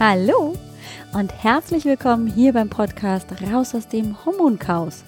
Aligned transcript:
Hallo 0.00 0.54
und 1.12 1.32
herzlich 1.44 1.84
willkommen 1.84 2.26
hier 2.26 2.52
beim 2.52 2.68
Podcast 2.68 3.28
Raus 3.40 3.76
aus 3.76 3.86
dem 3.86 4.16
Hormonchaos. 4.24 5.04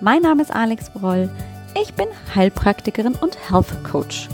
Mein 0.00 0.22
Name 0.22 0.42
ist 0.42 0.54
Alex 0.54 0.90
Broll. 0.90 1.28
Ich 1.74 1.92
bin 1.94 2.06
Heilpraktikerin 2.36 3.16
und 3.16 3.36
Health 3.50 3.82
Coach. 3.82 4.28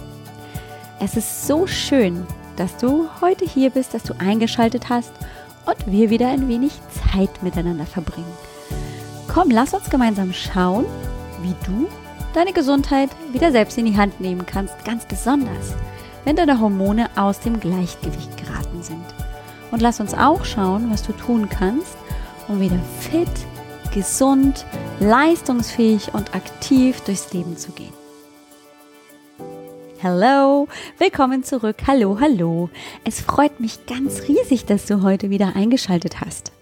Es 1.01 1.17
ist 1.17 1.47
so 1.47 1.67
schön, 1.67 2.27
dass 2.57 2.77
du 2.77 3.09
heute 3.23 3.47
hier 3.47 3.71
bist, 3.71 3.95
dass 3.95 4.03
du 4.03 4.13
eingeschaltet 4.19 4.91
hast 4.91 5.13
und 5.65 5.91
wir 5.91 6.11
wieder 6.11 6.29
ein 6.29 6.49
wenig 6.49 6.73
Zeit 7.11 7.43
miteinander 7.43 7.87
verbringen. 7.87 8.33
Komm, 9.27 9.51
lass 9.51 9.73
uns 9.73 9.89
gemeinsam 9.89 10.35
schauen, 10.35 10.85
wie 11.41 11.55
du 11.65 11.89
deine 12.35 12.53
Gesundheit 12.53 13.09
wieder 13.33 13.51
selbst 13.53 13.79
in 13.79 13.87
die 13.87 13.97
Hand 13.97 14.21
nehmen 14.21 14.45
kannst, 14.45 14.85
ganz 14.85 15.07
besonders, 15.07 15.75
wenn 16.25 16.37
deine 16.37 16.61
Hormone 16.61 17.09
aus 17.17 17.41
dem 17.41 17.59
Gleichgewicht 17.59 18.37
geraten 18.37 18.83
sind. 18.83 19.14
Und 19.75 19.81
lass 19.81 19.99
uns 19.99 20.15
auch 20.15 20.45
schauen, 20.45 20.89
was 20.93 21.03
du 21.03 21.13
tun 21.13 21.49
kannst, 21.49 21.97
um 22.47 22.61
wieder 22.61 22.79
fit, 23.01 23.27
gesund, 23.93 24.65
leistungsfähig 25.01 26.15
und 26.15 26.33
aktiv 26.33 27.01
durchs 27.01 27.33
Leben 27.33 27.57
zu 27.57 27.73
gehen. 27.73 27.93
Hallo, 30.01 30.69
willkommen 30.99 31.43
zurück. 31.43 31.79
Hallo, 31.89 32.21
hallo. 32.21 32.71
Es 33.03 33.21
freut 33.21 33.59
mich 33.59 33.85
ganz 33.87 34.29
riesig, 34.29 34.65
dass 34.65 34.87
du 34.87 35.03
heute 35.03 35.29
wieder 35.31 35.57
eingeschaltet 35.57 36.21
hast. 36.21 36.53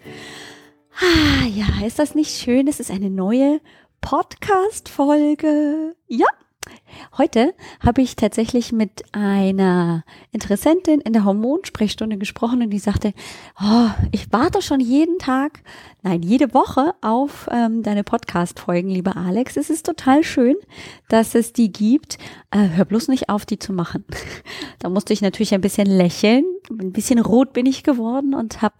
Ah, 0.98 1.46
ja, 1.48 1.86
ist 1.86 1.98
das 1.98 2.14
nicht 2.14 2.30
schön? 2.30 2.66
Es 2.66 2.80
ist 2.80 2.90
eine 2.90 3.10
neue 3.10 3.60
Podcast-Folge. 4.00 5.96
Ja, 6.08 6.28
Heute 7.18 7.54
habe 7.84 8.00
ich 8.00 8.16
tatsächlich 8.16 8.72
mit 8.72 9.04
einer 9.12 10.04
Interessentin 10.30 11.00
in 11.00 11.12
der 11.12 11.24
Hormonsprechstunde 11.24 12.16
gesprochen 12.16 12.62
und 12.62 12.70
die 12.70 12.78
sagte, 12.78 13.12
oh, 13.60 13.88
ich 14.12 14.32
warte 14.32 14.62
schon 14.62 14.80
jeden 14.80 15.18
Tag, 15.18 15.60
nein, 16.02 16.22
jede 16.22 16.54
Woche 16.54 16.94
auf 17.00 17.48
ähm, 17.50 17.82
deine 17.82 18.04
Podcast-Folgen, 18.04 18.88
lieber 18.88 19.16
Alex. 19.16 19.56
Es 19.56 19.68
ist 19.68 19.84
total 19.84 20.22
schön, 20.22 20.56
dass 21.08 21.34
es 21.34 21.52
die 21.52 21.72
gibt. 21.72 22.18
Äh, 22.50 22.68
hör 22.76 22.84
bloß 22.84 23.08
nicht 23.08 23.28
auf, 23.28 23.44
die 23.44 23.58
zu 23.58 23.72
machen. 23.72 24.04
da 24.78 24.88
musste 24.88 25.12
ich 25.12 25.22
natürlich 25.22 25.54
ein 25.54 25.60
bisschen 25.60 25.86
lächeln. 25.86 26.44
Ein 26.70 26.92
bisschen 26.92 27.18
rot 27.18 27.52
bin 27.52 27.66
ich 27.66 27.82
geworden 27.82 28.34
und 28.34 28.62
habe 28.62 28.76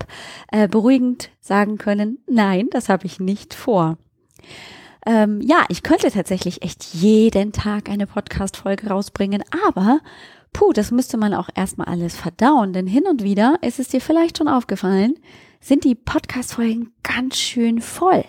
äh, 0.51 0.69
beruhigend 0.69 1.31
sagen 1.41 1.77
können, 1.77 2.19
nein, 2.27 2.69
das 2.70 2.89
habe 2.89 3.07
ich 3.07 3.20
nicht 3.20 3.53
vor. 3.53 3.98
Ähm, 5.06 5.41
ja, 5.41 5.64
ich 5.69 5.83
könnte 5.83 6.11
tatsächlich 6.11 6.62
echt 6.62 6.95
jeden 6.95 7.53
Tag 7.53 7.89
eine 7.89 8.06
Podcast-Folge 8.06 8.89
rausbringen, 8.89 9.42
aber 9.69 10.00
puh, 10.53 10.72
das 10.72 10.91
müsste 10.91 11.17
man 11.17 11.34
auch 11.34 11.48
erstmal 11.55 11.89
alles 11.89 12.17
verdauen, 12.17 12.72
denn 12.72 12.86
hin 12.86 13.06
und 13.06 13.23
wieder 13.23 13.58
ist 13.62 13.80
es 13.80 13.89
dir 13.89 14.00
vielleicht 14.00 14.39
schon 14.39 14.48
aufgefallen, 14.48 15.14
sind 15.61 15.84
die 15.84 15.95
Podcast-Folgen 15.95 16.92
ganz 17.05 17.39
schön 17.39 17.80
voll. 17.80 18.25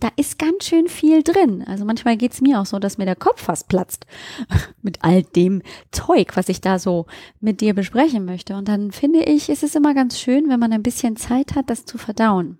Da 0.00 0.08
ist 0.16 0.38
ganz 0.38 0.64
schön 0.64 0.88
viel 0.88 1.22
drin. 1.22 1.64
Also 1.66 1.84
manchmal 1.84 2.16
geht's 2.16 2.40
mir 2.40 2.60
auch 2.60 2.66
so, 2.66 2.80
dass 2.80 2.98
mir 2.98 3.04
der 3.04 3.16
Kopf 3.16 3.42
fast 3.42 3.68
platzt 3.68 4.04
mit 4.82 4.98
all 5.02 5.22
dem 5.22 5.62
Zeug, 5.92 6.36
was 6.36 6.48
ich 6.48 6.60
da 6.60 6.80
so 6.80 7.06
mit 7.40 7.60
dir 7.60 7.72
besprechen 7.74 8.24
möchte. 8.24 8.56
Und 8.56 8.66
dann 8.66 8.90
finde 8.90 9.22
ich, 9.22 9.48
ist 9.48 9.62
es 9.62 9.76
immer 9.76 9.94
ganz 9.94 10.18
schön, 10.18 10.48
wenn 10.48 10.58
man 10.58 10.72
ein 10.72 10.82
bisschen 10.82 11.16
Zeit 11.16 11.54
hat, 11.54 11.70
das 11.70 11.84
zu 11.84 11.98
verdauen. 11.98 12.58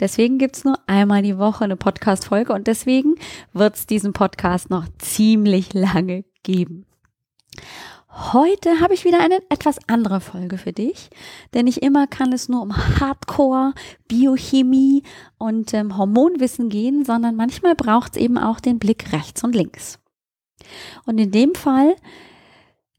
Deswegen 0.00 0.38
gibt's 0.38 0.64
nur 0.64 0.78
einmal 0.86 1.22
die 1.22 1.38
Woche 1.38 1.64
eine 1.64 1.76
Podcast-Folge 1.76 2.52
und 2.52 2.66
deswegen 2.66 3.14
wird's 3.52 3.86
diesen 3.86 4.12
Podcast 4.12 4.70
noch 4.70 4.86
ziemlich 4.98 5.74
lange 5.74 6.24
geben. 6.42 6.86
Heute 8.12 8.80
habe 8.80 8.92
ich 8.92 9.04
wieder 9.04 9.20
eine 9.20 9.40
etwas 9.50 9.78
andere 9.86 10.20
Folge 10.20 10.58
für 10.58 10.72
dich, 10.72 11.10
denn 11.54 11.66
nicht 11.66 11.78
immer 11.78 12.08
kann 12.08 12.32
es 12.32 12.48
nur 12.48 12.60
um 12.60 12.76
Hardcore, 12.76 13.72
Biochemie 14.08 15.04
und 15.38 15.72
ähm, 15.74 15.96
Hormonwissen 15.96 16.70
gehen, 16.70 17.04
sondern 17.04 17.36
manchmal 17.36 17.76
braucht 17.76 18.16
es 18.16 18.22
eben 18.22 18.36
auch 18.36 18.58
den 18.58 18.80
Blick 18.80 19.12
rechts 19.12 19.44
und 19.44 19.54
links. 19.54 20.00
Und 21.06 21.18
in 21.18 21.30
dem 21.30 21.54
Fall 21.54 21.94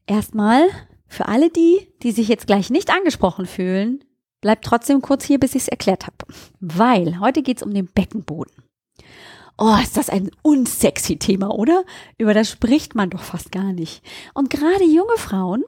erstmal 0.06 0.66
für 1.06 1.28
alle 1.28 1.50
die, 1.50 1.88
die 2.02 2.12
sich 2.12 2.28
jetzt 2.28 2.46
gleich 2.46 2.70
nicht 2.70 2.90
angesprochen 2.90 3.44
fühlen, 3.44 4.02
Bleib 4.42 4.60
trotzdem 4.62 5.00
kurz 5.00 5.24
hier, 5.24 5.40
bis 5.40 5.54
ich 5.54 5.62
es 5.62 5.68
erklärt 5.68 6.06
habe. 6.06 6.16
Weil 6.60 7.20
heute 7.20 7.42
geht 7.42 7.58
es 7.58 7.62
um 7.62 7.72
den 7.72 7.86
Beckenboden. 7.86 8.52
Oh, 9.56 9.76
ist 9.80 9.96
das 9.96 10.10
ein 10.10 10.30
unsexy 10.42 11.16
Thema, 11.16 11.54
oder? 11.54 11.84
Über 12.18 12.34
das 12.34 12.50
spricht 12.50 12.94
man 12.94 13.10
doch 13.10 13.22
fast 13.22 13.52
gar 13.52 13.72
nicht. 13.72 14.02
Und 14.34 14.50
gerade 14.50 14.84
junge 14.84 15.16
Frauen, 15.16 15.62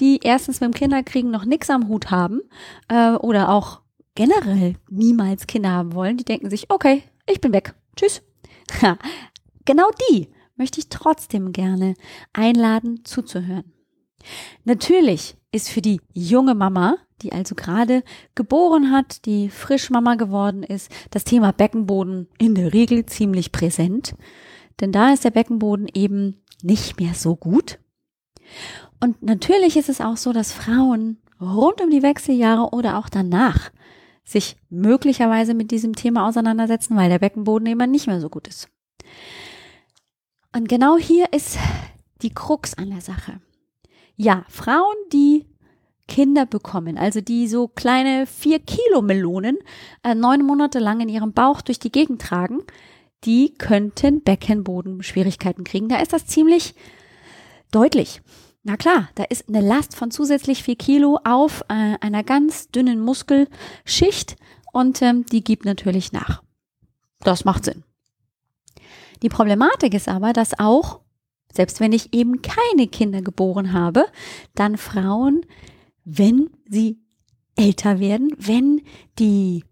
die 0.00 0.18
erstens 0.22 0.60
mit 0.60 0.72
dem 0.72 0.74
Kinderkriegen 0.74 1.30
noch 1.30 1.44
nichts 1.44 1.70
am 1.70 1.88
Hut 1.88 2.10
haben 2.10 2.40
äh, 2.88 3.12
oder 3.12 3.50
auch 3.50 3.82
generell 4.16 4.74
niemals 4.90 5.46
Kinder 5.46 5.70
haben 5.70 5.94
wollen, 5.94 6.16
die 6.16 6.24
denken 6.24 6.50
sich, 6.50 6.70
okay, 6.70 7.04
ich 7.26 7.40
bin 7.40 7.52
weg. 7.52 7.74
Tschüss. 7.94 8.22
Ha, 8.82 8.98
genau 9.64 9.88
die 10.10 10.28
möchte 10.56 10.80
ich 10.80 10.88
trotzdem 10.88 11.52
gerne 11.52 11.94
einladen 12.32 13.04
zuzuhören. 13.04 13.72
Natürlich 14.64 15.36
ist 15.52 15.68
für 15.68 15.80
die 15.80 16.00
junge 16.12 16.54
Mama 16.54 16.96
die 17.22 17.32
also 17.32 17.54
gerade 17.54 18.02
geboren 18.34 18.92
hat, 18.92 19.24
die 19.26 19.48
frisch 19.50 19.90
Mama 19.90 20.14
geworden 20.14 20.62
ist, 20.62 20.90
das 21.10 21.24
Thema 21.24 21.52
Beckenboden 21.52 22.28
in 22.38 22.54
der 22.54 22.72
Regel 22.72 23.06
ziemlich 23.06 23.52
präsent. 23.52 24.14
Denn 24.80 24.92
da 24.92 25.12
ist 25.12 25.24
der 25.24 25.30
Beckenboden 25.30 25.88
eben 25.92 26.42
nicht 26.62 27.00
mehr 27.00 27.14
so 27.14 27.36
gut. 27.36 27.78
Und 29.00 29.22
natürlich 29.22 29.76
ist 29.76 29.88
es 29.88 30.00
auch 30.00 30.16
so, 30.16 30.32
dass 30.32 30.52
Frauen 30.52 31.18
rund 31.40 31.80
um 31.80 31.90
die 31.90 32.02
Wechseljahre 32.02 32.70
oder 32.70 32.98
auch 32.98 33.08
danach 33.08 33.70
sich 34.24 34.56
möglicherweise 34.68 35.54
mit 35.54 35.70
diesem 35.70 35.94
Thema 35.94 36.28
auseinandersetzen, 36.28 36.96
weil 36.96 37.08
der 37.08 37.18
Beckenboden 37.18 37.66
eben 37.66 37.90
nicht 37.90 38.06
mehr 38.06 38.20
so 38.20 38.28
gut 38.28 38.46
ist. 38.46 38.68
Und 40.54 40.68
genau 40.68 40.96
hier 40.98 41.32
ist 41.32 41.58
die 42.22 42.34
Krux 42.34 42.74
an 42.74 42.90
der 42.90 43.00
Sache. 43.00 43.40
Ja, 44.16 44.44
Frauen, 44.48 44.96
die 45.12 45.46
Kinder 46.18 46.46
bekommen, 46.46 46.98
also 46.98 47.20
die 47.20 47.46
so 47.46 47.68
kleine 47.68 48.26
vier 48.26 48.58
Kilo 48.58 49.02
Melonen 49.02 49.56
äh, 50.02 50.16
neun 50.16 50.44
Monate 50.44 50.80
lang 50.80 51.00
in 51.00 51.08
ihrem 51.08 51.32
Bauch 51.32 51.60
durch 51.60 51.78
die 51.78 51.92
Gegend 51.92 52.20
tragen, 52.20 52.58
die 53.22 53.54
könnten 53.54 54.22
Beckenbodenschwierigkeiten 54.22 55.62
kriegen. 55.62 55.88
Da 55.88 56.00
ist 56.00 56.12
das 56.12 56.26
ziemlich 56.26 56.74
deutlich. 57.70 58.20
Na 58.64 58.76
klar, 58.76 59.10
da 59.14 59.22
ist 59.22 59.48
eine 59.48 59.60
Last 59.60 59.94
von 59.94 60.10
zusätzlich 60.10 60.64
vier 60.64 60.74
Kilo 60.74 61.20
auf 61.22 61.62
äh, 61.68 61.94
einer 62.00 62.24
ganz 62.24 62.68
dünnen 62.72 63.00
Muskelschicht 63.00 64.34
und 64.72 65.00
ähm, 65.02 65.24
die 65.24 65.44
gibt 65.44 65.66
natürlich 65.66 66.10
nach. 66.10 66.42
Das 67.20 67.44
macht 67.44 67.64
Sinn. 67.64 67.84
Die 69.22 69.28
Problematik 69.28 69.94
ist 69.94 70.08
aber, 70.08 70.32
dass 70.32 70.58
auch, 70.58 70.98
selbst 71.52 71.78
wenn 71.78 71.92
ich 71.92 72.12
eben 72.12 72.42
keine 72.42 72.88
Kinder 72.88 73.22
geboren 73.22 73.72
habe, 73.72 74.04
dann 74.56 74.76
Frauen 74.76 75.46
wenn 76.10 76.48
sie 76.66 76.98
älter 77.54 78.00
werden, 78.00 78.32
wenn 78.38 78.80
die 79.18 79.64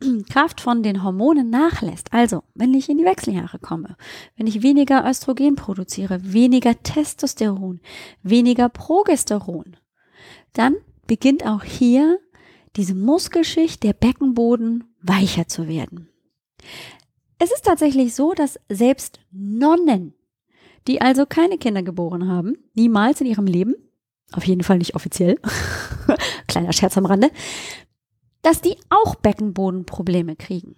Kraft 0.30 0.62
von 0.62 0.82
den 0.82 1.02
Hormonen 1.02 1.50
nachlässt, 1.50 2.12
also 2.12 2.42
wenn 2.54 2.72
ich 2.72 2.88
in 2.88 2.96
die 2.96 3.04
Wechseljahre 3.04 3.58
komme, 3.58 3.96
wenn 4.36 4.46
ich 4.46 4.62
weniger 4.62 5.08
Östrogen 5.08 5.56
produziere, 5.56 6.32
weniger 6.32 6.82
Testosteron, 6.82 7.80
weniger 8.22 8.70
Progesteron, 8.70 9.76
dann 10.54 10.76
beginnt 11.06 11.44
auch 11.44 11.64
hier 11.64 12.18
diese 12.76 12.94
Muskelschicht, 12.94 13.82
der 13.82 13.92
Beckenboden 13.92 14.84
weicher 15.02 15.48
zu 15.48 15.68
werden. 15.68 16.08
Es 17.38 17.52
ist 17.52 17.66
tatsächlich 17.66 18.14
so, 18.14 18.32
dass 18.32 18.58
selbst 18.70 19.20
Nonnen, 19.30 20.14
die 20.88 21.02
also 21.02 21.26
keine 21.26 21.58
Kinder 21.58 21.82
geboren 21.82 22.26
haben, 22.26 22.54
niemals 22.74 23.20
in 23.20 23.26
ihrem 23.26 23.46
Leben, 23.46 23.74
auf 24.32 24.44
jeden 24.46 24.62
Fall 24.62 24.78
nicht 24.78 24.94
offiziell, 24.94 25.38
kleiner 26.48 26.72
Scherz 26.72 26.96
am 26.96 27.06
Rande, 27.06 27.30
dass 28.42 28.60
die 28.60 28.76
auch 28.90 29.14
Beckenbodenprobleme 29.16 30.36
kriegen. 30.36 30.76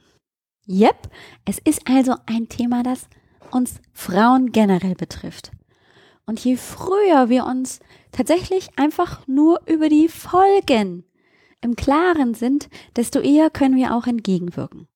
Yep, 0.69 1.11
es 1.44 1.59
ist 1.59 1.82
also 1.88 2.15
ein 2.26 2.49
Thema, 2.49 2.82
das 2.82 3.09
uns 3.50 3.81
Frauen 3.93 4.53
generell 4.53 4.94
betrifft. 4.94 5.53
Und 6.26 6.44
je 6.44 6.56
früher 6.56 7.29
wir 7.29 7.47
uns 7.47 7.81
tatsächlich 8.11 8.70
einfach 8.76 9.26
nur 9.29 9.61
über 9.67 9.88
die 9.88 10.09
Folgen 10.09 11.05
im 11.61 11.76
Klaren 11.76 12.35
sind, 12.35 12.69
desto 12.97 13.20
eher 13.20 13.50
können 13.50 13.76
wir 13.76 13.94
auch 13.94 14.06
entgegenwirken. 14.06 14.88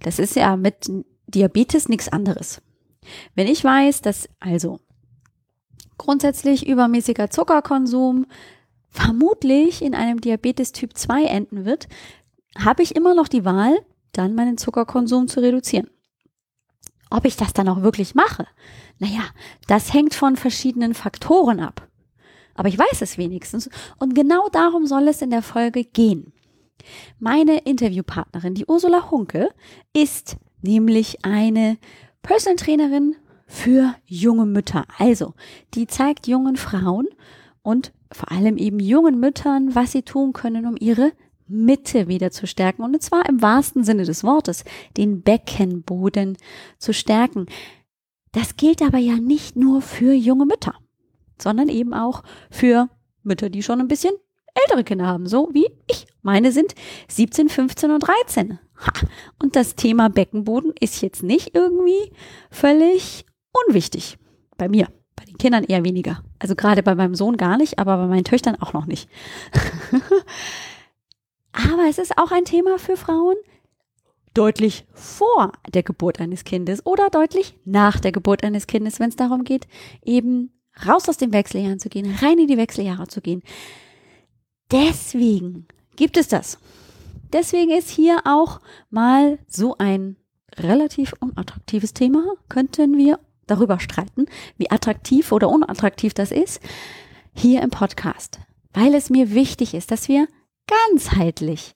Das 0.00 0.18
ist 0.18 0.36
ja 0.36 0.56
mit 0.56 0.90
Diabetes 1.26 1.88
nichts 1.88 2.08
anderes. 2.08 2.60
Wenn 3.34 3.46
ich 3.46 3.62
weiß, 3.62 4.02
dass 4.02 4.28
also 4.40 4.80
grundsätzlich 5.98 6.66
übermäßiger 6.66 7.30
Zuckerkonsum 7.30 8.26
vermutlich 8.90 9.82
in 9.82 9.94
einem 9.94 10.20
Diabetes 10.20 10.72
Typ 10.72 10.96
2 10.96 11.24
enden 11.24 11.64
wird, 11.64 11.88
habe 12.58 12.82
ich 12.82 12.94
immer 12.94 13.14
noch 13.14 13.28
die 13.28 13.44
Wahl, 13.44 13.78
dann 14.12 14.34
meinen 14.34 14.58
Zuckerkonsum 14.58 15.28
zu 15.28 15.40
reduzieren. 15.40 15.88
Ob 17.10 17.24
ich 17.24 17.36
das 17.36 17.52
dann 17.52 17.68
auch 17.68 17.82
wirklich 17.82 18.14
mache? 18.14 18.46
Naja, 18.98 19.22
das 19.66 19.92
hängt 19.92 20.14
von 20.14 20.36
verschiedenen 20.36 20.94
Faktoren 20.94 21.60
ab. 21.60 21.88
Aber 22.54 22.68
ich 22.68 22.78
weiß 22.78 23.00
es 23.00 23.18
wenigstens 23.18 23.70
und 23.98 24.14
genau 24.14 24.48
darum 24.50 24.86
soll 24.86 25.08
es 25.08 25.22
in 25.22 25.30
der 25.30 25.42
Folge 25.42 25.84
gehen. 25.84 26.32
Meine 27.18 27.58
Interviewpartnerin, 27.58 28.54
die 28.54 28.66
Ursula 28.66 29.10
Hunke, 29.10 29.48
ist 29.94 30.36
nämlich 30.60 31.24
eine 31.24 31.78
Personal 32.22 32.56
Trainerin 32.56 33.16
für 33.52 33.94
junge 34.06 34.46
Mütter. 34.46 34.86
Also, 34.96 35.34
die 35.74 35.86
zeigt 35.86 36.26
jungen 36.26 36.56
Frauen 36.56 37.06
und 37.60 37.92
vor 38.10 38.32
allem 38.32 38.56
eben 38.56 38.80
jungen 38.80 39.20
Müttern, 39.20 39.74
was 39.74 39.92
sie 39.92 40.02
tun 40.02 40.32
können, 40.32 40.64
um 40.64 40.74
ihre 40.80 41.12
Mitte 41.46 42.08
wieder 42.08 42.30
zu 42.30 42.46
stärken. 42.46 42.82
Und 42.82 43.00
zwar 43.02 43.28
im 43.28 43.42
wahrsten 43.42 43.84
Sinne 43.84 44.04
des 44.04 44.24
Wortes, 44.24 44.64
den 44.96 45.20
Beckenboden 45.20 46.38
zu 46.78 46.94
stärken. 46.94 47.44
Das 48.32 48.56
gilt 48.56 48.80
aber 48.80 48.98
ja 48.98 49.16
nicht 49.16 49.54
nur 49.54 49.82
für 49.82 50.14
junge 50.14 50.46
Mütter, 50.46 50.74
sondern 51.38 51.68
eben 51.68 51.92
auch 51.92 52.22
für 52.50 52.88
Mütter, 53.22 53.50
die 53.50 53.62
schon 53.62 53.80
ein 53.80 53.88
bisschen 53.88 54.14
ältere 54.54 54.82
Kinder 54.82 55.06
haben, 55.06 55.26
so 55.26 55.50
wie 55.52 55.66
ich. 55.90 56.06
Meine 56.22 56.52
sind 56.52 56.74
17, 57.08 57.50
15 57.50 57.90
und 57.90 58.00
13. 58.00 58.58
Ha. 58.78 58.92
Und 59.42 59.56
das 59.56 59.74
Thema 59.74 60.08
Beckenboden 60.08 60.72
ist 60.80 61.02
jetzt 61.02 61.22
nicht 61.22 61.54
irgendwie 61.54 62.12
völlig 62.50 63.26
unwichtig. 63.66 64.18
Bei 64.56 64.68
mir. 64.68 64.88
Bei 65.16 65.24
den 65.24 65.38
Kindern 65.38 65.64
eher 65.64 65.84
weniger. 65.84 66.22
Also 66.38 66.54
gerade 66.54 66.82
bei 66.82 66.94
meinem 66.94 67.14
Sohn 67.14 67.36
gar 67.36 67.56
nicht, 67.56 67.78
aber 67.78 67.96
bei 67.96 68.06
meinen 68.06 68.24
Töchtern 68.24 68.60
auch 68.60 68.72
noch 68.72 68.86
nicht. 68.86 69.08
aber 71.52 71.88
es 71.88 71.98
ist 71.98 72.18
auch 72.18 72.32
ein 72.32 72.44
Thema 72.44 72.78
für 72.78 72.96
Frauen 72.96 73.36
deutlich 74.34 74.86
vor 74.92 75.52
der 75.72 75.82
Geburt 75.82 76.20
eines 76.20 76.44
Kindes 76.44 76.84
oder 76.86 77.10
deutlich 77.10 77.54
nach 77.64 78.00
der 78.00 78.12
Geburt 78.12 78.44
eines 78.44 78.66
Kindes, 78.66 79.00
wenn 79.00 79.10
es 79.10 79.16
darum 79.16 79.44
geht, 79.44 79.66
eben 80.02 80.52
raus 80.86 81.08
aus 81.08 81.18
den 81.18 81.32
Wechseljahren 81.32 81.78
zu 81.78 81.88
gehen, 81.88 82.14
rein 82.20 82.38
in 82.38 82.48
die 82.48 82.56
Wechseljahre 82.56 83.08
zu 83.08 83.20
gehen. 83.20 83.42
Deswegen 84.70 85.66
gibt 85.96 86.16
es 86.16 86.28
das. 86.28 86.58
Deswegen 87.32 87.70
ist 87.70 87.90
hier 87.90 88.20
auch 88.24 88.60
mal 88.90 89.38
so 89.46 89.76
ein 89.78 90.16
relativ 90.58 91.14
unattraktives 91.20 91.94
Thema. 91.94 92.24
Könnten 92.48 92.96
wir 92.96 93.18
darüber 93.52 93.80
streiten, 93.80 94.26
wie 94.56 94.70
attraktiv 94.70 95.32
oder 95.32 95.48
unattraktiv 95.48 96.14
das 96.14 96.32
ist, 96.32 96.60
hier 97.34 97.62
im 97.62 97.70
Podcast. 97.70 98.40
Weil 98.72 98.94
es 98.94 99.10
mir 99.10 99.32
wichtig 99.32 99.74
ist, 99.74 99.90
dass 99.90 100.08
wir 100.08 100.26
ganzheitlich 100.66 101.74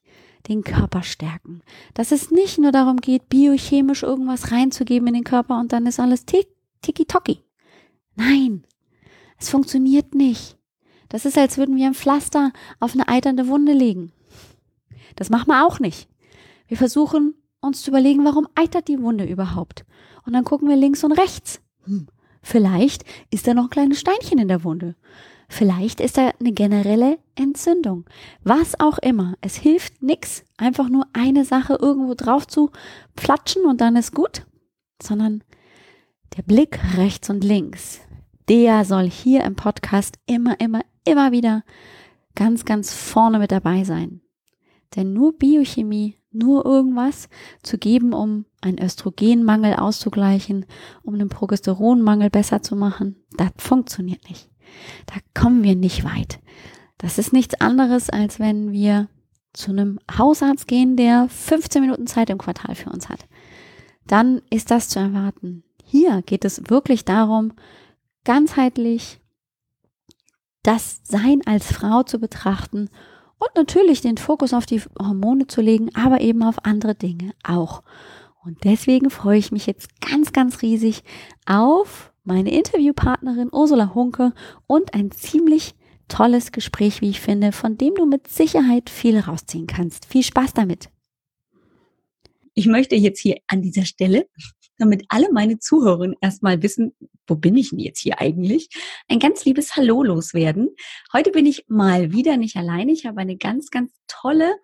den 0.49 0.62
Körper 0.62 1.02
stärken. 1.02 1.62
Dass 1.94 2.12
es 2.12 2.31
nicht 2.31 2.58
nur 2.58 2.73
darum 2.73 2.99
geht, 2.99 3.28
biochemisch 3.28 4.02
irgendwas 4.02 4.52
reinzugeben 4.52 5.08
in 5.08 5.14
den 5.14 5.25
Körper 5.25 5.58
und 5.58 5.73
dann 5.73 5.87
ist 5.87 6.00
alles 6.00 6.25
tiki-toki. 6.25 7.43
Nein, 8.14 8.64
es 9.38 9.50
funktioniert 9.50 10.14
nicht. 10.14 10.56
Das 11.08 11.25
ist, 11.25 11.38
als 11.38 11.58
würden 11.58 11.76
wir 11.76 11.87
ein 11.87 11.94
Pflaster 11.94 12.52
auf 12.81 12.94
eine 12.94 13.08
eiternde 13.08 13.49
Wunde 13.49 13.73
legen. 13.73 14.12
Das 15.14 15.31
machen 15.31 15.49
wir 15.49 15.67
auch 15.67 15.78
nicht. 15.78 16.08
Wir 16.67 16.76
versuchen 16.76 17.34
uns 17.61 17.82
zu 17.82 17.90
überlegen, 17.90 18.25
warum 18.25 18.49
eitert 18.55 18.88
die 18.88 19.00
Wunde 19.00 19.25
überhaupt? 19.25 19.84
Und 20.25 20.32
dann 20.32 20.44
gucken 20.44 20.69
wir 20.69 20.76
links 20.76 21.05
und 21.05 21.12
rechts. 21.12 21.61
Hm, 21.87 22.09
vielleicht 22.43 23.05
ist 23.31 23.47
da 23.47 23.55
noch 23.55 23.65
ein 23.65 23.71
kleines 23.71 24.00
Steinchen 24.00 24.38
in 24.38 24.49
der 24.49 24.65
Wunde. 24.65 24.97
Vielleicht 25.49 26.00
ist 26.00 26.19
da 26.19 26.33
eine 26.41 26.53
generelle 26.53 27.19
Entzündung. 27.37 28.05
Was 28.43 28.79
auch 28.81 28.99
immer. 28.99 29.35
Es 29.41 29.56
hilft 29.56 30.03
nichts, 30.03 30.44
einfach 30.56 30.88
nur 30.88 31.06
eine 31.12 31.44
Sache 31.44 31.79
irgendwo 31.81 32.15
drauf 32.15 32.47
zu 32.47 32.71
platschen 33.15 33.65
und 33.65 33.81
dann 33.81 33.97
ist 33.97 34.12
gut, 34.12 34.44
sondern 35.00 35.44
der 36.37 36.43
Blick 36.43 36.81
rechts 36.97 37.31
und 37.31 37.44
links, 37.44 38.00
der 38.49 38.85
soll 38.85 39.09
hier 39.09 39.44
im 39.44 39.55
Podcast 39.55 40.19
immer, 40.27 40.59
immer, 40.61 40.81
immer 41.05 41.33
wieder 41.33 41.62
ganz, 42.35 42.65
ganz 42.65 42.93
vorne 42.93 43.38
mit 43.38 43.53
dabei 43.53 43.85
sein. 43.85 44.21
Denn 44.94 45.12
nur 45.12 45.37
Biochemie, 45.37 46.17
nur 46.31 46.65
irgendwas 46.65 47.29
zu 47.62 47.79
geben, 47.79 48.12
um 48.12 48.44
einen 48.67 48.83
Östrogenmangel 48.83 49.75
auszugleichen, 49.75 50.67
um 51.03 51.15
einen 51.15 51.29
Progesteronmangel 51.29 52.31
besser 52.31 52.63
zu 52.63 52.77
machen, 52.77 53.17
das 53.37 53.51
funktioniert 53.57 54.29
nicht. 54.29 54.51
Da 55.07 55.15
kommen 55.41 55.63
wir 55.63 55.77
nicht 55.77 56.05
weit. 56.05 56.41
Das 56.99 57.19
ist 57.19 57.33
nichts 57.33 57.61
anderes, 57.61 58.11
als 58.11 58.39
wenn 58.39 58.73
wir 58.73 59.09
zu 59.53 59.71
einem 59.71 59.99
Hausarzt 60.17 60.67
gehen, 60.69 60.97
der 60.97 61.29
15 61.29 61.81
Minuten 61.81 62.07
Zeit 62.07 62.31
im 62.31 62.39
Quartal 62.39 62.75
für 62.75 62.91
uns 62.91 63.09
hat. 63.09 63.27
Dann 64.07 64.43
ist 64.51 64.71
das 64.71 64.89
zu 64.89 64.99
erwarten. 64.99 65.65
Hier 65.85 66.23
geht 66.23 66.45
es 66.45 66.69
wirklich 66.69 67.05
darum, 67.05 67.53
ganzheitlich 68.25 69.21
das 70.62 71.01
Sein 71.05 71.43
als 71.47 71.73
Frau 71.73 72.03
zu 72.03 72.19
betrachten 72.19 72.91
und 73.39 73.51
natürlich 73.55 74.01
den 74.01 74.17
Fokus 74.17 74.53
auf 74.53 74.67
die 74.67 74.81
Hormone 74.99 75.47
zu 75.47 75.61
legen, 75.61 75.91
aber 75.95 76.21
eben 76.21 76.43
auf 76.43 76.65
andere 76.65 76.95
Dinge 76.95 77.33
auch. 77.45 77.83
Und 78.47 78.63
deswegen 78.63 79.11
freue 79.11 79.39
ich 79.39 79.51
mich 79.51 79.67
jetzt 79.67 80.01
ganz, 80.01 80.33
ganz 80.33 80.63
riesig 80.63 81.03
auf 81.47 82.13
meine 82.23 82.53
Interviewpartnerin 82.57 83.49
Ursula 83.51 83.93
Hunke 83.93 84.35
und 84.69 84.95
ein 84.95 85.11
ziemlich 85.11 85.75
tolles 86.07 86.53
Gespräch, 86.53 87.01
wie 87.01 87.11
ich 87.11 87.21
finde, 87.21 87.51
von 87.51 87.77
dem 87.77 87.97
du 87.97 88.07
mit 88.07 88.29
Sicherheit 88.29 88.89
viel 88.89 89.19
rausziehen 89.19 89.67
kannst. 89.67 90.07
Viel 90.07 90.23
Spaß 90.23 90.55
damit. 90.55 90.91
Ich 92.55 92.67
möchte 92.67 92.95
jetzt 92.95 93.19
hier 93.19 93.39
an 93.49 93.63
dieser 93.63 93.85
Stelle 93.85 94.29
damit 94.79 95.05
alle 95.09 95.33
meine 95.33 95.59
Zuhörerinnen 95.59 96.17
erstmal 96.21 96.63
wissen, 96.63 96.95
wo 97.27 97.35
bin 97.35 97.57
ich 97.57 97.71
denn 97.71 97.79
jetzt 97.79 98.01
hier 98.01 98.21
eigentlich, 98.21 98.69
ein 99.09 99.19
ganz 99.19 99.45
liebes 99.45 99.77
Hallo 99.77 100.03
loswerden. 100.03 100.69
Heute 101.13 101.31
bin 101.31 101.47
ich 101.47 101.65
mal 101.69 102.13
wieder 102.13 102.37
nicht 102.37 102.57
alleine. 102.57 102.93
Ich 102.93 103.07
habe 103.07 103.21
eine 103.21 103.37
ganz, 103.37 103.71
ganz 103.71 103.93
tolle 104.07 104.55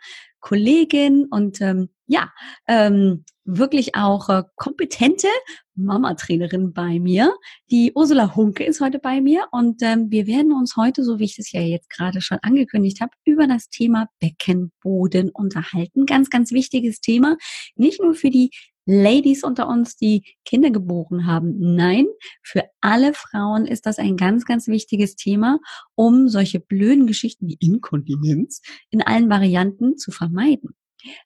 Kollegin 0.42 1.26
und 1.30 1.62
ähm, 1.62 1.88
ja, 2.06 2.30
ähm, 2.68 3.24
wirklich 3.44 3.94
auch 3.94 4.28
äh, 4.28 4.42
kompetente 4.56 5.28
Mama-Trainerin 5.74 6.72
bei 6.72 7.00
mir. 7.00 7.34
Die 7.70 7.92
Ursula 7.94 8.36
Hunke 8.36 8.64
ist 8.64 8.80
heute 8.80 8.98
bei 8.98 9.20
mir 9.20 9.46
und 9.50 9.82
ähm, 9.82 10.10
wir 10.10 10.26
werden 10.26 10.52
uns 10.52 10.76
heute, 10.76 11.02
so 11.02 11.18
wie 11.18 11.24
ich 11.24 11.36
das 11.36 11.50
ja 11.52 11.60
jetzt 11.60 11.88
gerade 11.88 12.20
schon 12.20 12.38
angekündigt 12.42 13.00
habe, 13.00 13.12
über 13.24 13.46
das 13.46 13.68
Thema 13.68 14.08
Beckenboden 14.20 15.30
unterhalten. 15.30 16.04
Ganz, 16.06 16.28
ganz 16.28 16.52
wichtiges 16.52 17.00
Thema, 17.00 17.36
nicht 17.74 18.02
nur 18.02 18.14
für 18.14 18.30
die 18.30 18.50
Ladies 18.86 19.44
unter 19.44 19.68
uns, 19.68 19.96
die 19.96 20.24
Kinder 20.44 20.70
geboren 20.70 21.26
haben. 21.26 21.74
Nein, 21.74 22.06
für 22.42 22.64
alle 22.80 23.14
Frauen 23.14 23.66
ist 23.66 23.86
das 23.86 23.98
ein 23.98 24.16
ganz, 24.16 24.44
ganz 24.44 24.66
wichtiges 24.66 25.16
Thema, 25.16 25.58
um 25.94 26.28
solche 26.28 26.60
blöden 26.60 27.06
Geschichten 27.06 27.46
wie 27.46 27.58
Inkontinenz 27.60 28.60
in 28.90 29.02
allen 29.02 29.30
Varianten 29.30 29.96
zu 29.96 30.10
vermeiden. 30.10 30.74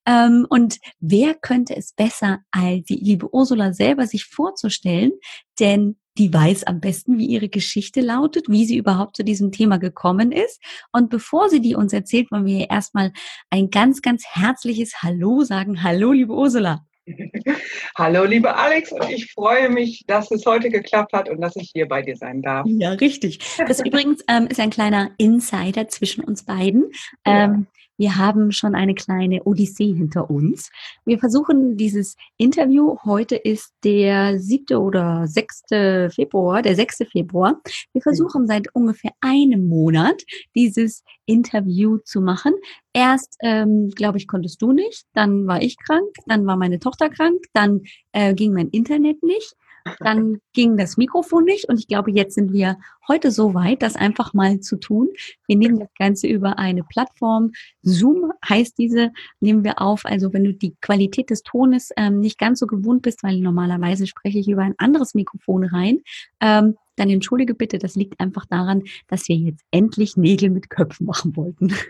Ähm, 0.06 0.46
und 0.48 0.78
wer 1.00 1.34
könnte 1.34 1.76
es 1.76 1.92
besser, 1.92 2.40
als 2.50 2.84
die 2.84 2.96
liebe 2.96 3.32
Ursula 3.32 3.72
selber 3.72 4.06
sich 4.06 4.24
vorzustellen? 4.24 5.12
Denn 5.60 5.96
die 6.18 6.32
weiß 6.32 6.64
am 6.64 6.80
besten, 6.80 7.18
wie 7.18 7.26
ihre 7.26 7.50
Geschichte 7.50 8.00
lautet, 8.00 8.48
wie 8.48 8.64
sie 8.64 8.76
überhaupt 8.76 9.16
zu 9.16 9.24
diesem 9.24 9.52
Thema 9.52 9.78
gekommen 9.78 10.32
ist. 10.32 10.62
Und 10.92 11.10
bevor 11.10 11.50
sie 11.50 11.60
die 11.60 11.74
uns 11.74 11.92
erzählt, 11.92 12.30
wollen 12.30 12.46
wir 12.46 12.58
ihr 12.58 12.70
erstmal 12.70 13.12
ein 13.50 13.70
ganz, 13.70 14.00
ganz 14.00 14.24
herzliches 14.26 15.02
Hallo 15.02 15.42
sagen. 15.42 15.82
Hallo, 15.82 16.12
liebe 16.12 16.32
Ursula. 16.32 16.85
Hallo, 17.96 18.24
liebe 18.24 18.54
Alex, 18.54 18.92
und 18.92 19.08
ich 19.10 19.32
freue 19.32 19.68
mich, 19.68 20.04
dass 20.06 20.30
es 20.30 20.44
heute 20.46 20.70
geklappt 20.70 21.12
hat 21.12 21.28
und 21.28 21.40
dass 21.40 21.56
ich 21.56 21.70
hier 21.72 21.86
bei 21.86 22.02
dir 22.02 22.16
sein 22.16 22.42
darf. 22.42 22.66
Ja, 22.68 22.90
richtig. 22.92 23.38
Das 23.66 23.80
übrigens 23.80 24.24
ähm, 24.28 24.46
ist 24.46 24.60
ein 24.60 24.70
kleiner 24.70 25.10
Insider 25.18 25.88
zwischen 25.88 26.24
uns 26.24 26.44
beiden. 26.44 26.90
Ähm, 27.24 27.66
wir 27.96 28.16
haben 28.16 28.52
schon 28.52 28.74
eine 28.74 28.94
kleine 28.94 29.42
Odyssee 29.44 29.92
hinter 29.92 30.30
uns. 30.30 30.70
Wir 31.04 31.18
versuchen 31.18 31.76
dieses 31.76 32.16
Interview. 32.36 32.96
Heute 33.04 33.36
ist 33.36 33.72
der 33.84 34.38
siebte 34.38 34.80
oder 34.80 35.26
sechste 35.26 36.10
Februar, 36.10 36.62
der 36.62 36.76
sechste 36.76 37.06
Februar. 37.06 37.60
Wir 37.92 38.02
versuchen 38.02 38.46
seit 38.46 38.74
ungefähr 38.74 39.12
einem 39.20 39.68
Monat 39.68 40.22
dieses 40.54 41.04
Interview 41.24 41.98
zu 41.98 42.20
machen. 42.20 42.54
Erst, 42.92 43.36
ähm, 43.40 43.90
glaube 43.94 44.18
ich, 44.18 44.28
konntest 44.28 44.60
du 44.62 44.72
nicht, 44.72 45.06
dann 45.12 45.46
war 45.46 45.62
ich 45.62 45.76
krank, 45.78 46.08
dann 46.26 46.46
war 46.46 46.56
meine 46.56 46.78
Tochter 46.78 47.08
krank, 47.08 47.44
dann 47.52 47.82
äh, 48.12 48.34
ging 48.34 48.52
mein 48.52 48.68
Internet 48.68 49.22
nicht. 49.22 49.54
Dann 50.00 50.38
ging 50.52 50.76
das 50.76 50.96
Mikrofon 50.96 51.44
nicht 51.44 51.68
und 51.68 51.78
ich 51.78 51.86
glaube, 51.86 52.10
jetzt 52.10 52.34
sind 52.34 52.52
wir 52.52 52.78
heute 53.08 53.30
so 53.30 53.54
weit, 53.54 53.82
das 53.82 53.96
einfach 53.96 54.34
mal 54.34 54.60
zu 54.60 54.76
tun. 54.76 55.08
Wir 55.46 55.56
nehmen 55.56 55.78
das 55.78 55.88
Ganze 55.98 56.26
über 56.26 56.58
eine 56.58 56.84
Plattform. 56.84 57.52
Zoom 57.82 58.32
heißt 58.48 58.78
diese, 58.78 59.10
nehmen 59.40 59.64
wir 59.64 59.80
auf. 59.80 60.04
Also 60.04 60.32
wenn 60.32 60.44
du 60.44 60.54
die 60.54 60.74
Qualität 60.80 61.30
des 61.30 61.42
Tones 61.42 61.90
ähm, 61.96 62.20
nicht 62.20 62.38
ganz 62.38 62.60
so 62.60 62.66
gewohnt 62.66 63.02
bist, 63.02 63.22
weil 63.22 63.38
normalerweise 63.38 64.06
spreche 64.06 64.38
ich 64.38 64.48
über 64.48 64.62
ein 64.62 64.74
anderes 64.78 65.14
Mikrofon 65.14 65.64
rein, 65.64 66.00
ähm, 66.40 66.76
dann 66.96 67.10
entschuldige 67.10 67.54
bitte, 67.54 67.78
das 67.78 67.94
liegt 67.94 68.18
einfach 68.20 68.46
daran, 68.46 68.82
dass 69.06 69.28
wir 69.28 69.36
jetzt 69.36 69.62
endlich 69.70 70.16
Nägel 70.16 70.48
mit 70.50 70.70
Köpfen 70.70 71.06
machen 71.06 71.36
wollten. 71.36 71.74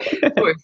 Cool. 0.36 0.56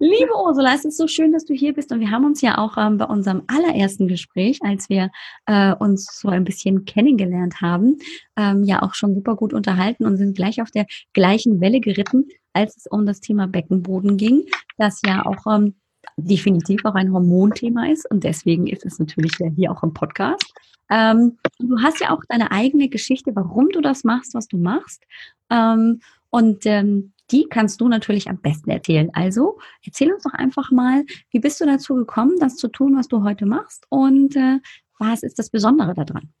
Liebe 0.00 0.30
Ursula, 0.32 0.74
es 0.74 0.84
ist 0.84 0.96
so 0.96 1.08
schön, 1.08 1.32
dass 1.32 1.44
du 1.44 1.54
hier 1.54 1.74
bist. 1.74 1.90
Und 1.90 1.98
wir 1.98 2.12
haben 2.12 2.24
uns 2.24 2.40
ja 2.40 2.58
auch 2.58 2.76
ähm, 2.76 2.98
bei 2.98 3.04
unserem 3.04 3.42
allerersten 3.48 4.06
Gespräch, 4.06 4.60
als 4.62 4.88
wir 4.88 5.10
äh, 5.46 5.74
uns 5.74 6.06
so 6.20 6.28
ein 6.28 6.44
bisschen 6.44 6.84
kennengelernt 6.84 7.60
haben, 7.60 7.98
ähm, 8.36 8.62
ja 8.62 8.82
auch 8.82 8.94
schon 8.94 9.16
super 9.16 9.34
gut 9.34 9.52
unterhalten 9.52 10.06
und 10.06 10.16
sind 10.16 10.36
gleich 10.36 10.62
auf 10.62 10.70
der 10.70 10.86
gleichen 11.14 11.60
Welle 11.60 11.80
geritten, 11.80 12.28
als 12.52 12.76
es 12.76 12.86
um 12.86 13.06
das 13.06 13.18
Thema 13.20 13.48
Beckenboden 13.48 14.16
ging, 14.16 14.44
das 14.76 15.00
ja 15.04 15.26
auch 15.26 15.52
ähm, 15.52 15.74
definitiv 16.16 16.84
auch 16.84 16.94
ein 16.94 17.12
Hormonthema 17.12 17.90
ist 17.90 18.08
und 18.08 18.22
deswegen 18.22 18.68
ist 18.68 18.86
es 18.86 19.00
natürlich 19.00 19.32
ja 19.40 19.48
hier 19.48 19.72
auch 19.72 19.82
im 19.82 19.94
Podcast. 19.94 20.52
Ähm, 20.90 21.38
du 21.58 21.76
hast 21.82 22.00
ja 22.00 22.10
auch 22.10 22.22
deine 22.28 22.52
eigene 22.52 22.88
Geschichte, 22.88 23.34
warum 23.34 23.68
du 23.70 23.80
das 23.80 24.04
machst, 24.04 24.34
was 24.34 24.46
du 24.46 24.58
machst. 24.58 25.02
Ähm, 25.50 26.00
und 26.30 26.66
ähm, 26.66 27.12
die 27.30 27.46
kannst 27.48 27.80
du 27.80 27.88
natürlich 27.88 28.28
am 28.28 28.40
besten 28.40 28.70
erzählen. 28.70 29.10
Also 29.12 29.58
erzähl 29.84 30.12
uns 30.12 30.24
doch 30.24 30.34
einfach 30.34 30.70
mal, 30.70 31.04
wie 31.30 31.40
bist 31.40 31.60
du 31.60 31.66
dazu 31.66 31.94
gekommen, 31.94 32.36
das 32.38 32.56
zu 32.56 32.68
tun, 32.68 32.96
was 32.96 33.08
du 33.08 33.22
heute 33.22 33.46
machst 33.46 33.86
und 33.90 34.36
äh, 34.36 34.58
was 34.98 35.22
ist 35.22 35.38
das 35.38 35.50
Besondere 35.50 35.94
daran? 35.94 36.32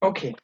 Okay, 0.00 0.34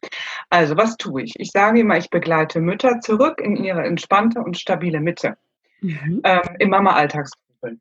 also 0.50 0.76
was 0.76 0.96
tue 0.96 1.22
ich? 1.22 1.34
Ich 1.38 1.50
sage 1.50 1.80
immer, 1.80 1.98
ich 1.98 2.10
begleite 2.10 2.60
Mütter 2.60 3.00
zurück 3.00 3.40
in 3.40 3.56
ihre 3.56 3.84
entspannte 3.84 4.40
und 4.40 4.56
stabile 4.56 5.00
Mitte 5.00 5.36
mhm. 5.80 6.20
ähm, 6.24 6.56
im 6.58 6.70
Mama-Alltagstrubel. 6.70 7.80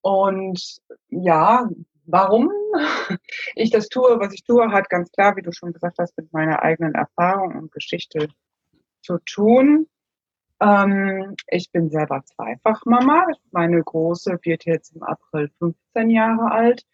Und 0.00 0.78
ja, 1.08 1.68
warum 2.06 2.50
ich 3.54 3.70
das 3.70 3.88
tue, 3.88 4.18
was 4.18 4.32
ich 4.32 4.44
tue, 4.44 4.70
hat 4.72 4.88
ganz 4.88 5.10
klar, 5.12 5.36
wie 5.36 5.42
du 5.42 5.52
schon 5.52 5.72
gesagt 5.72 5.98
hast, 5.98 6.16
mit 6.16 6.32
meiner 6.32 6.62
eigenen 6.62 6.94
Erfahrung 6.94 7.54
und 7.54 7.72
Geschichte 7.72 8.28
zu 9.02 9.18
tun. 9.26 9.86
Ähm, 10.64 11.36
ich 11.48 11.70
bin 11.72 11.90
selber 11.90 12.24
Zweifachmama. 12.24 13.26
Meine 13.50 13.82
Große 13.82 14.38
wird 14.42 14.64
jetzt 14.64 14.94
im 14.96 15.02
April 15.02 15.50
15 15.58 16.08
Jahre 16.08 16.50
alt 16.50 16.86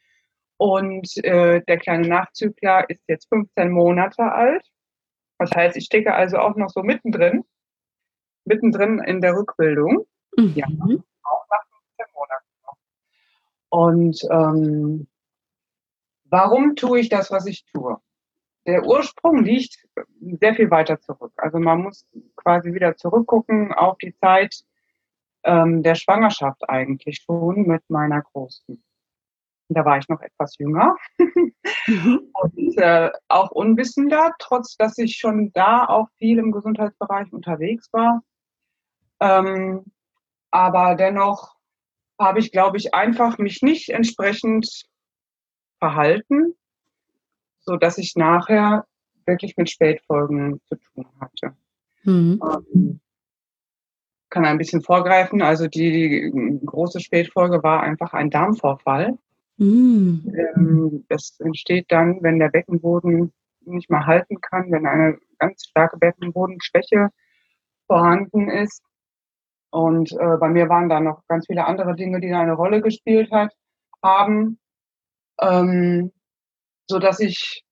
und 0.57 1.17
äh, 1.25 1.63
der 1.63 1.79
kleine 1.79 2.09
Nachzügler 2.09 2.91
ist 2.91 3.03
jetzt 3.07 3.29
15 3.29 3.71
Monate 3.71 4.23
alt. 4.23 4.67
Das 5.39 5.53
heißt, 5.53 5.77
ich 5.77 5.85
stecke 5.85 6.15
also 6.15 6.39
auch 6.39 6.57
noch 6.57 6.71
so 6.71 6.83
mittendrin, 6.83 7.45
mittendrin 8.45 8.99
in 8.99 9.21
der 9.21 9.35
Rückbildung. 9.35 10.05
Mhm. 10.37 10.53
Ja, 10.57 10.67
auch 10.67 11.45
nach 11.49 11.65
15 11.97 12.07
Monaten 12.13 12.47
noch. 12.67 12.77
Und 13.69 14.25
ähm, 14.31 15.07
warum 16.25 16.75
tue 16.75 16.99
ich 16.99 17.09
das, 17.09 17.31
was 17.31 17.47
ich 17.47 17.65
tue? 17.67 17.99
Der 18.67 18.85
Ursprung 18.85 19.43
liegt 19.43 19.87
sehr 20.21 20.55
viel 20.55 20.71
weiter 20.71 21.01
zurück. 21.01 21.33
Also 21.37 21.59
man 21.59 21.83
muss 21.83 22.07
quasi 22.37 22.75
wieder 22.75 22.97
zurückgucken 22.97 23.73
auf 23.73 23.97
die 23.99 24.15
Zeit 24.17 24.55
ähm, 25.45 25.83
der 25.83 25.95
Schwangerschaft 25.95 26.69
eigentlich 26.69 27.23
schon 27.25 27.67
mit 27.67 27.89
meiner 27.89 28.21
Großen. 28.23 28.83
Da 29.69 29.85
war 29.85 29.99
ich 29.99 30.09
noch 30.09 30.21
etwas 30.21 30.59
jünger 30.59 30.97
mhm. 31.87 32.31
und 32.35 32.77
äh, 32.77 33.11
auch 33.29 33.51
unwissender, 33.53 34.33
trotz 34.39 34.77
dass 34.77 34.99
ich 34.99 35.17
schon 35.17 35.53
da 35.53 35.87
auch 35.87 36.09
viel 36.19 36.39
im 36.39 36.51
Gesundheitsbereich 36.51 37.33
unterwegs 37.33 37.89
war. 37.93 38.23
Ähm, 39.21 39.85
aber 40.51 40.97
dennoch 40.97 41.55
habe 42.19 42.41
ich, 42.41 42.53
glaube 42.53 42.77
ich, 42.77 42.95
einfach 42.95 43.39
mich 43.39 43.63
nicht 43.63 43.91
entsprechend 43.91 44.85
verhalten, 45.79 46.55
so 47.61 47.77
dass 47.77 47.99
ich 47.99 48.15
nachher 48.17 48.85
wirklich 49.27 49.57
mit 49.57 49.71
Spätfolgen 49.71 50.61
zu 50.67 50.77
tun 50.77 51.07
hatte. 51.21 51.55
Mhm. 52.05 52.41
Ähm, 52.43 53.01
kann 54.31 54.45
ein 54.45 54.59
bisschen 54.59 54.81
vorgreifen. 54.81 55.43
Also 55.43 55.67
die, 55.67 55.91
die 55.91 56.61
große 56.65 57.01
Spätfolge 57.01 57.63
war 57.63 57.83
einfach 57.83 58.15
ein 58.15 58.31
Darmvorfall. 58.31 59.19
Mm. 59.59 60.21
Ähm, 60.57 61.05
das 61.09 61.39
entsteht 61.41 61.87
dann, 61.89 62.23
wenn 62.23 62.39
der 62.39 62.49
Beckenboden 62.49 63.33
nicht 63.63 63.91
mehr 63.91 64.07
halten 64.07 64.41
kann, 64.41 64.71
wenn 64.71 64.87
eine 64.87 65.19
ganz 65.39 65.67
starke 65.67 65.99
Beckenbodenschwäche 65.99 67.11
vorhanden 67.87 68.49
ist. 68.49 68.83
Und 69.71 70.13
äh, 70.13 70.37
bei 70.39 70.49
mir 70.49 70.69
waren 70.69 70.89
da 70.89 71.01
noch 71.01 71.27
ganz 71.29 71.47
viele 71.47 71.67
andere 71.67 71.95
Dinge, 71.95 72.21
die 72.21 72.31
da 72.31 72.41
eine 72.41 72.55
Rolle 72.55 72.81
gespielt 72.81 73.31
hat, 73.31 73.53
haben, 74.03 74.59
ähm, 75.41 76.13
so 76.91 76.99
dass 76.99 77.21
ich 77.21 77.65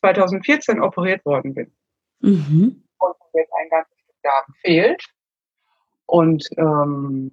2014 0.00 0.80
operiert 0.80 1.24
worden 1.24 1.54
bin. 1.54 1.72
Mhm. 2.20 2.84
Und 2.98 3.14
jetzt 3.32 3.52
ein 3.54 3.68
ganzes 3.70 3.96
Darm 4.22 4.44
fehlt. 4.62 5.02
Und 6.06 6.46
ähm, 6.58 7.32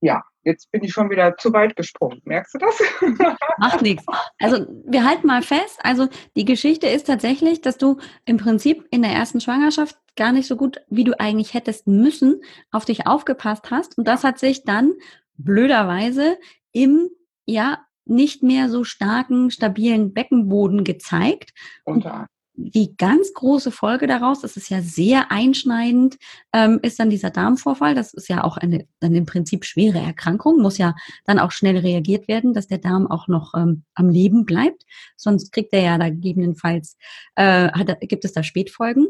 ja, 0.00 0.22
Jetzt 0.46 0.70
bin 0.70 0.84
ich 0.84 0.92
schon 0.92 1.10
wieder 1.10 1.36
zu 1.36 1.52
weit 1.52 1.74
gesprungen. 1.74 2.22
Merkst 2.24 2.54
du 2.54 2.58
das? 2.58 2.80
Macht 3.58 3.82
nichts. 3.82 4.04
Also 4.38 4.64
wir 4.84 5.04
halten 5.04 5.26
mal 5.26 5.42
fest. 5.42 5.80
Also 5.82 6.06
die 6.36 6.44
Geschichte 6.44 6.86
ist 6.86 7.08
tatsächlich, 7.08 7.62
dass 7.62 7.78
du 7.78 7.98
im 8.26 8.36
Prinzip 8.36 8.86
in 8.92 9.02
der 9.02 9.10
ersten 9.10 9.40
Schwangerschaft 9.40 9.98
gar 10.14 10.30
nicht 10.30 10.46
so 10.46 10.54
gut, 10.54 10.80
wie 10.88 11.02
du 11.02 11.18
eigentlich 11.18 11.52
hättest 11.52 11.88
müssen, 11.88 12.42
auf 12.70 12.84
dich 12.84 13.08
aufgepasst 13.08 13.72
hast. 13.72 13.98
Und 13.98 14.06
das 14.06 14.22
hat 14.22 14.38
sich 14.38 14.62
dann 14.62 14.92
blöderweise 15.36 16.38
im, 16.70 17.10
ja, 17.44 17.84
nicht 18.06 18.42
mehr 18.42 18.68
so 18.70 18.84
starken, 18.84 19.50
stabilen 19.50 20.14
Beckenboden 20.14 20.84
gezeigt. 20.84 21.52
Unter 21.84 22.28
die 22.56 22.96
ganz 22.96 23.32
große 23.34 23.70
Folge 23.70 24.06
daraus, 24.06 24.40
das 24.40 24.56
ist 24.56 24.70
ja 24.70 24.80
sehr 24.80 25.30
einschneidend, 25.30 26.16
ähm, 26.52 26.80
ist 26.82 26.98
dann 26.98 27.10
dieser 27.10 27.30
Darmvorfall. 27.30 27.94
Das 27.94 28.14
ist 28.14 28.28
ja 28.28 28.44
auch 28.44 28.56
eine 28.56 28.86
dann 29.00 29.14
im 29.14 29.26
Prinzip 29.26 29.64
schwere 29.64 29.98
Erkrankung, 29.98 30.60
muss 30.60 30.78
ja 30.78 30.94
dann 31.24 31.38
auch 31.38 31.50
schnell 31.50 31.76
reagiert 31.76 32.28
werden, 32.28 32.54
dass 32.54 32.66
der 32.66 32.78
Darm 32.78 33.06
auch 33.06 33.28
noch 33.28 33.54
ähm, 33.54 33.84
am 33.94 34.08
Leben 34.08 34.46
bleibt. 34.46 34.84
Sonst 35.16 35.52
kriegt 35.52 35.72
er 35.72 35.82
ja 35.82 35.98
da 35.98 36.08
gegebenenfalls, 36.08 36.96
äh, 37.34 37.70
hat, 37.70 38.00
gibt 38.00 38.24
es 38.24 38.32
da 38.32 38.42
Spätfolgen. 38.42 39.06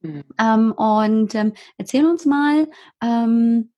Mhm. 0.00 0.24
Ähm, 0.40 0.72
und 0.72 1.34
ähm, 1.34 1.52
erzähl 1.76 2.04
uns 2.04 2.26
mal, 2.26 2.68
ähm, 3.02 3.70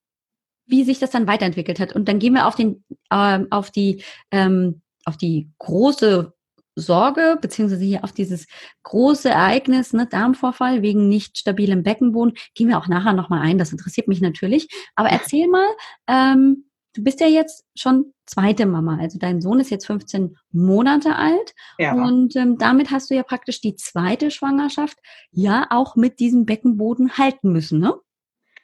wie 0.71 0.85
sich 0.85 0.99
das 0.99 1.11
dann 1.11 1.27
weiterentwickelt 1.27 1.81
hat. 1.81 1.95
Und 1.95 2.09
dann 2.09 2.19
gehen 2.19 2.35
wir 2.35 2.47
auf 2.47 2.55
den, 2.55 2.85
ähm, 3.11 3.47
auf 3.51 3.71
die, 3.71 4.03
ähm, 4.31 4.83
auf 5.05 5.17
die 5.17 5.51
große 5.59 6.33
Sorge, 6.77 7.39
beziehungsweise 7.41 7.85
hier 7.85 8.05
auf 8.05 8.13
dieses 8.13 8.47
große 8.83 9.29
Ereignis, 9.29 9.93
ne, 9.93 10.07
Darmvorfall 10.07 10.83
wegen 10.83 11.09
nicht 11.09 11.39
stabilem 11.39 11.83
Beckenboden, 11.83 12.35
gehen 12.55 12.69
wir 12.69 12.79
auch 12.79 12.89
nachher 12.89 13.13
nochmal 13.13 13.43
ein. 13.43 13.59
Das 13.59 13.73
interessiert 13.73 14.09
mich 14.09 14.21
natürlich. 14.21 14.69
Aber 14.95 15.09
erzähl 15.09 15.49
mal, 15.49 15.67
ähm, 16.07 16.65
du 16.95 17.03
bist 17.03 17.21
ja 17.21 17.27
jetzt 17.27 17.65
schon 17.75 18.13
zweite 18.27 18.67
Mama. 18.67 18.99
Also 19.01 19.19
dein 19.19 19.41
Sohn 19.41 19.61
ist 19.61 19.71
jetzt 19.71 19.87
15 19.87 20.37
Monate 20.53 21.17
alt. 21.17 21.55
Ja. 21.79 21.95
Und 21.95 22.37
ähm, 22.37 22.59
damit 22.59 22.91
hast 22.91 23.11
du 23.11 23.15
ja 23.15 23.23
praktisch 23.23 23.61
die 23.61 23.77
zweite 23.77 24.31
Schwangerschaft 24.31 24.99
ja 25.33 25.67
auch 25.71 25.97
mit 25.97 26.21
diesem 26.21 26.47
Beckenboden 26.47 27.19
halten 27.19 27.53
müssen, 27.53 27.81
ne? 27.81 27.95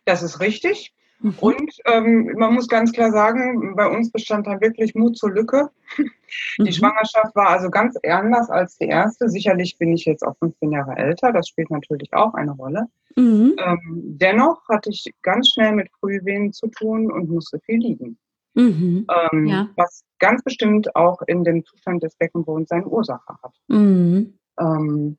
Das 0.05 0.23
ist 0.23 0.39
richtig. 0.39 0.95
Mhm. 1.21 1.35
Und 1.41 1.73
ähm, 1.87 2.33
man 2.37 2.55
muss 2.55 2.69
ganz 2.69 2.93
klar 2.93 3.11
sagen, 3.11 3.75
bei 3.77 3.87
uns 3.87 4.11
bestand 4.11 4.47
da 4.47 4.61
wirklich 4.61 4.95
Mut 4.95 5.17
zur 5.17 5.31
Lücke. 5.31 5.71
Die 6.59 6.63
mhm. 6.63 6.73
Schwangerschaft 6.73 7.35
war 7.35 7.49
also 7.49 7.71
ganz 7.71 7.97
anders 8.03 8.51
als 8.51 8.77
die 8.77 8.89
erste. 8.89 9.29
Sicherlich 9.29 9.79
bin 9.79 9.93
ich 9.93 10.05
jetzt 10.05 10.27
auch 10.27 10.37
15 10.39 10.73
Jahre 10.73 10.97
älter, 10.97 11.33
das 11.33 11.49
spielt 11.49 11.71
natürlich 11.71 12.13
auch 12.13 12.35
eine 12.35 12.53
Rolle. 12.53 12.87
Mhm. 13.15 13.55
Ähm, 13.59 14.03
dennoch 14.19 14.69
hatte 14.69 14.91
ich 14.91 15.07
ganz 15.23 15.51
schnell 15.51 15.73
mit 15.73 15.89
Frühwehen 16.01 16.53
zu 16.53 16.67
tun 16.67 17.11
und 17.11 17.31
musste 17.31 17.61
viel 17.61 17.79
liegen. 17.79 18.19
Mhm. 18.55 19.07
Ähm, 19.33 19.47
ja. 19.47 19.69
Was 19.77 20.03
ganz 20.19 20.43
bestimmt 20.43 20.95
auch 20.97 21.23
in 21.27 21.45
dem 21.45 21.65
Zustand 21.65 22.03
des 22.03 22.17
Beckenbodens 22.17 22.69
seine 22.69 22.87
Ursache 22.87 23.37
hat. 23.43 23.55
Mhm. 23.69 24.39
Ähm, 24.59 25.19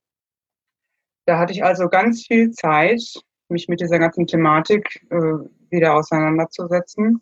da 1.25 1.37
hatte 1.39 1.53
ich 1.53 1.63
also 1.63 1.87
ganz 1.87 2.25
viel 2.25 2.51
Zeit, 2.51 3.01
mich 3.49 3.67
mit 3.67 3.79
dieser 3.79 3.99
ganzen 3.99 4.27
Thematik 4.27 5.05
äh, 5.09 5.33
wieder 5.69 5.95
auseinanderzusetzen 5.95 7.21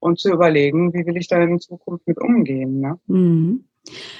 und 0.00 0.18
zu 0.18 0.32
überlegen, 0.32 0.92
wie 0.92 1.06
will 1.06 1.16
ich 1.16 1.28
da 1.28 1.40
in 1.42 1.60
Zukunft 1.60 2.06
mit 2.06 2.18
umgehen. 2.18 2.80
Ne? 2.80 2.98
Mhm. 3.06 3.64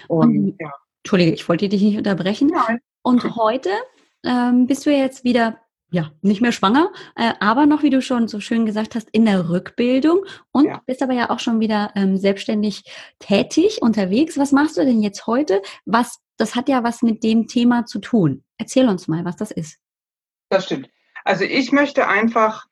Und, 0.08 0.38
und, 0.38 0.56
ja. 0.60 0.72
Entschuldige, 1.02 1.32
ich 1.32 1.48
wollte 1.48 1.68
dich 1.68 1.82
nicht 1.82 1.98
unterbrechen. 1.98 2.48
Nein. 2.48 2.80
Und 3.02 3.36
heute 3.36 3.70
ähm, 4.24 4.66
bist 4.66 4.84
du 4.84 4.90
jetzt 4.90 5.24
wieder 5.24 5.58
ja, 5.92 6.12
nicht 6.22 6.40
mehr 6.40 6.52
schwanger, 6.52 6.92
äh, 7.16 7.32
aber 7.40 7.66
noch, 7.66 7.82
wie 7.82 7.90
du 7.90 8.00
schon 8.00 8.28
so 8.28 8.38
schön 8.38 8.64
gesagt 8.64 8.94
hast, 8.94 9.08
in 9.10 9.24
der 9.24 9.48
Rückbildung 9.48 10.24
und 10.52 10.66
ja. 10.66 10.80
bist 10.86 11.02
aber 11.02 11.14
ja 11.14 11.30
auch 11.30 11.40
schon 11.40 11.58
wieder 11.58 11.90
ähm, 11.96 12.16
selbstständig 12.16 12.84
tätig 13.18 13.82
unterwegs. 13.82 14.38
Was 14.38 14.52
machst 14.52 14.76
du 14.76 14.84
denn 14.84 15.02
jetzt 15.02 15.26
heute? 15.26 15.60
Was, 15.86 16.20
das 16.36 16.54
hat 16.54 16.68
ja 16.68 16.84
was 16.84 17.02
mit 17.02 17.24
dem 17.24 17.48
Thema 17.48 17.86
zu 17.86 17.98
tun. 17.98 18.44
Erzähl 18.56 18.88
uns 18.88 19.08
mal, 19.08 19.24
was 19.24 19.36
das 19.36 19.50
ist. 19.50 19.78
Das 20.48 20.66
stimmt. 20.66 20.88
Also 21.30 21.44
ich 21.44 21.70
möchte 21.70 22.08
einfach 22.08 22.66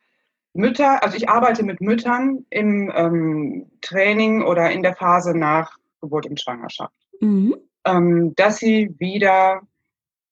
Mütter, 0.53 1.01
also 1.05 1.17
ich 1.17 1.29
arbeite 1.29 1.63
mit 1.63 1.81
Müttern 1.81 2.45
im 2.51 2.93
ähm, 2.93 3.71
Training 3.83 4.43
oder 4.43 4.73
in 4.73 4.83
der 4.83 4.97
Phase 4.97 5.33
nach 5.33 5.77
Geburt 6.01 6.27
und 6.27 6.41
Schwangerschaft, 6.41 6.93
mhm. 7.21 7.55
ähm, 7.85 8.35
dass 8.35 8.57
sie 8.57 8.93
wieder 8.99 9.61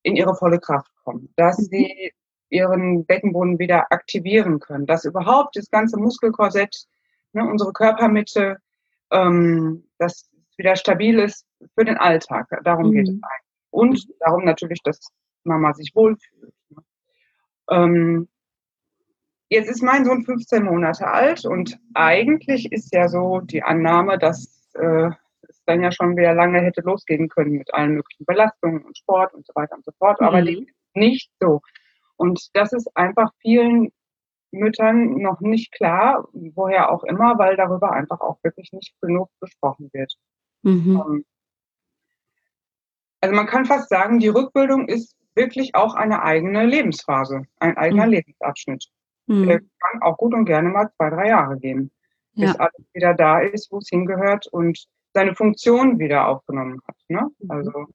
in 0.02 0.16
ihre 0.16 0.34
volle 0.34 0.58
Kraft 0.58 0.90
kommen, 1.04 1.32
dass 1.36 1.56
mhm. 1.58 1.64
sie 1.66 2.12
ihren 2.48 3.06
Beckenboden 3.06 3.60
wieder 3.60 3.92
aktivieren 3.92 4.58
können, 4.58 4.86
dass 4.86 5.04
überhaupt 5.04 5.54
das 5.54 5.70
ganze 5.70 5.96
Muskelkorsett, 5.96 6.74
ne, 7.32 7.48
unsere 7.48 7.72
Körpermitte, 7.72 8.56
ähm, 9.12 9.84
dass 9.98 10.14
es 10.14 10.58
wieder 10.58 10.74
stabil 10.74 11.20
ist 11.20 11.46
für 11.78 11.84
den 11.84 11.96
Alltag. 11.96 12.48
Darum 12.64 12.88
mhm. 12.88 12.92
geht 12.92 13.08
es 13.08 13.14
mhm. 13.14 13.22
eigentlich. 13.22 13.56
Und 13.70 14.08
darum 14.18 14.44
natürlich, 14.44 14.82
dass 14.82 14.98
Mama 15.44 15.72
sich 15.74 15.92
wohlfühlt. 15.94 16.55
Ähm, 17.70 18.28
jetzt 19.48 19.70
ist 19.70 19.82
mein 19.82 20.04
Sohn 20.04 20.24
15 20.24 20.64
Monate 20.64 21.06
alt 21.06 21.44
und 21.44 21.78
eigentlich 21.94 22.70
ist 22.72 22.92
ja 22.94 23.08
so 23.08 23.40
die 23.40 23.62
Annahme, 23.62 24.18
dass 24.18 24.70
äh, 24.74 25.10
es 25.42 25.62
dann 25.66 25.82
ja 25.82 25.92
schon 25.92 26.16
wieder 26.16 26.34
lange 26.34 26.60
hätte 26.60 26.80
losgehen 26.82 27.28
können 27.28 27.52
mit 27.52 27.72
allen 27.74 27.94
möglichen 27.94 28.24
Belastungen 28.24 28.84
und 28.84 28.98
Sport 28.98 29.34
und 29.34 29.46
so 29.46 29.52
weiter 29.54 29.76
und 29.76 29.84
so 29.84 29.92
fort. 29.98 30.20
Mhm. 30.20 30.26
Aber 30.26 30.42
nicht 30.94 31.30
so. 31.40 31.60
Und 32.16 32.48
das 32.54 32.72
ist 32.72 32.88
einfach 32.96 33.30
vielen 33.40 33.92
Müttern 34.50 35.16
noch 35.20 35.40
nicht 35.40 35.72
klar, 35.72 36.28
woher 36.32 36.90
auch 36.90 37.04
immer, 37.04 37.38
weil 37.38 37.56
darüber 37.56 37.92
einfach 37.92 38.20
auch 38.20 38.42
wirklich 38.42 38.72
nicht 38.72 38.94
genug 39.00 39.28
gesprochen 39.40 39.90
wird. 39.92 40.14
Mhm. 40.62 41.02
Ähm, 41.06 41.24
also 43.20 43.34
man 43.34 43.46
kann 43.46 43.64
fast 43.64 43.88
sagen, 43.88 44.18
die 44.18 44.28
Rückbildung 44.28 44.88
ist 44.88 45.16
wirklich 45.36 45.74
auch 45.74 45.94
eine 45.94 46.22
eigene 46.22 46.64
Lebensphase, 46.66 47.42
ein 47.58 47.76
eigener 47.76 48.06
mhm. 48.06 48.12
Lebensabschnitt. 48.12 48.86
Mhm. 49.26 49.46
Der 49.46 49.60
kann 49.60 50.02
auch 50.02 50.16
gut 50.16 50.34
und 50.34 50.44
gerne 50.44 50.70
mal 50.70 50.90
zwei, 50.96 51.10
drei 51.10 51.28
Jahre 51.28 51.58
gehen, 51.58 51.90
bis 52.34 52.52
ja. 52.52 52.56
alles 52.58 52.86
wieder 52.92 53.14
da 53.14 53.40
ist, 53.40 53.70
wo 53.70 53.78
es 53.78 53.88
hingehört 53.88 54.46
und 54.48 54.86
seine 55.14 55.34
Funktion 55.34 55.98
wieder 55.98 56.28
aufgenommen 56.28 56.80
hat. 56.86 56.96
Ne? 57.08 57.28
Mhm. 57.38 57.50
Also 57.50 57.86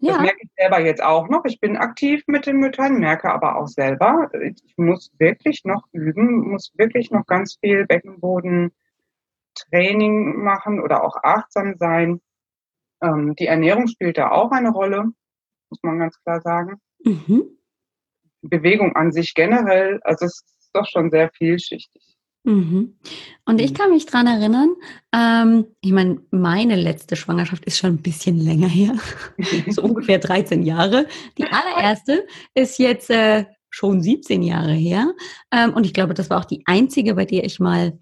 ja. 0.00 0.12
Das 0.12 0.22
merke 0.22 0.38
ich 0.42 0.50
selber 0.56 0.80
jetzt 0.80 1.02
auch 1.02 1.28
noch. 1.28 1.44
Ich 1.44 1.58
bin 1.58 1.76
aktiv 1.76 2.22
mit 2.28 2.46
den 2.46 2.58
Müttern, 2.58 3.00
merke 3.00 3.32
aber 3.32 3.56
auch 3.56 3.66
selber, 3.66 4.30
ich 4.40 4.74
muss 4.76 5.10
wirklich 5.18 5.64
noch 5.64 5.88
üben, 5.90 6.50
muss 6.50 6.72
wirklich 6.76 7.10
noch 7.10 7.26
ganz 7.26 7.56
viel 7.60 7.84
Beckenboden 7.84 8.72
Training 9.54 10.36
machen 10.36 10.80
oder 10.80 11.02
auch 11.02 11.16
achtsam 11.22 11.74
sein. 11.78 12.20
Ähm, 13.02 13.34
die 13.34 13.46
Ernährung 13.46 13.88
spielt 13.88 14.18
da 14.18 14.30
auch 14.30 14.52
eine 14.52 14.70
Rolle, 14.70 15.06
muss 15.70 15.80
man 15.82 15.98
ganz 15.98 16.20
klar 16.22 16.40
sagen. 16.40 16.80
Mhm. 17.04 17.44
Bewegung 18.42 18.94
an 18.94 19.12
sich 19.12 19.34
generell, 19.34 20.00
also 20.02 20.26
es 20.26 20.42
ist 20.58 20.70
doch 20.72 20.86
schon 20.86 21.10
sehr 21.10 21.30
vielschichtig. 21.30 22.18
Mhm. 22.44 22.96
Und 23.44 23.60
ich 23.60 23.72
mhm. 23.72 23.74
kann 23.74 23.90
mich 23.90 24.06
dran 24.06 24.26
erinnern, 24.26 24.74
ähm, 25.12 25.66
ich 25.80 25.92
meine, 25.92 26.20
meine 26.30 26.76
letzte 26.76 27.16
Schwangerschaft 27.16 27.64
ist 27.64 27.78
schon 27.78 27.94
ein 27.94 28.02
bisschen 28.02 28.38
länger 28.38 28.68
her, 28.68 28.94
so 29.68 29.82
ungefähr 29.82 30.18
13 30.18 30.62
Jahre. 30.62 31.06
Die 31.36 31.44
allererste 31.44 32.26
ist 32.54 32.78
jetzt 32.78 33.10
äh, 33.10 33.44
schon 33.70 34.02
17 34.02 34.42
Jahre 34.42 34.72
her. 34.72 35.12
Ähm, 35.52 35.74
und 35.74 35.84
ich 35.84 35.92
glaube, 35.92 36.14
das 36.14 36.30
war 36.30 36.38
auch 36.38 36.46
die 36.46 36.62
einzige, 36.66 37.14
bei 37.14 37.24
der 37.24 37.44
ich 37.44 37.60
mal 37.60 37.98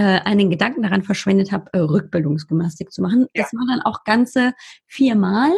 einen 0.00 0.50
Gedanken 0.50 0.82
daran 0.82 1.02
verschwendet 1.02 1.52
habe, 1.52 1.70
äh, 1.72 1.78
Rückbildungsgymnastik 1.78 2.92
zu 2.92 3.02
machen. 3.02 3.26
Ja. 3.34 3.42
Das 3.42 3.52
war 3.52 3.66
dann 3.68 3.82
auch 3.82 4.04
ganze 4.04 4.54
viermal, 4.86 5.50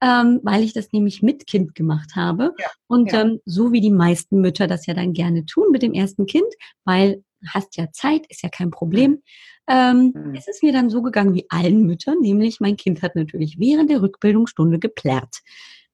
ähm, 0.00 0.40
weil 0.42 0.62
ich 0.62 0.72
das 0.72 0.92
nämlich 0.92 1.22
mit 1.22 1.46
Kind 1.46 1.74
gemacht 1.74 2.16
habe. 2.16 2.54
Ja. 2.58 2.68
Und 2.86 3.12
ja. 3.12 3.22
Ähm, 3.22 3.40
so 3.44 3.72
wie 3.72 3.80
die 3.80 3.90
meisten 3.90 4.40
Mütter 4.40 4.66
das 4.66 4.86
ja 4.86 4.94
dann 4.94 5.12
gerne 5.12 5.44
tun 5.44 5.66
mit 5.72 5.82
dem 5.82 5.92
ersten 5.92 6.26
Kind, 6.26 6.52
weil 6.84 7.24
hast 7.46 7.76
ja 7.76 7.90
Zeit, 7.92 8.26
ist 8.28 8.42
ja 8.42 8.48
kein 8.48 8.70
Problem. 8.70 9.22
Ähm, 9.68 10.12
mhm. 10.14 10.34
Es 10.34 10.48
ist 10.48 10.62
mir 10.62 10.72
dann 10.72 10.90
so 10.90 11.02
gegangen 11.02 11.34
wie 11.34 11.46
allen 11.48 11.86
Müttern, 11.86 12.18
nämlich 12.20 12.60
mein 12.60 12.76
Kind 12.76 13.02
hat 13.02 13.16
natürlich 13.16 13.58
während 13.58 13.90
der 13.90 14.02
Rückbildungsstunde 14.02 14.78
geplärrt. 14.78 15.40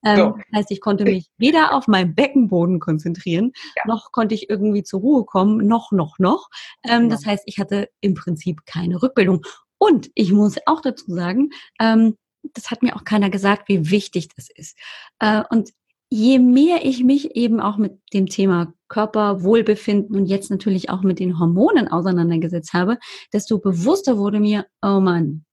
Ähm, 0.05 0.17
so. 0.17 0.35
Das 0.37 0.59
heißt, 0.59 0.71
ich 0.71 0.81
konnte 0.81 1.03
mich 1.03 1.27
weder 1.37 1.73
auf 1.73 1.87
meinen 1.87 2.15
Beckenboden 2.15 2.79
konzentrieren, 2.79 3.51
ja. 3.75 3.83
noch 3.87 4.11
konnte 4.11 4.35
ich 4.35 4.49
irgendwie 4.49 4.83
zur 4.83 5.01
Ruhe 5.01 5.25
kommen, 5.25 5.67
noch, 5.67 5.91
noch, 5.91 6.19
noch. 6.19 6.49
Ähm, 6.83 7.03
ja. 7.03 7.09
Das 7.09 7.25
heißt, 7.25 7.43
ich 7.45 7.59
hatte 7.59 7.89
im 8.01 8.13
Prinzip 8.13 8.65
keine 8.65 9.01
Rückbildung. 9.01 9.43
Und 9.77 10.09
ich 10.15 10.31
muss 10.31 10.55
auch 10.65 10.81
dazu 10.81 11.13
sagen, 11.13 11.49
ähm, 11.79 12.17
das 12.53 12.71
hat 12.71 12.81
mir 12.81 12.95
auch 12.95 13.03
keiner 13.03 13.29
gesagt, 13.29 13.67
wie 13.67 13.89
wichtig 13.89 14.29
das 14.35 14.49
ist. 14.53 14.77
Äh, 15.19 15.43
und 15.49 15.71
je 16.09 16.39
mehr 16.39 16.85
ich 16.85 17.03
mich 17.03 17.35
eben 17.35 17.59
auch 17.59 17.77
mit 17.77 17.99
dem 18.13 18.27
Thema 18.27 18.73
Körperwohlbefinden 18.87 20.15
und 20.15 20.25
jetzt 20.25 20.49
natürlich 20.49 20.89
auch 20.89 21.01
mit 21.01 21.19
den 21.19 21.39
Hormonen 21.39 21.89
auseinandergesetzt 21.89 22.73
habe, 22.73 22.97
desto 23.33 23.59
bewusster 23.59 24.17
wurde 24.17 24.39
mir, 24.39 24.65
oh 24.81 24.99
Mann, 25.01 25.43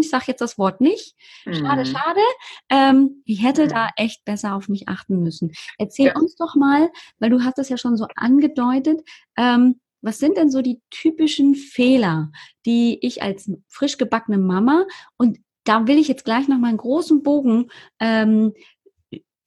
ich 0.00 0.10
sage 0.10 0.24
jetzt 0.28 0.40
das 0.40 0.58
Wort 0.58 0.80
nicht. 0.80 1.14
Schade, 1.44 1.82
mhm. 1.82 1.86
schade. 1.86 2.20
Ähm, 2.68 3.22
ich 3.24 3.42
hätte 3.42 3.68
da 3.68 3.84
mhm. 3.84 3.90
echt 3.96 4.24
besser 4.24 4.54
auf 4.54 4.68
mich 4.68 4.88
achten 4.88 5.22
müssen. 5.22 5.52
Erzähl 5.78 6.06
ja. 6.06 6.16
uns 6.16 6.36
doch 6.36 6.54
mal, 6.54 6.90
weil 7.18 7.30
du 7.30 7.42
hast 7.42 7.58
es 7.58 7.68
ja 7.68 7.76
schon 7.76 7.96
so 7.96 8.06
angedeutet, 8.16 9.00
ähm, 9.36 9.80
was 10.02 10.18
sind 10.18 10.36
denn 10.36 10.50
so 10.50 10.62
die 10.62 10.80
typischen 10.90 11.54
Fehler, 11.54 12.30
die 12.64 12.98
ich 13.02 13.22
als 13.22 13.50
frisch 13.68 13.98
gebackene 13.98 14.38
Mama 14.38 14.86
und 15.18 15.38
da 15.64 15.86
will 15.86 15.98
ich 15.98 16.08
jetzt 16.08 16.24
gleich 16.24 16.48
noch 16.48 16.58
mal 16.58 16.68
einen 16.68 16.78
großen 16.78 17.22
Bogen 17.22 17.70
ähm, 18.00 18.54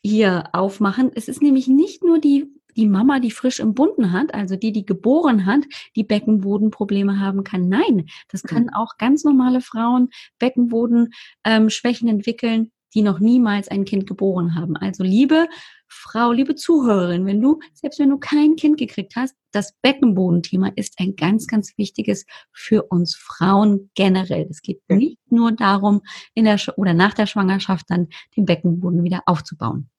hier 0.04 0.50
aufmachen. 0.54 1.12
Es 1.16 1.28
ist 1.28 1.42
nämlich 1.42 1.68
nicht 1.68 2.04
nur 2.04 2.20
die 2.20 2.54
die 2.76 2.88
Mama, 2.88 3.20
die 3.20 3.32
frisch 3.32 3.60
im 3.60 3.74
Bunden 3.74 4.12
hat, 4.12 4.34
also 4.34 4.56
die, 4.56 4.72
die 4.72 4.86
geboren 4.86 5.46
hat, 5.46 5.62
die 5.96 6.04
Beckenbodenprobleme 6.04 7.20
haben 7.20 7.44
kann. 7.44 7.70
Nein, 7.70 8.08
das 8.30 8.44
mhm. 8.44 8.48
können 8.48 8.70
auch 8.70 8.98
ganz 8.98 9.24
normale 9.24 9.62
Frauen 9.62 10.10
Beckenbodenschwächen 10.40 12.08
ähm, 12.08 12.16
entwickeln, 12.16 12.72
die 12.94 13.02
noch 13.02 13.20
niemals 13.20 13.68
ein 13.70 13.86
Kind 13.86 14.08
geboren 14.08 14.56
haben. 14.56 14.78
Also 14.78 15.04
liebe 15.04 15.48
Frau, 15.88 16.32
liebe 16.32 16.56
Zuhörerin, 16.56 17.26
wenn 17.26 17.42
du, 17.42 17.60
selbst 17.74 18.00
wenn 18.00 18.10
du 18.10 18.18
kein 18.18 18.56
Kind 18.56 18.78
gekriegt 18.78 19.16
hast, 19.16 19.36
das 19.52 19.74
Beckenbodenthema 19.82 20.72
ist 20.76 20.96
ein 21.00 21.16
ganz, 21.16 21.48
ganz 21.48 21.78
wichtiges 21.78 22.26
für 22.52 22.84
uns 22.84 23.16
Frauen 23.16 23.92
generell. 23.96 24.48
Es 24.50 24.62
geht 24.62 24.82
nicht 24.90 25.20
nur 25.30 25.52
darum, 25.52 26.02
in 26.34 26.46
der 26.46 26.60
oder 26.78 26.94
nach 26.94 27.14
der 27.14 27.28
Schwangerschaft 27.28 27.86
dann 27.90 28.08
den 28.36 28.46
Beckenboden 28.46 29.04
wieder 29.04 29.22
aufzubauen. 29.26 29.90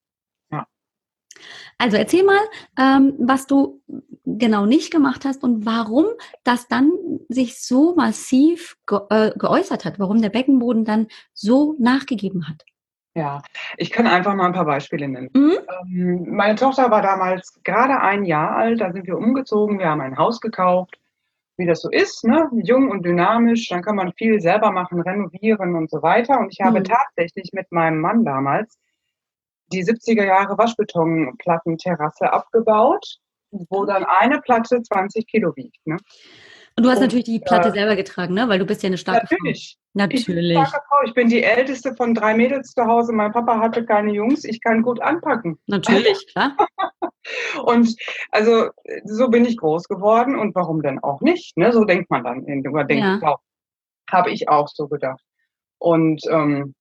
Also 1.79 1.97
erzähl 1.97 2.25
mal, 2.25 2.41
ähm, 2.79 3.15
was 3.19 3.47
du 3.47 3.83
genau 4.25 4.67
nicht 4.67 4.93
gemacht 4.93 5.25
hast 5.25 5.43
und 5.45 5.67
warum 5.67 6.07
das 6.45 6.69
dann 6.69 6.91
sich 7.29 7.61
so 7.61 7.95
massiv 7.95 8.77
ge 8.87 9.01
äh, 9.11 9.33
geäußert 9.37 9.85
hat, 9.85 9.99
warum 9.99 10.23
der 10.23 10.31
Beckenboden 10.31 10.85
dann 10.85 11.09
so 11.33 11.77
nachgegeben 11.79 12.49
hat. 12.49 12.65
Ja, 13.17 13.43
ich 13.77 13.93
kann 13.93 14.09
einfach 14.09 14.35
mal 14.35 14.47
ein 14.47 14.53
paar 14.53 14.65
Beispiele 14.65 15.07
nennen. 15.07 15.31
Mhm. 15.35 15.59
Ähm, 15.87 16.27
meine 16.31 16.57
Tochter 16.57 16.91
war 16.91 17.01
damals 17.01 17.61
gerade 17.63 18.01
ein 18.01 18.25
Jahr 18.25 18.57
alt, 18.57 18.81
da 18.81 18.93
sind 18.93 19.07
wir 19.07 19.17
umgezogen, 19.17 19.79
wir 19.79 19.89
haben 19.89 20.01
ein 20.01 20.19
Haus 20.19 20.41
gekauft, 20.41 20.99
wie 21.57 21.67
das 21.67 21.83
so 21.83 21.91
ist, 21.91 22.25
ne? 22.25 22.51
jung 22.65 22.91
und 22.91 23.05
dynamisch, 23.05 23.69
dann 23.69 23.83
kann 23.83 23.95
man 23.95 24.13
viel 24.15 24.41
selber 24.41 24.73
machen, 24.73 25.01
renovieren 25.01 25.77
und 25.77 25.91
so 25.91 26.03
weiter. 26.03 26.41
Und 26.41 26.53
ich 26.53 26.61
habe 26.61 26.81
mhm. 26.81 26.85
tatsächlich 26.85 27.53
mit 27.53 27.71
meinem 27.71 28.01
Mann 28.01 28.25
damals 28.25 28.79
die 29.73 29.85
70er 29.85 30.25
Jahre 30.25 30.59
Waschbetonplattenterrasse 30.59 32.33
abgebaut, 32.33 33.19
wo 33.51 33.85
dann 33.85 34.05
eine 34.05 34.41
Platte 34.41 34.83
20 34.83 35.27
Kilo 35.27 35.55
wiegt. 35.57 35.87
Ne? 35.87 35.97
Und 36.77 36.85
du 36.85 36.91
hast 36.91 36.99
und, 36.99 37.05
natürlich 37.05 37.25
die 37.25 37.39
Platte 37.39 37.69
äh, 37.69 37.73
selber 37.73 37.95
getragen, 37.95 38.35
ne? 38.35 38.49
Weil 38.49 38.59
du 38.59 38.67
bist 38.67 38.83
ja 38.83 38.89
eine 38.89 38.99
starke 38.99 39.27
natürlich. 39.31 39.77
Frau. 39.77 39.91
Natürlich. 39.95 40.29
Ich 40.29 40.35
bin, 40.35 40.67
starke 40.67 40.87
Frau. 40.89 40.97
ich 41.07 41.15
bin 41.15 41.29
die 41.29 41.45
älteste 41.45 41.95
von 41.95 42.15
drei 42.15 42.35
Mädels 42.35 42.73
zu 42.73 42.85
Hause. 42.85 43.13
Mein 43.13 43.31
Papa 43.31 43.61
hatte 43.61 43.85
keine 43.85 44.13
Jungs. 44.13 44.45
Ich 44.45 44.61
kann 44.61 44.83
gut 44.83 45.01
anpacken. 45.01 45.57
Natürlich, 45.67 46.27
klar. 46.33 46.57
und 47.65 47.95
also 48.33 48.71
so 49.05 49.29
bin 49.29 49.45
ich 49.45 49.57
groß 49.57 49.85
geworden. 49.87 50.37
Und 50.37 50.57
warum 50.57 50.83
denn 50.83 50.99
auch 50.99 51.21
nicht? 51.21 51.57
Ne? 51.57 51.73
So 51.73 51.85
denkt 51.85 52.11
man 52.11 52.25
dann. 52.25 52.43
Oder 52.43 52.85
denkt, 52.85 53.23
ja. 53.23 53.37
habe 54.11 54.31
ich 54.33 54.49
auch 54.49 54.67
so 54.67 54.89
gedacht. 54.89 55.23
Und 55.79 56.23
ähm, 56.29 56.75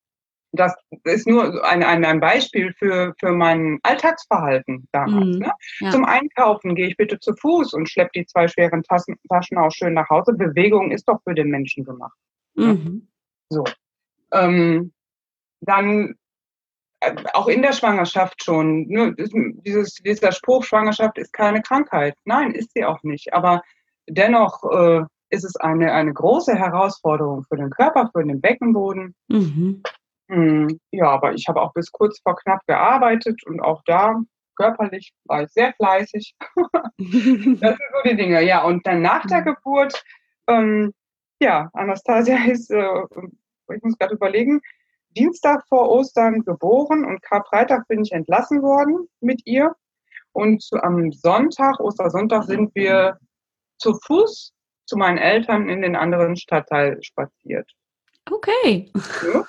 das 0.53 0.73
ist 1.03 1.27
nur 1.27 1.65
ein, 1.65 1.83
ein, 1.83 2.05
ein 2.05 2.19
Beispiel 2.19 2.73
für, 2.73 3.13
für 3.19 3.31
mein 3.31 3.79
Alltagsverhalten 3.81 4.87
damals. 4.91 5.25
Mhm, 5.25 5.39
ne? 5.39 5.51
ja. 5.79 5.89
Zum 5.89 6.05
Einkaufen 6.05 6.75
gehe 6.75 6.87
ich 6.87 6.95
bitte 6.95 7.19
zu 7.19 7.35
Fuß 7.35 7.73
und 7.73 7.89
schleppe 7.89 8.11
die 8.15 8.25
zwei 8.27 8.47
schweren 8.47 8.83
Taschen, 8.83 9.17
Taschen 9.27 9.57
auch 9.57 9.71
schön 9.71 9.93
nach 9.93 10.09
Hause. 10.09 10.33
Bewegung 10.33 10.91
ist 10.91 11.07
doch 11.07 11.19
für 11.23 11.33
den 11.33 11.49
Menschen 11.49 11.83
gemacht. 11.83 12.17
Ne? 12.53 12.73
Mhm. 12.73 12.83
Ne? 12.83 13.01
So. 13.49 13.63
Ähm, 14.31 14.93
dann 15.61 16.15
äh, 16.99 17.15
auch 17.33 17.47
in 17.47 17.63
der 17.63 17.73
Schwangerschaft 17.73 18.43
schon. 18.43 18.87
Ne? 18.87 19.15
Dieses, 19.17 19.95
dieser 19.95 20.31
Spruch, 20.31 20.63
Schwangerschaft 20.63 21.17
ist 21.17 21.33
keine 21.33 21.63
Krankheit. 21.63 22.15
Nein, 22.25 22.51
ist 22.51 22.73
sie 22.73 22.85
auch 22.85 23.01
nicht. 23.01 23.33
Aber 23.33 23.63
dennoch 24.07 24.63
äh, 24.71 25.03
ist 25.29 25.45
es 25.45 25.55
eine, 25.55 25.93
eine 25.93 26.13
große 26.13 26.55
Herausforderung 26.55 27.43
für 27.43 27.57
den 27.57 27.71
Körper, 27.71 28.11
für 28.13 28.23
den 28.23 28.39
Beckenboden. 28.39 29.15
Mhm. 29.29 29.81
Hm, 30.34 30.80
ja, 30.89 31.10
aber 31.10 31.34
ich 31.34 31.48
habe 31.48 31.62
auch 31.62 31.74
bis 31.74 31.91
kurz 31.91 32.19
vor 32.24 32.36
knapp 32.36 32.65
gearbeitet 32.65 33.46
und 33.46 33.62
auch 33.62 33.84
da 33.86 34.19
körperlich 34.56 35.13
war 35.26 35.43
ich 35.43 35.50
sehr 35.52 35.74
fleißig. 35.74 36.34
das 36.98 36.98
sind 36.98 37.60
so 37.62 38.10
die 38.10 38.15
Dinge. 38.15 38.41
Ja, 38.41 38.63
und 38.63 38.86
dann 38.88 39.04
nach 39.04 39.26
der 39.28 39.41
mhm. 39.41 39.46
Geburt, 39.46 40.04
ähm, 40.48 40.91
ja, 41.39 41.69
Anastasia 41.74 42.46
ist, 42.46 42.72
äh, 42.72 43.04
ich 43.76 43.84
muss 43.84 43.98
gerade 44.00 44.15
überlegen, 44.15 44.60
Dienstag 45.12 45.63
vor 45.67 45.91
Ostern 45.91 46.43
geboren 46.43 47.06
und 47.06 47.22
Karfreitag 47.22 47.88
bin 47.88 48.02
ich 48.02 48.12
entlassen 48.12 48.63
worden 48.63 49.08
mit 49.19 49.41
ihr. 49.46 49.76
Und 50.32 50.67
am 50.82 51.12
Sonntag, 51.12 51.80
Ostersonntag, 51.80 52.46
sind 52.46 52.74
wir 52.74 53.19
zu 53.78 53.93
Fuß 54.08 54.52
zu 54.88 54.98
meinen 54.98 55.19
Eltern 55.19 55.69
in 55.69 55.84
den 55.84 55.96
anderen 55.96 56.36
Stadtteil 56.38 56.98
spaziert. 57.04 57.69
Okay. 58.32 58.91
Ja. 58.96 59.46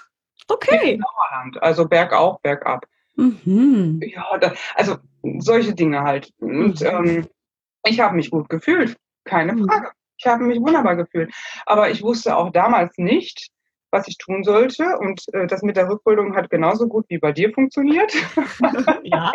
Okay. 0.49 0.99
Dauerland, 0.99 1.63
also 1.63 1.89
bergauf, 1.89 2.41
bergab. 2.43 2.87
Mhm. 3.17 4.01
Ja, 4.03 4.39
da, 4.39 4.53
also 4.75 4.97
solche 5.39 5.75
Dinge 5.75 6.03
halt. 6.03 6.33
Und 6.41 6.81
mhm. 6.81 6.87
ähm, 6.87 7.29
Ich 7.87 8.01
habe 8.01 8.17
mich 8.17 8.31
gut 8.31 8.49
gefühlt, 8.49 8.97
keine 9.25 9.53
mhm. 9.53 9.67
Frage. 9.67 9.91
Ich 10.17 10.27
habe 10.27 10.45
mich 10.45 10.61
wunderbar 10.61 10.97
gefühlt. 10.97 11.33
Aber 11.67 11.91
ich 11.91 12.03
wusste 12.03 12.37
auch 12.37 12.51
damals 12.51 12.97
nicht, 12.99 13.51
was 13.91 14.09
ich 14.09 14.19
tun 14.19 14.45
sollte. 14.45 14.99
Und 14.99 15.23
äh, 15.33 15.47
das 15.47 15.63
mit 15.63 15.77
der 15.77 15.89
Rückbildung 15.89 16.37
hat 16.37 16.51
genauso 16.51 16.89
gut 16.89 17.07
wie 17.09 17.19
bei 17.19 17.33
dir 17.33 17.53
funktioniert. 17.53 18.13
ja. 19.03 19.33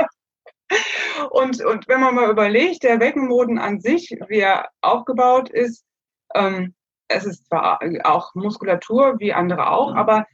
Und, 1.32 1.64
und 1.64 1.88
wenn 1.88 2.02
man 2.02 2.16
mal 2.16 2.30
überlegt, 2.30 2.84
der 2.84 2.98
Beckenboden 2.98 3.58
an 3.58 3.80
sich, 3.80 4.16
wie 4.28 4.40
er 4.40 4.70
aufgebaut 4.82 5.50
ist, 5.50 5.84
ähm, 6.36 6.76
es 7.08 7.26
ist 7.26 7.48
zwar 7.48 7.80
auch 8.04 8.36
Muskulatur 8.36 9.20
wie 9.20 9.34
andere 9.34 9.70
auch, 9.72 9.96
aber 9.96 10.28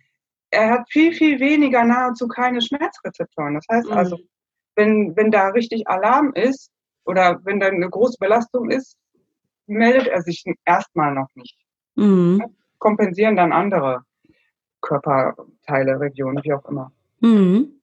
er 0.52 0.70
hat 0.70 0.90
viel, 0.90 1.14
viel 1.14 1.40
weniger, 1.40 1.84
nahezu 1.84 2.28
keine 2.28 2.62
Schmerzrezeptoren. 2.62 3.56
Das 3.56 3.66
heißt 3.70 3.92
also, 3.92 4.18
mhm. 4.18 4.30
wenn, 4.76 5.16
wenn 5.16 5.32
da 5.32 5.50
richtig 5.50 5.88
Alarm 5.88 6.34
ist 6.34 6.72
oder 7.06 7.40
wenn 7.44 7.60
da 7.60 7.68
eine 7.68 7.90
große 7.90 8.18
Belastung 8.20 8.70
ist, 8.70 8.98
meldet 9.68 10.08
er 10.08 10.22
sich 10.22 10.44
erstmal 10.66 11.14
noch 11.14 11.30
nicht. 11.36 11.58
Mhm. 11.96 12.44
Kompensieren 12.78 13.36
dann 13.36 13.52
andere 13.52 14.04
Körperteile, 14.82 16.00
Regionen, 16.00 16.44
wie 16.44 16.54
auch 16.54 16.66
immer. 16.66 16.92
Mhm. 17.20 17.82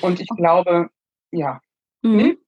Und 0.00 0.20
ich 0.20 0.28
glaube, 0.36 0.90
ja. 1.30 1.60
Mhm. 2.02 2.16
Nee? 2.16 2.38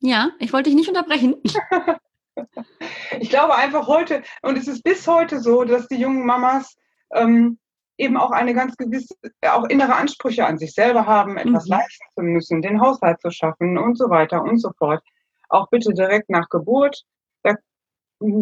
Ja, 0.00 0.30
ich 0.38 0.52
wollte 0.52 0.70
dich 0.70 0.76
nicht 0.76 0.88
unterbrechen. 0.88 1.36
ich 3.20 3.30
glaube 3.30 3.56
einfach 3.56 3.86
heute, 3.88 4.22
und 4.42 4.56
es 4.56 4.68
ist 4.68 4.82
bis 4.82 5.06
heute 5.06 5.40
so, 5.40 5.64
dass 5.64 5.88
die 5.88 5.96
jungen 5.96 6.24
Mamas 6.24 6.76
ähm, 7.12 7.58
eben 7.98 8.16
auch 8.16 8.30
eine 8.30 8.54
ganz 8.54 8.76
gewisse, 8.76 9.14
auch 9.42 9.64
innere 9.64 9.94
Ansprüche 9.94 10.46
an 10.46 10.56
sich 10.56 10.72
selber 10.72 11.06
haben, 11.06 11.36
etwas 11.36 11.66
mhm. 11.66 11.70
leisten 11.70 12.06
zu 12.14 12.22
müssen, 12.22 12.62
den 12.62 12.80
Haushalt 12.80 13.20
zu 13.20 13.30
schaffen 13.30 13.76
und 13.76 13.98
so 13.98 14.08
weiter 14.08 14.42
und 14.42 14.58
so 14.58 14.70
fort. 14.78 15.02
Auch 15.48 15.68
bitte 15.68 15.92
direkt 15.92 16.30
nach 16.30 16.48
Geburt. 16.48 17.02
Da, 17.42 17.54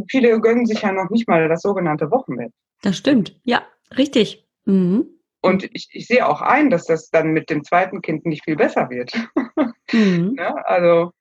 viele 0.08 0.40
gönnen 0.40 0.66
sich 0.66 0.82
ja 0.82 0.92
noch 0.92 1.10
nicht 1.10 1.26
mal 1.28 1.48
das 1.48 1.62
sogenannte 1.62 2.10
Wochenbett. 2.10 2.52
Das 2.82 2.96
stimmt, 2.96 3.40
ja, 3.44 3.62
richtig. 3.96 4.46
Mhm. 4.66 5.08
Und 5.40 5.64
ich, 5.74 5.88
ich 5.92 6.06
sehe 6.06 6.28
auch 6.28 6.42
ein, 6.42 6.70
dass 6.70 6.86
das 6.86 7.08
dann 7.10 7.32
mit 7.32 7.48
dem 7.50 7.64
zweiten 7.64 8.02
Kind 8.02 8.26
nicht 8.26 8.44
viel 8.44 8.56
besser 8.56 8.90
wird. 8.90 9.12
Mhm. 9.92 10.36
ja, 10.38 10.54
also 10.64 11.12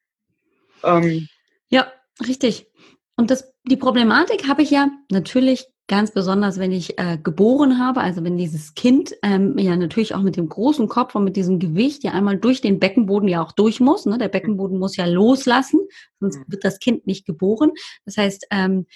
ähm, 0.84 1.28
ja, 1.70 1.88
richtig. 2.26 2.68
Und 3.16 3.32
das, 3.32 3.54
die 3.64 3.78
Problematik 3.78 4.48
habe 4.48 4.62
ich 4.62 4.72
ja 4.72 4.90
natürlich 5.10 5.68
ganz 5.88 6.12
besonders, 6.12 6.58
wenn 6.58 6.72
ich 6.72 6.98
äh, 6.98 7.18
geboren 7.22 7.80
habe, 7.80 8.02
also 8.02 8.24
wenn 8.24 8.38
dieses 8.38 8.74
Kind 8.74 9.16
ähm, 9.22 9.58
ja 9.58 9.76
natürlich 9.76 10.16
auch 10.16 10.22
mit 10.22 10.36
dem 10.36 10.50
großen 10.50 10.88
Kopf 10.88 11.14
und 11.14 11.24
mit 11.24 11.36
diesem 11.36 11.60
Gewicht 11.60 12.04
ja 12.04 12.12
einmal 12.12 12.38
durch 12.38 12.62
den 12.62 12.80
Beckenboden 12.80 13.30
ja 13.30 13.44
auch 13.44 13.52
durch 13.52 13.80
muss. 13.80 14.06
Ne? 14.06 14.18
Der 14.18 14.30
Beckenboden 14.30 14.80
muss 14.80 14.98
ja 14.98 15.06
loslassen, 15.06 15.80
sonst 16.20 16.40
mhm. 16.40 16.46
wird 16.48 16.64
das 16.64 16.80
Kind 16.80 17.06
nicht 17.06 17.26
geboren. 17.26 17.72
Das 18.06 18.18
heißt, 18.18 18.48
ähm, 18.50 18.88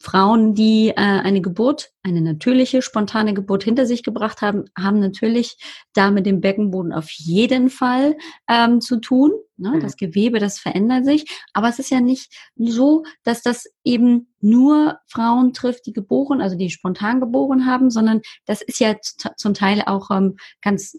Frauen, 0.00 0.54
die 0.54 0.90
äh, 0.90 0.94
eine 0.94 1.40
Geburt, 1.40 1.90
eine 2.02 2.20
natürliche, 2.20 2.82
spontane 2.82 3.34
Geburt 3.34 3.64
hinter 3.64 3.84
sich 3.84 4.02
gebracht 4.02 4.42
haben, 4.42 4.64
haben 4.76 5.00
natürlich 5.00 5.58
da 5.92 6.10
mit 6.10 6.24
dem 6.24 6.40
Beckenboden 6.40 6.92
auf 6.92 7.10
jeden 7.10 7.68
Fall 7.68 8.16
ähm, 8.48 8.80
zu 8.80 9.00
tun. 9.00 9.32
Ne? 9.56 9.70
Mhm. 9.70 9.80
Das 9.80 9.96
Gewebe, 9.96 10.38
das 10.38 10.58
verändert 10.58 11.04
sich. 11.04 11.24
Aber 11.52 11.68
es 11.68 11.80
ist 11.80 11.90
ja 11.90 12.00
nicht 12.00 12.32
so, 12.56 13.04
dass 13.24 13.42
das 13.42 13.66
eben 13.82 14.32
nur 14.40 14.98
Frauen 15.06 15.52
trifft, 15.52 15.86
die 15.86 15.92
geboren, 15.92 16.40
also 16.40 16.56
die 16.56 16.70
spontan 16.70 17.20
geboren 17.20 17.66
haben, 17.66 17.90
sondern 17.90 18.20
das 18.46 18.62
ist 18.62 18.78
ja 18.78 18.94
zum 19.00 19.54
Teil 19.54 19.82
auch 19.84 20.10
ähm, 20.10 20.36
ganz 20.62 20.96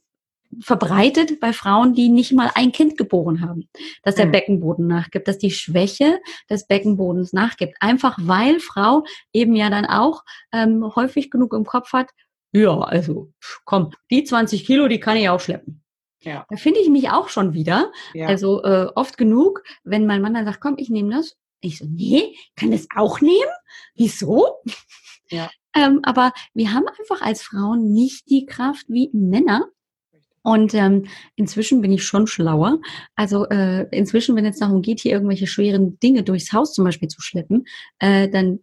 verbreitet 0.61 1.39
bei 1.39 1.53
Frauen, 1.53 1.93
die 1.93 2.09
nicht 2.09 2.33
mal 2.33 2.51
ein 2.55 2.71
Kind 2.71 2.97
geboren 2.97 3.41
haben, 3.41 3.69
dass 4.03 4.15
der 4.15 4.25
mhm. 4.25 4.31
Beckenboden 4.31 4.87
nachgibt, 4.87 5.27
dass 5.27 5.37
die 5.37 5.51
Schwäche 5.51 6.19
des 6.49 6.65
Beckenbodens 6.65 7.33
nachgibt. 7.33 7.75
Einfach 7.79 8.17
weil 8.19 8.59
Frau 8.59 9.03
eben 9.31 9.55
ja 9.55 9.69
dann 9.69 9.85
auch 9.85 10.23
ähm, 10.51 10.83
häufig 10.95 11.29
genug 11.29 11.53
im 11.53 11.65
Kopf 11.65 11.93
hat, 11.93 12.09
ja, 12.51 12.79
also 12.79 13.31
komm, 13.65 13.91
die 14.09 14.23
20 14.23 14.65
Kilo, 14.65 14.87
die 14.87 14.99
kann 14.99 15.17
ich 15.17 15.29
auch 15.29 15.39
schleppen. 15.39 15.83
Ja. 16.21 16.45
Da 16.49 16.57
finde 16.57 16.79
ich 16.79 16.89
mich 16.89 17.09
auch 17.09 17.29
schon 17.29 17.53
wieder. 17.53 17.91
Ja. 18.13 18.27
Also 18.27 18.63
äh, 18.63 18.87
oft 18.95 19.17
genug, 19.17 19.63
wenn 19.83 20.05
mein 20.05 20.21
Mann 20.21 20.33
dann 20.33 20.45
sagt, 20.45 20.59
komm, 20.59 20.75
ich 20.77 20.89
nehme 20.89 21.15
das. 21.15 21.37
Ich 21.61 21.77
so, 21.77 21.85
nee, 21.85 22.35
kann 22.55 22.71
das 22.71 22.87
auch 22.95 23.21
nehmen? 23.21 23.51
Wieso? 23.95 24.57
Ja. 25.29 25.49
ähm, 25.75 25.99
aber 26.03 26.33
wir 26.53 26.73
haben 26.73 26.87
einfach 26.87 27.21
als 27.21 27.41
Frauen 27.41 27.91
nicht 27.93 28.29
die 28.29 28.45
Kraft 28.45 28.85
wie 28.87 29.09
Männer, 29.13 29.67
und 30.43 30.73
ähm, 30.73 31.05
inzwischen 31.35 31.81
bin 31.81 31.91
ich 31.91 32.03
schon 32.03 32.27
schlauer. 32.27 32.79
Also 33.15 33.47
äh, 33.49 33.87
inzwischen, 33.91 34.35
wenn 34.35 34.45
es 34.45 34.59
darum 34.59 34.81
geht, 34.81 35.01
hier 35.01 35.11
irgendwelche 35.11 35.47
schweren 35.47 35.99
Dinge 35.99 36.23
durchs 36.23 36.53
Haus 36.53 36.73
zum 36.73 36.85
Beispiel 36.85 37.07
zu 37.07 37.21
schleppen, 37.21 37.65
äh, 37.99 38.29
dann 38.29 38.59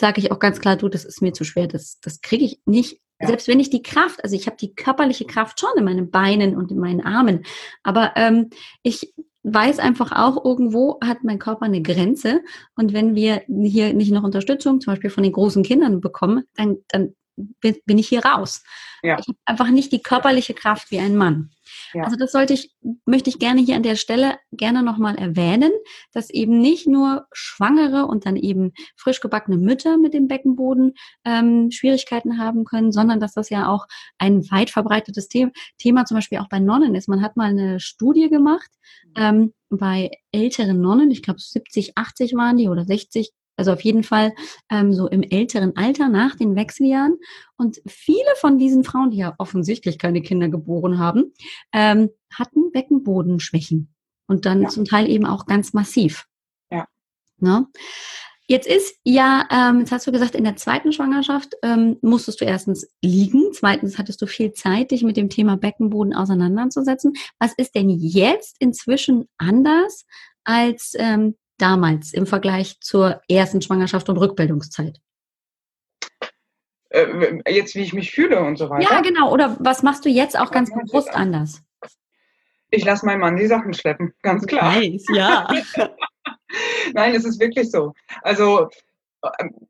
sage 0.00 0.20
ich 0.20 0.32
auch 0.32 0.38
ganz 0.38 0.60
klar, 0.60 0.76
du, 0.76 0.88
das 0.88 1.04
ist 1.04 1.22
mir 1.22 1.32
zu 1.32 1.44
schwer, 1.44 1.68
das, 1.68 2.00
das 2.00 2.20
kriege 2.20 2.44
ich 2.44 2.60
nicht. 2.66 3.00
Ja. 3.20 3.28
Selbst 3.28 3.46
wenn 3.46 3.60
ich 3.60 3.70
die 3.70 3.82
Kraft, 3.82 4.22
also 4.24 4.34
ich 4.34 4.46
habe 4.46 4.56
die 4.56 4.74
körperliche 4.74 5.26
Kraft 5.26 5.60
schon 5.60 5.70
in 5.76 5.84
meinen 5.84 6.10
Beinen 6.10 6.56
und 6.56 6.70
in 6.70 6.78
meinen 6.78 7.00
Armen, 7.00 7.44
aber 7.82 8.12
ähm, 8.16 8.50
ich 8.82 9.14
weiß 9.44 9.78
einfach 9.78 10.12
auch, 10.12 10.44
irgendwo 10.44 10.98
hat 11.02 11.24
mein 11.24 11.38
Körper 11.38 11.64
eine 11.64 11.82
Grenze. 11.82 12.42
Und 12.76 12.92
wenn 12.92 13.14
wir 13.14 13.42
hier 13.48 13.92
nicht 13.92 14.12
noch 14.12 14.22
Unterstützung, 14.22 14.80
zum 14.80 14.92
Beispiel 14.92 15.10
von 15.10 15.24
den 15.24 15.32
großen 15.32 15.62
Kindern 15.64 16.00
bekommen, 16.00 16.44
dann, 16.54 16.78
dann 16.88 17.14
bin 17.36 17.98
ich 17.98 18.08
hier 18.08 18.24
raus. 18.24 18.62
Ja. 19.02 19.18
Ich 19.18 19.26
habe 19.26 19.38
einfach 19.46 19.68
nicht 19.68 19.92
die 19.92 20.02
körperliche 20.02 20.54
Kraft 20.54 20.90
wie 20.90 20.98
ein 20.98 21.16
Mann. 21.16 21.50
Ja. 21.94 22.04
Also 22.04 22.16
das 22.16 22.32
sollte 22.32 22.52
ich, 22.52 22.74
möchte 23.06 23.30
ich 23.30 23.38
gerne 23.38 23.60
hier 23.60 23.76
an 23.76 23.82
der 23.82 23.96
Stelle 23.96 24.36
gerne 24.52 24.82
nochmal 24.82 25.16
erwähnen, 25.16 25.72
dass 26.12 26.30
eben 26.30 26.58
nicht 26.58 26.86
nur 26.86 27.26
Schwangere 27.32 28.06
und 28.06 28.26
dann 28.26 28.36
eben 28.36 28.72
frisch 28.96 29.20
gebackene 29.20 29.56
Mütter 29.56 29.96
mit 29.96 30.14
dem 30.14 30.28
Beckenboden 30.28 30.94
ähm, 31.24 31.70
Schwierigkeiten 31.70 32.38
haben 32.38 32.64
können, 32.64 32.92
sondern 32.92 33.20
dass 33.20 33.32
das 33.32 33.50
ja 33.50 33.68
auch 33.68 33.86
ein 34.18 34.48
weit 34.50 34.70
verbreitetes 34.70 35.28
The 35.30 35.48
Thema 35.78 36.04
zum 36.04 36.16
Beispiel 36.16 36.38
auch 36.38 36.48
bei 36.48 36.60
Nonnen 36.60 36.94
ist. 36.94 37.08
Man 37.08 37.22
hat 37.22 37.36
mal 37.36 37.50
eine 37.50 37.80
Studie 37.80 38.28
gemacht 38.28 38.70
mhm. 39.06 39.12
ähm, 39.16 39.54
bei 39.70 40.10
älteren 40.32 40.80
Nonnen, 40.80 41.10
ich 41.10 41.22
glaube 41.22 41.40
70, 41.40 41.96
80 41.96 42.34
waren 42.34 42.58
die 42.58 42.68
oder 42.68 42.84
60, 42.84 43.32
also 43.56 43.72
auf 43.72 43.80
jeden 43.82 44.02
Fall 44.02 44.34
ähm, 44.70 44.92
so 44.92 45.08
im 45.08 45.22
älteren 45.22 45.76
Alter 45.76 46.08
nach 46.08 46.36
den 46.36 46.56
Wechseljahren. 46.56 47.16
Und 47.56 47.80
viele 47.86 48.34
von 48.36 48.58
diesen 48.58 48.84
Frauen, 48.84 49.10
die 49.10 49.18
ja 49.18 49.34
offensichtlich 49.38 49.98
keine 49.98 50.22
Kinder 50.22 50.48
geboren 50.48 50.98
haben, 50.98 51.32
ähm, 51.72 52.10
hatten 52.32 52.72
Beckenbodenschwächen. 52.72 53.94
Und 54.26 54.46
dann 54.46 54.62
ja. 54.62 54.68
zum 54.68 54.84
Teil 54.84 55.08
eben 55.10 55.26
auch 55.26 55.46
ganz 55.46 55.72
massiv. 55.72 56.26
Ja. 56.70 56.86
Ne? 57.38 57.66
Jetzt 58.46 58.66
ist 58.66 58.96
ja, 59.04 59.46
ähm, 59.50 59.80
jetzt 59.80 59.92
hast 59.92 60.06
du 60.06 60.12
gesagt, 60.12 60.34
in 60.34 60.44
der 60.44 60.56
zweiten 60.56 60.92
Schwangerschaft 60.92 61.54
ähm, 61.62 61.98
musstest 62.02 62.40
du 62.40 62.44
erstens 62.44 62.88
liegen, 63.00 63.52
zweitens 63.52 63.98
hattest 63.98 64.20
du 64.20 64.26
viel 64.26 64.52
Zeit, 64.52 64.90
dich 64.90 65.04
mit 65.04 65.16
dem 65.16 65.30
Thema 65.30 65.56
Beckenboden 65.56 66.14
auseinanderzusetzen. 66.14 67.12
Was 67.38 67.52
ist 67.56 67.74
denn 67.74 67.88
jetzt 67.88 68.56
inzwischen 68.58 69.28
anders 69.38 70.04
als 70.44 70.94
ähm, 70.98 71.36
damals 71.58 72.12
im 72.12 72.26
Vergleich 72.26 72.80
zur 72.80 73.20
ersten 73.28 73.62
Schwangerschaft 73.62 74.08
und 74.08 74.16
Rückbildungszeit? 74.18 74.98
Äh, 76.90 77.40
jetzt, 77.50 77.74
wie 77.74 77.82
ich 77.82 77.92
mich 77.92 78.10
fühle 78.10 78.40
und 78.40 78.56
so 78.56 78.68
weiter. 78.68 78.90
Ja, 78.90 79.00
genau. 79.00 79.32
Oder 79.32 79.56
was 79.60 79.82
machst 79.82 80.04
du 80.04 80.08
jetzt 80.08 80.38
auch 80.38 80.50
ganz 80.50 80.70
bewusst 80.70 81.14
anders? 81.14 81.62
Ich 82.70 82.84
lasse 82.84 83.04
meinen 83.04 83.20
Mann 83.20 83.36
die 83.36 83.46
Sachen 83.46 83.74
schleppen, 83.74 84.14
ganz 84.22 84.46
klar. 84.46 84.74
Nice, 84.74 85.04
ja. 85.14 85.46
Nein, 86.94 87.14
es 87.14 87.24
ist 87.24 87.40
wirklich 87.40 87.70
so. 87.70 87.92
Also 88.22 88.68
ähm, 89.40 89.68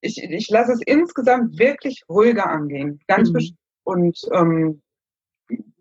ich, 0.00 0.22
ich 0.22 0.48
lasse 0.50 0.72
es 0.72 0.80
insgesamt 0.84 1.58
wirklich 1.58 2.02
ruhiger 2.08 2.46
angehen. 2.46 3.00
Ganz 3.08 3.30
mhm. 3.30 3.56
Und 3.84 4.18
ähm, 4.32 4.82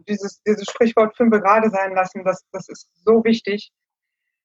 dieses, 0.07 0.41
dieses 0.43 0.65
Sprichwort 0.69 1.15
fünf 1.15 1.31
gerade 1.31 1.69
sein 1.69 1.93
lassen, 1.93 2.23
das, 2.23 2.43
das 2.51 2.69
ist 2.69 2.89
so 3.05 3.23
wichtig. 3.23 3.71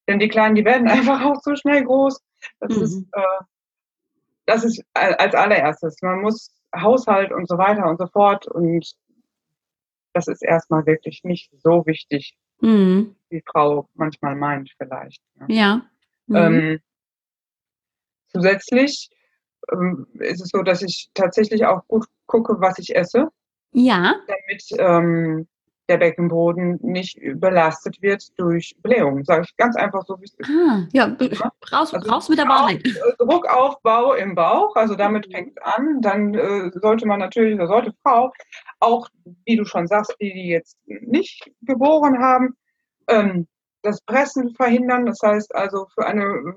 Denn 0.08 0.18
die 0.18 0.28
Kleinen, 0.28 0.56
die 0.56 0.64
werden 0.64 0.88
einfach 0.88 1.22
auch 1.22 1.40
so 1.42 1.54
schnell 1.54 1.84
groß. 1.84 2.20
Das 2.60 2.76
mhm. 2.76 2.82
ist, 2.82 3.06
äh, 3.12 3.44
das 4.46 4.64
ist 4.64 4.82
als 4.94 5.34
allererstes. 5.34 6.00
Man 6.02 6.22
muss 6.22 6.52
Haushalt 6.74 7.30
und 7.32 7.46
so 7.46 7.58
weiter 7.58 7.86
und 7.86 7.98
so 7.98 8.06
fort. 8.06 8.48
Und 8.48 8.94
das 10.14 10.26
ist 10.26 10.42
erstmal 10.42 10.86
wirklich 10.86 11.22
nicht 11.22 11.50
so 11.62 11.86
wichtig, 11.86 12.36
mhm. 12.60 13.14
wie 13.28 13.42
Frau 13.46 13.88
manchmal 13.94 14.34
meint 14.34 14.74
vielleicht. 14.78 15.22
Ne? 15.36 15.46
Ja. 15.48 15.90
Mhm. 16.26 16.36
Ähm, 16.36 16.80
zusätzlich 18.28 19.10
ähm, 19.70 20.06
ist 20.14 20.40
es 20.40 20.48
so, 20.48 20.62
dass 20.62 20.82
ich 20.82 21.10
tatsächlich 21.14 21.66
auch 21.66 21.86
gut 21.86 22.06
gucke, 22.26 22.60
was 22.60 22.78
ich 22.78 22.96
esse. 22.96 23.28
Ja. 23.72 24.16
Damit 24.26 24.64
ähm, 24.78 25.48
der 25.88 25.96
Beckenboden 25.96 26.78
nicht 26.82 27.16
überlastet 27.16 28.00
wird 28.02 28.38
durch 28.38 28.76
Blähungen. 28.82 29.24
Sage 29.24 29.44
ich 29.46 29.56
ganz 29.56 29.76
einfach 29.76 30.04
so, 30.06 30.18
wie 30.20 30.24
es 30.24 30.34
ist. 30.34 30.50
Ah, 30.50 30.86
ja, 30.92 31.16
raus, 31.72 31.94
also 31.94 32.10
raus 32.10 32.28
mit 32.28 32.38
der 32.38 32.48
Wahrheit. 32.48 32.86
Äh, 32.86 32.92
Druckaufbau 33.18 34.14
im 34.14 34.34
Bauch, 34.34 34.76
also 34.76 34.94
damit 34.94 35.28
mhm. 35.28 35.32
fängt 35.32 35.56
es 35.56 35.62
an. 35.62 36.00
Dann 36.00 36.34
äh, 36.34 36.70
sollte 36.74 37.06
man 37.06 37.20
natürlich, 37.20 37.54
oder 37.54 37.68
sollte 37.68 37.94
Frau, 38.02 38.32
auch, 38.80 39.08
wie 39.44 39.56
du 39.56 39.64
schon 39.64 39.86
sagst, 39.86 40.14
die, 40.20 40.32
die 40.32 40.48
jetzt 40.48 40.76
nicht 40.86 41.50
geboren 41.62 42.18
haben, 42.18 42.54
ähm, 43.08 43.46
das 43.82 44.00
Pressen 44.02 44.54
verhindern, 44.54 45.06
das 45.06 45.20
heißt 45.22 45.54
also 45.54 45.86
für 45.94 46.06
eine 46.06 46.54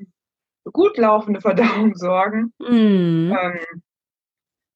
gut 0.71 0.97
laufende 0.97 1.41
Verdauung 1.41 1.95
sorgen. 1.95 2.53
Mhm. 2.59 3.35
Ähm, 3.39 3.81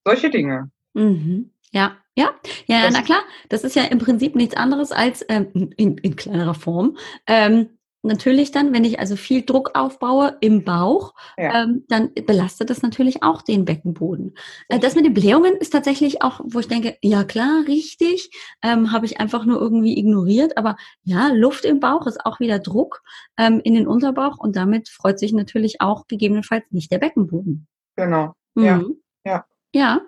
solche 0.05 0.29
Dinge. 0.29 0.71
Mhm. 0.93 1.51
Ja, 1.75 1.97
ja, 2.15 2.33
ja, 2.67 2.83
das 2.83 2.93
na 2.93 3.01
klar. 3.01 3.21
Das 3.49 3.65
ist 3.65 3.75
ja 3.75 3.83
im 3.83 3.99
Prinzip 3.99 4.35
nichts 4.35 4.55
anderes 4.55 4.93
als 4.93 5.25
ähm, 5.27 5.71
in, 5.75 5.97
in 5.97 6.15
kleinerer 6.15 6.53
Form 6.53 6.97
ähm, 7.27 7.69
natürlich 8.05 8.51
dann, 8.51 8.71
wenn 8.71 8.85
ich 8.85 8.99
also 8.99 9.15
viel 9.15 9.41
Druck 9.43 9.71
aufbaue 9.73 10.37
im 10.39 10.63
Bauch, 10.63 11.13
ja. 11.37 11.63
ähm, 11.63 11.83
dann 11.89 12.13
belastet 12.13 12.69
das 12.69 12.81
natürlich 12.81 13.23
auch 13.23 13.41
den 13.41 13.65
Beckenboden. 13.65 14.35
Äh, 14.69 14.79
das 14.79 14.95
mit 14.95 15.05
den 15.05 15.13
Blähungen 15.13 15.57
ist 15.57 15.71
tatsächlich 15.71 16.21
auch, 16.21 16.39
wo 16.45 16.59
ich 16.59 16.67
denke, 16.67 16.97
ja 17.01 17.23
klar, 17.23 17.63
richtig, 17.67 18.29
ähm, 18.61 18.91
habe 18.91 19.05
ich 19.05 19.19
einfach 19.19 19.45
nur 19.45 19.59
irgendwie 19.59 19.97
ignoriert. 19.97 20.57
Aber 20.57 20.77
ja, 21.03 21.29
Luft 21.33 21.65
im 21.65 21.79
Bauch 21.79 22.07
ist 22.07 22.25
auch 22.25 22.39
wieder 22.39 22.59
Druck 22.59 23.01
ähm, 23.37 23.59
in 23.63 23.73
den 23.73 23.87
Unterbauch 23.87 24.37
und 24.37 24.55
damit 24.55 24.87
freut 24.87 25.19
sich 25.19 25.33
natürlich 25.33 25.81
auch 25.81 26.07
gegebenenfalls 26.07 26.63
nicht 26.69 26.91
der 26.91 26.99
Beckenboden. 26.99 27.67
Genau. 27.97 28.33
Mhm. 28.53 28.63
Ja. 28.63 28.81
ja. 29.25 29.45
Ja, 29.73 29.99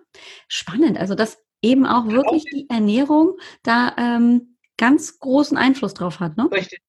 spannend. 0.48 0.98
Also 0.98 1.14
dass 1.14 1.44
eben 1.62 1.86
auch 1.86 2.08
wirklich 2.08 2.46
die 2.46 2.70
Ernährung 2.70 3.38
da 3.64 3.94
ähm, 3.98 4.58
ganz 4.78 5.20
großen 5.20 5.58
Einfluss 5.58 5.94
drauf 5.94 6.20
hat, 6.20 6.38
ne? 6.38 6.50
Richtig. 6.52 6.80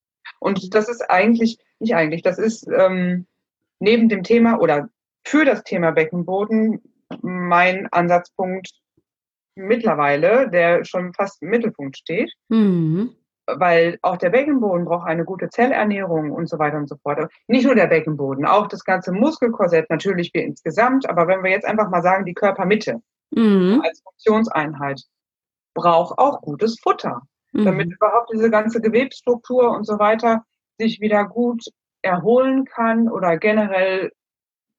Und 0.40 0.74
das 0.74 0.88
ist 0.88 1.02
eigentlich, 1.10 1.58
nicht 1.78 1.94
eigentlich, 1.94 2.22
das 2.22 2.38
ist 2.38 2.68
ähm, 2.68 3.26
neben 3.80 4.08
dem 4.08 4.22
Thema 4.22 4.60
oder 4.60 4.88
für 5.24 5.44
das 5.44 5.64
Thema 5.64 5.90
Beckenboden 5.90 6.80
mein 7.22 7.88
Ansatzpunkt 7.90 8.70
mittlerweile, 9.54 10.48
der 10.50 10.84
schon 10.84 11.12
fast 11.12 11.42
im 11.42 11.50
Mittelpunkt 11.50 11.98
steht. 11.98 12.32
Mhm. 12.48 13.14
Weil 13.46 13.98
auch 14.02 14.18
der 14.18 14.28
Beckenboden 14.28 14.84
braucht 14.84 15.08
eine 15.08 15.24
gute 15.24 15.48
Zellernährung 15.48 16.30
und 16.32 16.48
so 16.48 16.58
weiter 16.58 16.76
und 16.76 16.88
so 16.88 16.96
fort. 16.96 17.30
Nicht 17.46 17.64
nur 17.64 17.74
der 17.74 17.86
Beckenboden, 17.86 18.44
auch 18.44 18.68
das 18.68 18.84
ganze 18.84 19.10
Muskelkorsett, 19.10 19.88
natürlich 19.88 20.32
wir 20.34 20.44
insgesamt. 20.44 21.08
Aber 21.08 21.26
wenn 21.26 21.42
wir 21.42 21.50
jetzt 21.50 21.64
einfach 21.64 21.88
mal 21.88 22.02
sagen, 22.02 22.26
die 22.26 22.34
Körpermitte 22.34 23.00
mhm. 23.30 23.82
als 23.84 24.00
Funktionseinheit 24.02 25.02
braucht 25.74 26.18
auch 26.18 26.40
gutes 26.40 26.78
Futter 26.80 27.22
mhm. 27.52 27.64
damit 27.64 27.92
überhaupt 27.92 28.30
diese 28.32 28.50
ganze 28.50 28.80
Gewebsstruktur 28.80 29.70
und 29.70 29.84
so 29.84 29.98
weiter 29.98 30.44
sich 30.78 31.00
wieder 31.00 31.24
gut 31.24 31.64
erholen 32.02 32.64
kann 32.64 33.08
oder 33.08 33.36
generell 33.36 34.12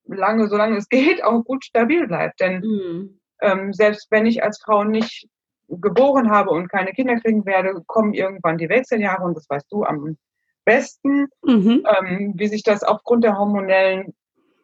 lange, 0.05 0.47
solange 0.47 0.77
es 0.77 0.89
geht, 0.89 1.23
auch 1.23 1.43
gut 1.43 1.65
stabil 1.65 2.07
bleibt. 2.07 2.39
Denn 2.39 2.61
mhm. 2.61 3.19
ähm, 3.41 3.73
selbst 3.73 4.07
wenn 4.11 4.25
ich 4.25 4.43
als 4.43 4.61
Frau 4.63 4.83
nicht 4.83 5.27
geboren 5.67 6.31
habe 6.31 6.49
und 6.49 6.69
keine 6.69 6.93
Kinder 6.93 7.19
kriegen 7.19 7.45
werde, 7.45 7.83
kommen 7.85 8.13
irgendwann 8.13 8.57
die 8.57 8.69
Wechseljahre 8.69 9.23
und 9.23 9.37
das 9.37 9.47
weißt 9.49 9.71
du 9.71 9.83
am 9.83 10.17
besten, 10.65 11.27
mhm. 11.43 11.85
ähm, 11.85 12.33
wie 12.35 12.47
sich 12.47 12.63
das 12.63 12.83
aufgrund 12.83 13.23
der 13.23 13.37
hormonellen 13.37 14.15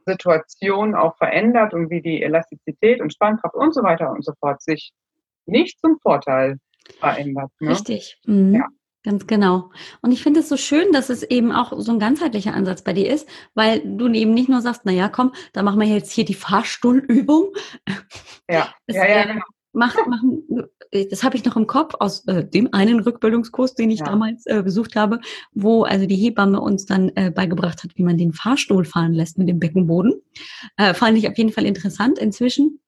Situation 0.05 0.95
auch 0.95 1.17
verändert 1.17 1.73
und 1.73 1.89
wie 1.89 2.01
die 2.01 2.21
Elastizität 2.21 3.01
und 3.01 3.13
Spannkraft 3.13 3.55
und 3.55 3.73
so 3.73 3.83
weiter 3.83 4.11
und 4.11 4.23
so 4.23 4.33
fort 4.39 4.61
sich 4.61 4.93
nicht 5.45 5.79
zum 5.79 5.99
Vorteil 5.99 6.57
verändert. 6.99 7.51
Ne? 7.59 7.71
Richtig. 7.71 8.19
Mhm. 8.25 8.55
Ja. 8.55 8.67
Ganz 9.05 9.27
genau. 9.27 9.69
Und 10.01 10.11
ich 10.11 10.23
finde 10.23 10.39
es 10.39 10.49
so 10.49 10.57
schön, 10.57 10.91
dass 10.91 11.11
es 11.11 11.21
eben 11.21 11.51
auch 11.51 11.73
so 11.77 11.91
ein 11.91 11.99
ganzheitlicher 11.99 12.55
Ansatz 12.55 12.81
bei 12.81 12.91
dir 12.91 13.13
ist, 13.13 13.29
weil 13.53 13.81
du 13.85 14.11
eben 14.11 14.33
nicht 14.33 14.49
nur 14.49 14.61
sagst, 14.61 14.81
na 14.83 14.91
ja, 14.91 15.09
komm, 15.09 15.31
da 15.53 15.61
machen 15.61 15.79
wir 15.79 15.85
jetzt 15.85 16.11
hier 16.11 16.25
die 16.25 16.33
Fahrstuhlübung. 16.33 17.53
Ja, 18.49 18.73
das, 18.87 18.97
ja, 18.97 19.07
ja, 19.07 19.25
genau. 19.25 19.45
Mach, 19.75 19.95
machen, 20.07 20.43
das 20.91 21.23
habe 21.23 21.35
ich 21.35 21.45
noch 21.45 21.55
im 21.55 21.67
Kopf 21.67 21.93
aus 21.99 22.25
äh, 22.27 22.45
dem 22.45 22.73
einen 22.73 22.99
Rückbildungskurs, 23.01 23.75
den 23.75 23.91
ich 23.91 23.99
ja. 23.99 24.05
damals 24.05 24.45
äh, 24.45 24.63
besucht 24.63 24.95
habe, 24.95 25.19
wo 25.53 25.83
also 25.83 26.05
die 26.05 26.15
Hebamme 26.15 26.61
uns 26.61 26.85
dann 26.85 27.11
äh, 27.15 27.31
beigebracht 27.31 27.83
hat, 27.83 27.91
wie 27.95 28.03
man 28.03 28.17
den 28.17 28.33
Fahrstuhl 28.33 28.85
fahren 28.85 29.13
lässt 29.13 29.37
mit 29.37 29.49
dem 29.49 29.59
Beckenboden. 29.59 30.13
Äh, 30.77 30.93
fand 30.93 31.17
ich 31.17 31.27
auf 31.27 31.37
jeden 31.37 31.51
Fall 31.51 31.65
interessant 31.65 32.17
inzwischen 32.19 32.79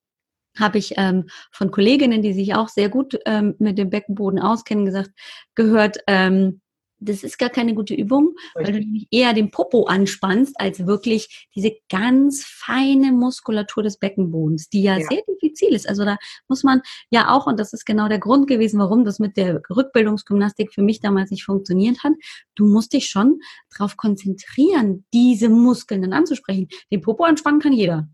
habe 0.60 0.80
ich 0.80 0.94
ähm, 0.98 1.26
von 1.52 1.70
Kolleginnen, 1.70 2.24
die 2.24 2.34
sich 2.34 2.56
auch 2.56 2.68
sehr 2.68 2.90
gut 2.90 3.20
ähm, 3.28 3.54
mit 3.60 3.78
dem 3.78 3.92
Beckenboden 3.92 4.40
auskennen, 4.40 4.86
gesagt, 4.86 5.12
gehört, 5.54 5.98
ähm, 6.08 6.62
das 7.00 7.24
ist 7.24 7.38
gar 7.38 7.50
keine 7.50 7.76
gute 7.76 7.94
Übung, 7.94 8.36
weil 8.56 8.66
du 8.66 8.80
nämlich 8.80 9.08
eher 9.12 9.34
den 9.34 9.52
Popo 9.52 9.86
anspannst, 9.86 10.60
als 10.60 10.86
wirklich 10.86 11.48
diese 11.56 11.72
ganz 11.90 12.44
feine 12.44 13.12
Muskulatur 13.12 13.84
des 13.84 13.98
Beckenbodens, 13.98 14.70
die 14.70 14.84
ja, 14.84 14.98
ja, 14.98 15.08
sehr 15.08 15.22
diffizil 15.28 15.74
ist. 15.74 15.88
Also 15.88 16.06
da 16.06 16.18
muss 16.48 16.64
man 16.64 16.82
ja 17.10 17.30
auch, 17.30 17.48
und 17.48 17.60
das 17.60 17.74
ist 17.74 17.86
genau 17.86 18.08
der 18.08 18.20
Grund 18.20 18.48
gewesen, 18.48 18.80
warum 18.80 19.06
das 19.06 19.20
mit 19.20 19.38
der 19.38 19.62
Rückbildungsgymnastik 19.70 20.74
für 20.74 20.82
mich 20.82 21.00
damals 21.00 21.32
nicht 21.32 21.44
funktioniert 21.44 22.04
hat, 22.04 22.14
du 22.56 22.66
musst 22.66 22.94
dich 22.94 23.10
schon 23.10 23.40
darauf 23.78 23.98
konzentrieren, 23.98 25.06
diese 25.14 25.50
Muskeln 25.50 26.02
dann 26.02 26.14
anzusprechen. 26.14 26.68
Den 26.92 27.02
Popo 27.02 27.24
anspannen 27.24 27.60
kann 27.60 27.74
jeder. 27.74 28.08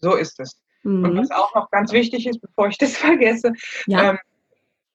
So 0.00 0.14
ist 0.14 0.40
es. 0.40 0.60
Mhm. 0.84 1.04
Und 1.04 1.16
was 1.18 1.30
auch 1.30 1.54
noch 1.54 1.70
ganz 1.70 1.92
wichtig 1.92 2.26
ist, 2.26 2.40
bevor 2.40 2.68
ich 2.68 2.78
das 2.78 2.96
vergesse, 2.96 3.52
ja. 3.86 4.10
ähm, 4.10 4.18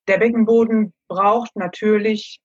der 0.08 0.17
Beckenboden 0.17 0.93
braucht 1.08 1.56
natürlich 1.56 2.39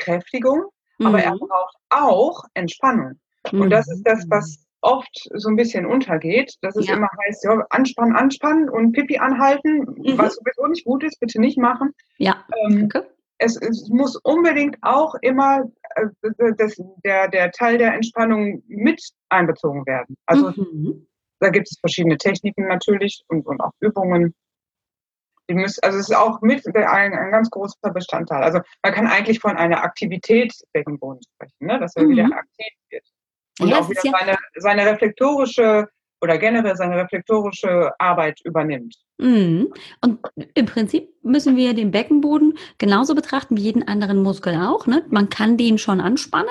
Kräftigung, 0.00 0.64
mhm. 0.98 1.06
aber 1.06 1.22
er 1.22 1.34
mhm. 1.34 1.38
braucht 1.38 1.76
auch 1.90 2.44
Entspannung. 2.54 3.20
Mhm. 3.52 3.60
Und 3.62 3.70
das 3.70 3.88
ist 3.88 4.02
das, 4.04 4.24
was 4.28 4.66
oft 4.82 5.28
so 5.34 5.48
ein 5.48 5.56
bisschen 5.56 5.84
untergeht, 5.84 6.54
dass 6.62 6.74
es 6.76 6.86
ja. 6.86 6.94
immer 6.96 7.08
heißt, 7.26 7.44
ja, 7.44 7.64
anspannen, 7.68 8.16
anspannen 8.16 8.70
und 8.70 8.92
Pipi 8.92 9.18
anhalten, 9.18 9.80
mhm. 9.80 10.18
was 10.18 10.36
sowieso 10.36 10.66
nicht 10.66 10.84
gut 10.84 11.04
ist, 11.04 11.20
bitte 11.20 11.40
nicht 11.40 11.58
machen. 11.58 11.90
Ja. 12.16 12.44
Ähm, 12.64 12.84
okay. 12.86 13.06
es, 13.38 13.56
es, 13.56 13.88
muss 13.90 14.16
unbedingt 14.16 14.78
auch 14.80 15.14
immer 15.20 15.64
äh, 15.96 16.06
das, 16.56 16.80
der, 17.04 17.28
der 17.28 17.50
Teil 17.50 17.76
der 17.76 17.92
Entspannung 17.92 18.62
mit 18.68 19.02
einbezogen 19.28 19.84
werden. 19.84 20.16
Also 20.26 20.50
mhm. 20.50 21.06
Da 21.40 21.48
gibt 21.48 21.68
es 21.70 21.78
verschiedene 21.80 22.18
Techniken 22.18 22.68
natürlich 22.68 23.24
und, 23.28 23.46
und 23.46 23.60
auch 23.60 23.72
Übungen. 23.80 24.34
Die 25.50 25.54
müssen, 25.56 25.80
also 25.82 25.98
es 25.98 26.08
ist 26.08 26.14
auch 26.14 26.40
mit 26.42 26.64
ein, 26.64 27.12
ein 27.12 27.30
ganz 27.32 27.50
großer 27.50 27.90
Bestandteil. 27.92 28.44
Also 28.44 28.60
man 28.84 28.94
kann 28.94 29.08
eigentlich 29.08 29.40
von 29.40 29.56
einer 29.56 29.82
Aktivität 29.82 30.54
Beckenboden 30.72 31.20
sprechen, 31.24 31.66
ne? 31.66 31.80
dass 31.80 31.96
er 31.96 32.04
mhm. 32.04 32.10
wieder 32.10 32.24
aktiv 32.26 32.72
wird. 32.90 33.02
Und 33.58 33.68
ja, 33.68 33.80
auch 33.80 33.90
wieder 33.90 34.00
ja 34.04 34.12
seine, 34.16 34.38
seine 34.54 34.86
reflektorische 34.86 35.88
oder 36.22 36.38
generell 36.38 36.76
seine 36.76 36.98
reflektorische 36.98 37.90
Arbeit 37.98 38.40
übernimmt. 38.44 38.94
Mhm. 39.18 39.72
Und 40.02 40.20
im 40.54 40.66
Prinzip 40.66 41.08
müssen 41.22 41.56
wir 41.56 41.74
den 41.74 41.90
Beckenboden 41.90 42.54
genauso 42.78 43.16
betrachten 43.16 43.56
wie 43.56 43.62
jeden 43.62 43.88
anderen 43.88 44.22
Muskel 44.22 44.54
auch. 44.54 44.86
Ne? 44.86 45.04
Man 45.08 45.30
kann 45.30 45.56
den 45.56 45.78
schon 45.78 46.00
anspannen 46.00 46.48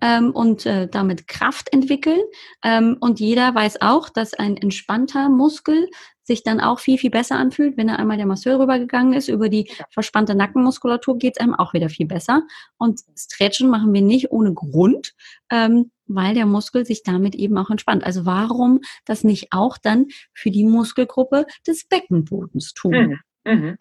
ähm, 0.00 0.30
und 0.30 0.64
äh, 0.64 0.88
damit 0.88 1.28
Kraft 1.28 1.70
entwickeln. 1.72 2.20
Ähm, 2.64 2.96
und 3.00 3.20
jeder 3.20 3.54
weiß 3.54 3.82
auch, 3.82 4.08
dass 4.08 4.32
ein 4.32 4.56
entspannter 4.56 5.28
Muskel 5.28 5.90
sich 6.28 6.44
dann 6.44 6.60
auch 6.60 6.78
viel, 6.78 6.98
viel 6.98 7.10
besser 7.10 7.36
anfühlt. 7.36 7.76
Wenn 7.76 7.88
er 7.88 7.98
einmal 7.98 8.18
der 8.18 8.26
Masseur 8.26 8.60
rübergegangen 8.60 9.14
ist, 9.14 9.28
über 9.28 9.48
die 9.48 9.70
verspannte 9.90 10.34
Nackenmuskulatur 10.34 11.18
geht 11.18 11.36
es 11.36 11.40
einem 11.40 11.54
auch 11.54 11.72
wieder 11.72 11.88
viel 11.88 12.06
besser. 12.06 12.42
Und 12.76 13.00
Stretchen 13.16 13.70
machen 13.70 13.92
wir 13.92 14.02
nicht 14.02 14.30
ohne 14.30 14.54
Grund, 14.54 15.14
ähm, 15.50 15.90
weil 16.06 16.34
der 16.34 16.46
Muskel 16.46 16.84
sich 16.84 17.02
damit 17.02 17.34
eben 17.34 17.56
auch 17.58 17.70
entspannt. 17.70 18.04
Also 18.04 18.26
warum 18.26 18.80
das 19.06 19.24
nicht 19.24 19.48
auch 19.52 19.78
dann 19.78 20.06
für 20.32 20.50
die 20.50 20.64
Muskelgruppe 20.64 21.46
des 21.66 21.86
Beckenbodens 21.86 22.74
tun? 22.74 23.18
Mhm. 23.44 23.52
Mhm. 23.52 23.78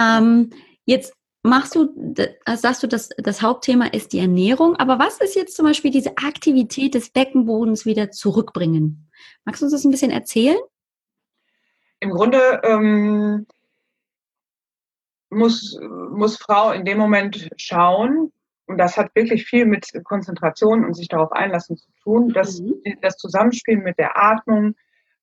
Ähm, 0.00 0.50
jetzt 0.84 1.12
machst 1.42 1.74
du, 1.74 2.14
sagst 2.54 2.82
du, 2.84 2.86
dass 2.86 3.08
das 3.18 3.42
Hauptthema 3.42 3.86
ist 3.86 4.12
die 4.12 4.18
Ernährung, 4.20 4.76
aber 4.76 5.00
was 5.00 5.20
ist 5.20 5.34
jetzt 5.34 5.56
zum 5.56 5.66
Beispiel 5.66 5.90
diese 5.90 6.16
Aktivität 6.18 6.94
des 6.94 7.10
Beckenbodens 7.10 7.84
wieder 7.84 8.12
zurückbringen? 8.12 9.10
Magst 9.44 9.60
du 9.60 9.66
uns 9.66 9.72
das 9.72 9.84
ein 9.84 9.90
bisschen 9.90 10.12
erzählen? 10.12 10.58
Im 12.00 12.10
Grunde 12.10 12.60
ähm, 12.64 13.46
muss, 15.30 15.78
muss 16.10 16.38
Frau 16.38 16.72
in 16.72 16.84
dem 16.84 16.98
Moment 16.98 17.50
schauen, 17.56 18.32
und 18.68 18.76
das 18.76 18.98
hat 18.98 19.14
wirklich 19.14 19.46
viel 19.46 19.64
mit 19.64 19.90
Konzentration 20.04 20.84
und 20.84 20.94
sich 20.94 21.08
darauf 21.08 21.32
einlassen 21.32 21.78
zu 21.78 21.90
tun, 22.02 22.28
dass 22.28 22.60
mhm. 22.60 22.82
das 23.00 23.16
Zusammenspiel 23.16 23.78
mit 23.78 23.98
der 23.98 24.18
Atmung, 24.22 24.74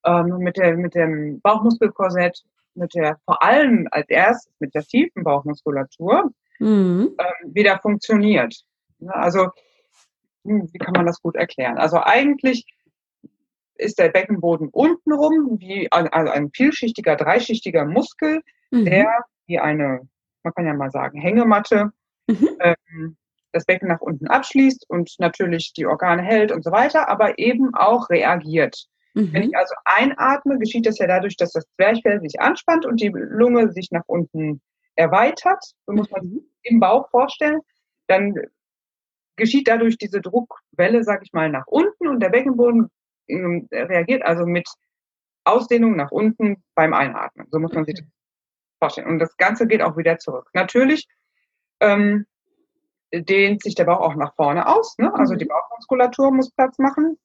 ähm, 0.04 0.38
mit, 0.38 0.56
der, 0.56 0.76
mit 0.76 0.96
dem 0.96 1.40
Bauchmuskelkorsett, 1.40 2.42
mit 2.74 2.92
der, 2.94 3.18
vor 3.24 3.42
allem 3.42 3.86
als 3.92 4.08
erstes 4.08 4.52
mit 4.58 4.74
der 4.74 4.82
tiefen 4.82 5.22
Bauchmuskulatur, 5.22 6.32
mhm. 6.58 7.14
ähm, 7.18 7.54
wieder 7.54 7.78
funktioniert. 7.78 8.64
Also, 9.06 9.50
hm, 10.44 10.68
wie 10.72 10.78
kann 10.78 10.94
man 10.94 11.06
das 11.06 11.22
gut 11.22 11.36
erklären? 11.36 11.78
Also 11.78 11.98
eigentlich 12.02 12.66
ist 13.78 13.98
der 13.98 14.08
Beckenboden 14.08 14.68
untenrum 14.68 15.58
wie 15.60 15.90
also 15.90 16.30
ein 16.30 16.50
vielschichtiger, 16.50 17.16
dreischichtiger 17.16 17.84
Muskel, 17.84 18.42
mhm. 18.70 18.84
der 18.84 19.24
wie 19.46 19.58
eine, 19.58 20.08
man 20.42 20.54
kann 20.54 20.66
ja 20.66 20.74
mal 20.74 20.90
sagen, 20.90 21.20
Hängematte, 21.20 21.92
mhm. 22.26 22.48
ähm, 22.60 23.16
das 23.52 23.64
Becken 23.64 23.88
nach 23.88 24.00
unten 24.00 24.26
abschließt 24.26 24.88
und 24.88 25.14
natürlich 25.18 25.72
die 25.72 25.86
Organe 25.86 26.22
hält 26.22 26.52
und 26.52 26.62
so 26.62 26.70
weiter, 26.70 27.08
aber 27.08 27.38
eben 27.38 27.74
auch 27.74 28.10
reagiert. 28.10 28.86
Mhm. 29.14 29.32
Wenn 29.32 29.42
ich 29.44 29.56
also 29.56 29.74
einatme, 29.84 30.58
geschieht 30.58 30.86
das 30.86 30.98
ja 30.98 31.06
dadurch, 31.06 31.36
dass 31.36 31.52
das 31.52 31.64
Zwerchfell 31.76 32.20
sich 32.20 32.40
anspannt 32.40 32.84
und 32.84 33.00
die 33.00 33.12
Lunge 33.14 33.72
sich 33.72 33.90
nach 33.90 34.04
unten 34.06 34.60
erweitert. 34.94 35.64
So 35.86 35.92
muss 35.92 36.10
man 36.10 36.22
sich 36.22 36.32
mhm. 36.32 36.46
im 36.62 36.80
Bauch 36.80 37.08
vorstellen. 37.10 37.60
Dann 38.08 38.34
geschieht 39.36 39.68
dadurch 39.68 39.96
diese 39.96 40.20
Druckwelle, 40.20 41.02
sag 41.02 41.22
ich 41.22 41.32
mal, 41.32 41.48
nach 41.50 41.66
unten 41.66 42.08
und 42.08 42.20
der 42.20 42.30
Beckenboden 42.30 42.90
reagiert 43.28 44.22
also 44.22 44.46
mit 44.46 44.68
Ausdehnung 45.44 45.96
nach 45.96 46.10
unten 46.10 46.62
beim 46.74 46.92
Einatmen. 46.92 47.46
So 47.50 47.58
muss 47.58 47.72
man 47.72 47.84
sich 47.84 47.94
das 47.96 48.06
vorstellen. 48.78 49.08
Und 49.08 49.18
das 49.18 49.36
Ganze 49.36 49.66
geht 49.66 49.82
auch 49.82 49.96
wieder 49.96 50.18
zurück. 50.18 50.48
Natürlich 50.54 51.06
ähm, 51.80 52.26
dehnt 53.12 53.62
sich 53.62 53.74
der 53.74 53.84
Bauch 53.84 54.00
auch 54.00 54.14
nach 54.16 54.34
vorne 54.34 54.66
aus. 54.66 54.96
Ne? 54.98 55.12
Also 55.14 55.34
die 55.34 55.44
mhm. 55.44 55.50
Bauchmuskulatur 55.50 56.32
muss 56.32 56.50
Platz 56.50 56.78
machen. 56.78 57.18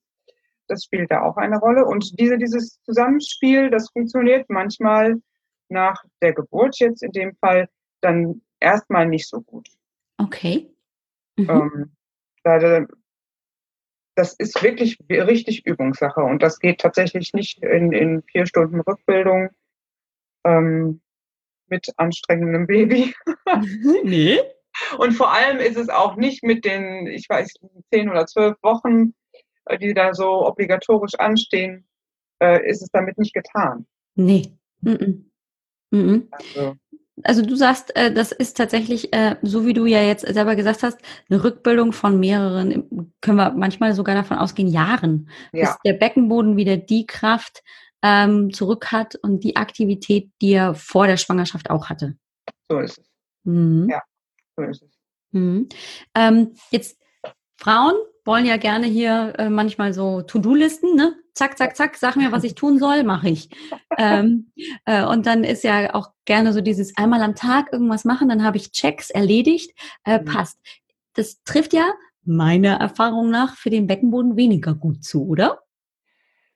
Das 0.68 0.84
spielt 0.84 1.12
da 1.12 1.22
auch 1.24 1.38
eine 1.38 1.58
Rolle. 1.60 1.86
Und 1.86 2.20
diese, 2.20 2.38
dieses 2.38 2.82
Zusammenspiel, 2.84 3.70
das 3.70 3.90
funktioniert 3.92 4.50
manchmal 4.50 5.22
nach 5.70 6.04
der 6.22 6.34
Geburt 6.34 6.80
jetzt 6.80 7.04
in 7.04 7.12
dem 7.12 7.36
Fall 7.38 7.70
dann 8.02 8.42
erstmal 8.60 9.08
nicht 9.08 9.28
so 9.28 9.42
gut. 9.42 9.68
Okay. 10.18 10.70
Mhm. 11.38 11.50
Ähm, 11.50 11.92
das 14.16 14.34
ist 14.34 14.62
wirklich 14.62 14.98
richtig 15.10 15.66
Übungssache 15.66 16.22
und 16.22 16.42
das 16.42 16.60
geht 16.60 16.82
tatsächlich 16.82 17.34
nicht 17.34 17.64
in, 17.64 17.92
in 17.92 18.24
vier 18.24 18.46
Stunden 18.46 18.82
Rückbildung 18.82 19.50
ähm, 20.44 21.02
mit 21.68 21.88
anstrengendem 21.98 22.68
Baby. 22.68 23.14
nee. 24.04 24.40
Und 24.98 25.14
vor 25.14 25.34
allem 25.34 25.58
ist 25.60 25.78
es 25.78 25.90
auch 25.90 26.16
nicht 26.16 26.44
mit 26.44 26.66
den, 26.66 27.08
ich 27.08 27.28
weiß, 27.28 27.54
zehn 27.92 28.10
oder 28.10 28.26
zwölf 28.26 28.58
Wochen, 28.62 29.14
äh, 29.66 29.78
die 29.78 29.94
da 29.94 30.14
so 30.14 30.46
obligatorisch 30.46 31.16
anstehen, 31.16 31.88
äh, 32.42 32.68
ist 32.70 32.82
es 32.82 32.90
damit 32.92 33.18
nicht 33.18 33.34
getan. 33.34 33.86
Nee. 34.16 34.54
Mm 34.82 34.90
-mm. 34.90 35.24
Mm 35.92 36.28
also, 36.32 36.76
also 37.24 37.42
du 37.42 37.56
sagst, 37.56 37.96
äh, 37.96 38.14
das 38.14 38.32
ist 38.32 38.58
tatsächlich, 38.58 39.14
äh, 39.14 39.36
so 39.42 39.66
wie 39.66 39.74
du 39.74 39.86
ja 39.86 40.02
jetzt 40.02 40.26
selber 40.26 40.56
gesagt 40.56 40.84
hast, 40.84 41.00
eine 41.30 41.44
Rückbildung 41.44 41.94
von 41.94 42.20
mehreren, 42.20 43.12
können 43.22 43.38
wir 43.38 43.52
manchmal 43.52 43.94
sogar 43.94 44.16
davon 44.16 44.38
ausgehen, 44.38 44.68
Jahren, 44.68 45.30
ja. 45.52 45.66
bis 45.66 45.78
der 45.86 45.94
Beckenboden 45.94 46.58
wieder 46.58 46.78
die 46.78 47.06
Kraft 47.06 47.64
ähm, 48.02 48.52
zurück 48.54 48.92
hat 48.92 49.16
und 49.16 49.44
die 49.44 49.56
Aktivität, 49.56 50.32
die 50.42 50.54
er 50.54 50.76
vor 50.76 51.08
der 51.08 51.18
Schwangerschaft 51.18 51.70
auch 51.70 51.90
hatte. 51.90 52.16
So 52.70 52.80
ist 52.80 52.98
es. 52.98 53.06
Mhm. 53.44 53.90
Ja, 53.90 54.02
so 54.56 54.64
ist 54.64 54.82
es. 54.82 54.92
Mhm. 55.32 55.70
Ähm, 56.16 56.56
jetzt 56.72 56.98
Frauen 57.58 57.96
wollen 58.26 58.46
ja 58.46 58.58
gerne 58.58 58.88
hier 58.88 59.34
äh, 59.38 59.50
manchmal 59.50 59.94
so 59.94 60.22
To-Do-Listen, 60.22 60.96
ne? 60.96 61.16
Zack, 61.34 61.58
zack, 61.58 61.76
zack, 61.76 61.96
sag 61.96 62.16
mir, 62.18 62.32
was 62.32 62.44
ich 62.44 62.56
tun 62.56 62.78
soll, 62.78 63.04
mache 63.04 63.30
ich. 63.30 63.50
ähm, 63.98 64.52
äh, 64.86 65.06
und 65.06 65.26
dann 65.26 65.44
ist 65.44 65.64
ja 65.64 65.94
auch 65.96 66.10
gerne 66.26 66.54
so 66.54 66.62
dieses 66.62 66.96
einmal 66.98 67.22
am 67.22 67.36
Tag 67.36 67.72
irgendwas 67.72 68.06
machen, 68.06 68.30
dann 68.30 68.44
habe 68.44 68.58
ich 68.58 68.72
Checks 68.72 69.10
erledigt, 69.10 69.72
äh, 70.04 70.20
mhm. 70.20 70.26
passt. 70.26 70.60
Das 71.14 71.42
trifft 71.44 71.74
ja 71.74 71.86
meiner 72.24 72.76
Erfahrung 72.76 73.32
nach 73.32 73.56
für 73.56 73.70
den 73.70 73.88
Beckenboden 73.88 74.36
weniger 74.36 74.76
gut 74.76 75.04
zu, 75.04 75.26
oder? 75.26 75.60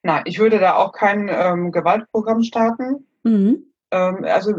Nein, 0.03 0.23
ich 0.25 0.37
würde 0.37 0.59
da 0.59 0.75
auch 0.75 0.91
kein 0.91 1.29
ähm, 1.31 1.71
Gewaltprogramm 1.71 2.43
starten. 2.43 3.07
Mhm. 3.23 3.63
Ähm, 3.91 4.23
also 4.23 4.51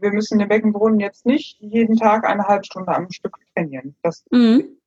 wir 0.00 0.12
müssen 0.12 0.38
den 0.38 0.48
Beckenboden 0.48 0.98
jetzt 0.98 1.24
nicht 1.24 1.60
jeden 1.60 1.96
Tag 1.96 2.26
eine 2.26 2.44
halbe 2.44 2.64
Stunde 2.64 2.92
am 2.94 3.08
Stück 3.10 3.36
trainieren. 3.54 3.94
Das 4.02 4.24
mhm 4.30 4.77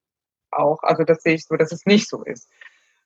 auch. 0.51 0.81
Also 0.83 1.03
das 1.03 1.23
sehe 1.23 1.35
ich 1.35 1.45
so, 1.45 1.55
dass 1.55 1.71
es 1.71 1.85
nicht 1.85 2.09
so 2.09 2.23
ist. 2.23 2.49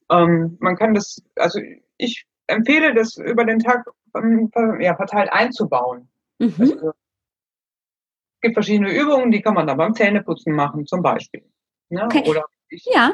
Ähm, 0.09 0.57
man 0.59 0.75
kann 0.75 0.93
das, 0.93 1.21
also 1.35 1.59
ich 1.97 2.25
empfehle 2.47 2.93
das 2.93 3.17
über 3.17 3.45
den 3.45 3.59
Tag 3.59 3.85
ähm, 4.15 4.51
ja, 4.79 4.95
verteilt 4.95 5.31
einzubauen. 5.31 6.07
Mhm. 6.39 6.53
Also, 6.59 6.89
es 6.89 8.41
gibt 8.41 8.55
verschiedene 8.55 8.93
Übungen, 8.93 9.31
die 9.31 9.41
kann 9.41 9.55
man 9.55 9.67
dann 9.67 9.77
beim 9.77 9.95
Zähneputzen 9.95 10.53
machen, 10.53 10.85
zum 10.85 11.01
Beispiel. 11.01 11.43
Ne? 11.89 12.03
Okay. 12.05 12.23
Oder 12.27 12.45
ich, 12.69 12.85
ja. 12.93 13.13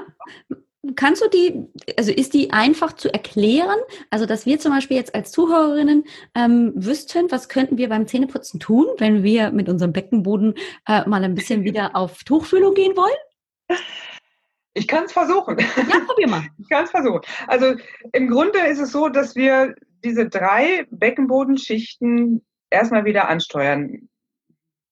Kannst 0.96 1.24
du 1.24 1.30
die, 1.30 1.68
also 1.96 2.12
ist 2.12 2.34
die 2.34 2.52
einfach 2.52 2.94
zu 2.94 3.14
erklären? 3.14 3.78
Also, 4.10 4.26
dass 4.26 4.48
wir 4.48 4.60
zum 4.60 4.72
Beispiel 4.72 4.98
jetzt 4.98 5.14
als 5.14 5.32
Zuhörerinnen 5.32 6.06
ähm, 6.34 6.74
wüssten, 6.76 7.30
was 7.30 7.50
könnten 7.50 7.78
wir 7.78 7.88
beim 7.88 8.08
Zähneputzen 8.08 8.60
tun, 8.60 8.88
wenn 8.98 9.22
wir 9.22 9.52
mit 9.52 9.70
unserem 9.70 9.94
Beckenboden 9.94 10.56
äh, 10.88 11.08
mal 11.08 11.24
ein 11.24 11.36
bisschen 11.36 11.64
wieder 11.64 11.96
auf 11.96 12.24
Tuchfühlung 12.24 12.74
gehen 12.74 12.98
wollen? 12.98 13.80
Ich 14.74 14.88
kann 14.88 15.06
es 15.06 15.12
versuchen. 15.12 15.58
Ja, 15.60 16.00
probier 16.06 16.28
mal. 16.28 16.48
Ich 16.58 16.70
kann 16.70 16.86
es 16.86 16.92
versuchen. 16.92 17.22
Also 17.48 17.76
im 18.14 18.30
Grunde 18.30 18.60
ist 18.60 18.80
es 18.80 18.92
so, 18.92 19.10
dass 19.10 19.36
wir 19.36 19.76
diese 20.04 20.30
drei 20.30 20.86
Beckenbodenschichten 20.92 22.46
erstmal 22.70 23.06
wieder 23.06 23.28
ansteuern 23.28 24.10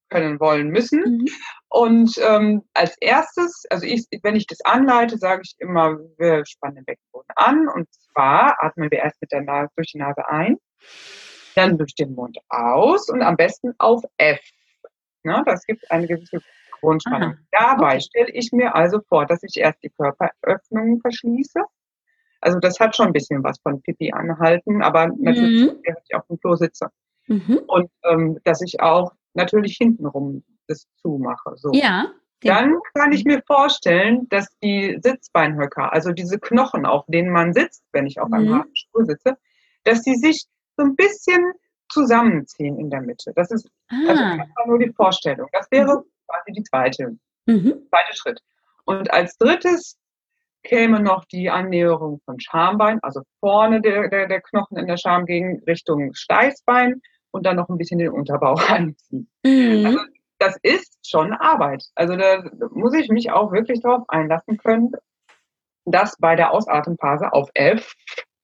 können 0.10 0.40
wollen 0.40 0.70
müssen. 0.70 1.00
Mhm. 1.00 1.26
Und 1.70 2.18
ähm, 2.28 2.64
als 2.74 2.98
erstes, 3.00 3.64
also 3.70 3.86
ich, 3.86 4.06
wenn 4.24 4.36
ich 4.36 4.48
das 4.48 4.60
anleite, 4.62 5.18
sage 5.18 5.44
ich 5.46 5.56
immer, 5.60 5.98
wir 6.18 6.46
spannen 6.46 6.78
den 6.78 6.86
Beckenboden 6.86 7.32
an. 7.36 7.68
Und 7.70 7.88
zwar 7.94 8.62
atmen 8.64 8.90
wir 8.92 9.00
erst 9.00 9.22
mit 9.22 9.32
der 9.32 9.42
Nase, 9.42 9.70
durch 9.76 9.92
die 9.92 10.00
Nase 10.00 10.28
ein, 10.28 10.58
dann 11.56 11.78
durch 11.78 11.94
den 11.96 12.16
Mund 12.16 12.38
aus 12.50 13.10
und 13.10 13.22
am 13.22 13.38
besten 13.38 13.74
auf 13.78 14.04
F. 14.18 14.42
Ne, 15.24 15.44
das 15.46 15.66
gibt 15.66 15.90
eine 15.92 16.08
gewisse 16.08 16.42
Grundspannung. 16.80 17.32
Aha. 17.32 17.38
Dabei 17.52 17.96
okay. 17.96 18.02
stelle 18.02 18.32
ich 18.32 18.52
mir 18.52 18.76
also 18.76 19.00
vor, 19.08 19.26
dass 19.26 19.44
ich 19.44 19.58
erst 19.58 19.82
die 19.84 19.90
Körperöffnungen 19.90 21.02
verschließe. 21.02 21.62
Also 22.42 22.60
das 22.60 22.80
hat 22.80 22.96
schon 22.96 23.08
ein 23.08 23.14
bisschen 23.14 23.44
was 23.44 23.60
von 23.62 23.82
Pipi 23.82 24.12
anhalten, 24.12 24.82
aber 24.82 25.08
natürlich, 25.08 25.72
mhm. 25.72 25.80
während 25.84 26.00
ich 26.08 26.16
auf 26.16 26.26
dem 26.28 26.40
Klo 26.40 26.56
sitze. 26.56 26.88
Mhm. 27.28 27.62
Und 27.68 27.92
ähm, 28.04 28.40
dass 28.44 28.62
ich 28.62 28.80
auch 28.80 29.12
natürlich 29.34 29.78
hintenrum 29.78 30.44
das 30.68 30.88
zumache. 31.02 31.54
So. 31.56 31.72
Ja. 31.74 32.12
Dann 32.42 32.76
kann 32.94 33.12
ich 33.12 33.26
mir 33.26 33.42
vorstellen, 33.46 34.28
dass 34.30 34.48
die 34.64 34.98
Sitzbeinhöcker, 35.02 35.92
also 35.92 36.14
diese 36.14 36.40
Knochen, 36.40 36.86
auf 36.86 37.04
denen 37.08 37.32
man 37.32 37.54
sitzt, 37.54 37.84
wenn 37.92 38.08
ich 38.08 38.22
auf 38.22 38.32
einem 38.32 38.48
mhm. 38.48 38.56
harten 38.56 38.76
Stuhl 38.76 39.06
sitze, 39.06 39.38
dass 39.84 40.04
die 40.04 40.16
sich 40.16 40.46
so 40.78 40.86
ein 40.86 40.96
bisschen 40.96 41.52
zusammenziehen 41.90 42.80
in 42.80 42.90
der 42.90 43.02
Mitte. 43.02 43.34
Das 43.36 43.52
ist 43.52 43.70
also 43.90 44.24
ah. 44.24 44.38
also 44.56 44.70
nur 44.70 44.80
die 44.80 44.94
Vorstellung. 44.94 45.50
Das 45.52 45.70
wäre 45.72 45.98
mhm 45.98 46.04
quasi 46.30 46.52
die 46.52 46.64
zweite, 46.64 47.18
mhm. 47.46 47.88
zweite 47.90 48.16
Schritt. 48.16 48.40
Und 48.86 49.12
als 49.12 49.38
drittes 49.38 49.98
käme 50.64 51.00
noch 51.00 51.26
die 51.26 51.50
Annäherung 51.50 52.22
von 52.26 52.40
Schambein, 52.40 53.00
also 53.02 53.22
vorne 53.40 53.82
der, 53.82 54.10
der, 54.10 54.28
der 54.28 54.42
Knochen 54.42 54.78
in 54.78 54.88
der 54.88 54.98
Schamgegend 54.98 55.66
Richtung 55.68 56.14
Steißbein 56.14 57.02
und 57.32 57.46
dann 57.46 57.56
noch 57.56 57.70
ein 57.70 57.78
bisschen 57.78 58.00
den 58.00 58.10
Unterbauch 58.10 58.62
anziehen. 58.70 59.30
Mhm. 59.44 59.86
Also 59.86 60.00
das 60.40 60.58
ist 60.64 60.98
schon 61.06 61.34
Arbeit. 61.34 61.84
Also 61.96 62.16
da 62.16 62.44
muss 62.72 62.94
ich 62.94 63.10
mich 63.10 63.32
auch 63.32 63.52
wirklich 63.52 63.82
darauf 63.82 64.04
einlassen 64.08 64.58
können, 64.58 64.92
das 65.86 66.16
bei 66.18 66.36
der 66.36 66.54
Ausatemphase 66.54 67.34
auf 67.34 67.50
F 67.54 67.94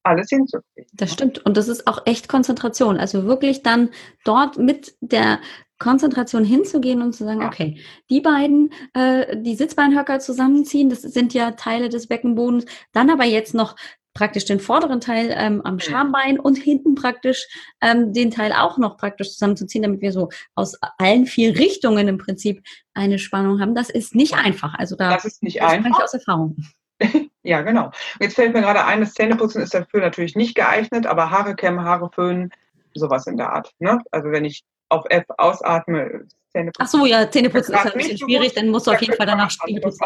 alles 0.03 0.29
hinzukriegen. 0.29 0.89
Das 0.93 1.11
stimmt. 1.13 1.45
Und 1.45 1.57
das 1.57 1.67
ist 1.67 1.87
auch 1.87 2.05
echt 2.05 2.27
Konzentration. 2.29 2.97
Also 2.97 3.25
wirklich 3.25 3.63
dann 3.63 3.89
dort 4.23 4.57
mit 4.57 4.95
der 5.01 5.39
Konzentration 5.79 6.45
hinzugehen 6.45 7.01
und 7.01 7.13
zu 7.13 7.25
sagen, 7.25 7.43
okay, 7.43 7.79
die 8.09 8.21
beiden, 8.21 8.71
äh, 8.93 9.37
die 9.41 9.55
Sitzbeinhöcker 9.55 10.19
zusammenziehen, 10.19 10.89
das 10.89 11.01
sind 11.01 11.33
ja 11.33 11.51
Teile 11.51 11.89
des 11.89 12.07
Beckenbodens, 12.07 12.65
dann 12.93 13.09
aber 13.09 13.25
jetzt 13.25 13.53
noch 13.53 13.75
praktisch 14.15 14.45
den 14.45 14.59
vorderen 14.59 15.01
Teil 15.01 15.35
ähm, 15.37 15.61
am 15.63 15.79
Schambein 15.79 16.39
und 16.39 16.57
hinten 16.57 16.95
praktisch 16.95 17.45
ähm, 17.81 18.13
den 18.13 18.31
Teil 18.31 18.53
auch 18.53 18.77
noch 18.77 18.97
praktisch 18.97 19.33
zusammenzuziehen, 19.33 19.83
damit 19.83 20.01
wir 20.01 20.13
so 20.13 20.29
aus 20.55 20.75
allen 20.97 21.25
vier 21.25 21.55
Richtungen 21.57 22.07
im 22.07 22.17
Prinzip 22.17 22.63
eine 22.93 23.19
Spannung 23.19 23.59
haben. 23.59 23.75
Das 23.75 23.89
ist 23.89 24.15
nicht 24.15 24.33
einfach. 24.33 24.73
Also 24.79 24.95
da 24.95 25.13
das 25.13 25.25
ist 25.25 25.43
nicht 25.43 25.61
einfach. 25.61 25.89
ich 25.89 26.03
aus 26.03 26.13
Erfahrung. 26.13 26.55
ja, 27.43 27.61
genau. 27.61 27.91
Jetzt 28.21 28.35
fällt 28.35 28.53
mir 28.53 28.61
gerade 28.61 28.85
ein, 28.85 29.01
das 29.01 29.13
Zähneputzen 29.13 29.61
ist 29.61 29.73
dafür 29.73 29.99
natürlich 29.99 30.35
nicht 30.35 30.55
geeignet, 30.55 31.05
aber 31.05 31.29
Haare 31.29 31.55
kämmen, 31.55 31.83
Haare 31.83 32.09
föhnen, 32.09 32.51
sowas 32.93 33.27
in 33.27 33.35
der 33.35 33.51
Art. 33.51 33.73
Ne? 33.79 33.99
Also 34.11 34.31
wenn 34.31 34.45
ich 34.45 34.63
auf 34.89 35.05
F 35.09 35.25
ausatme, 35.37 36.25
Zähne 36.51 36.71
putzen. 36.71 36.79
Ach 36.79 36.87
so, 36.87 37.05
ja, 37.05 37.29
Zähneputzen 37.29 37.73
ist 37.75 37.83
halt 37.83 37.93
ein 37.93 37.99
bisschen 37.99 38.17
schwierig, 38.17 38.53
dann 38.53 38.69
musst 38.69 38.87
du 38.87 38.91
auf 38.91 39.01
jeden 39.01 39.15
Fall 39.15 39.25
danach 39.25 39.51
Spiegel 39.51 39.81
putzen. 39.81 40.05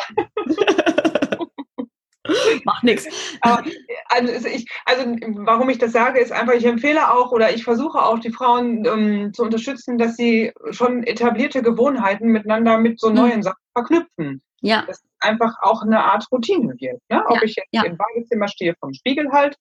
Macht 2.64 2.84
nichts. 2.84 3.08
Also, 3.42 4.48
ich, 4.48 4.70
also 4.86 5.16
warum 5.38 5.70
ich 5.70 5.78
das 5.80 5.92
sage, 5.92 6.20
ist 6.20 6.32
einfach, 6.32 6.54
ich 6.54 6.66
empfehle 6.66 7.12
auch 7.12 7.32
oder 7.32 7.52
ich 7.54 7.64
versuche 7.64 8.00
auch 8.00 8.20
die 8.20 8.32
Frauen 8.32 8.86
ähm, 8.86 9.34
zu 9.34 9.44
unterstützen, 9.44 9.98
dass 9.98 10.16
sie 10.16 10.52
schon 10.72 11.04
etablierte 11.04 11.62
Gewohnheiten 11.62 12.28
miteinander 12.28 12.78
mit 12.78 13.00
so 13.00 13.10
mhm. 13.10 13.16
neuen 13.16 13.38
mhm. 13.38 13.44
Sachen 13.44 13.64
verknüpfen. 13.74 14.42
Ja. 14.62 14.84
Dass 14.86 15.04
einfach 15.20 15.56
auch 15.62 15.82
eine 15.82 16.04
Art 16.04 16.28
Routine 16.32 16.76
wird. 16.78 17.02
Ne? 17.10 17.24
Ob 17.28 17.38
ja. 17.38 17.44
ich 17.44 17.56
jetzt 17.56 17.70
ja. 17.72 17.84
im 17.84 17.98
Badezimmer 17.98 18.48
stehe 18.48 18.76
vom 18.80 18.94
Spiegel 18.94 19.32
halt 19.32 19.58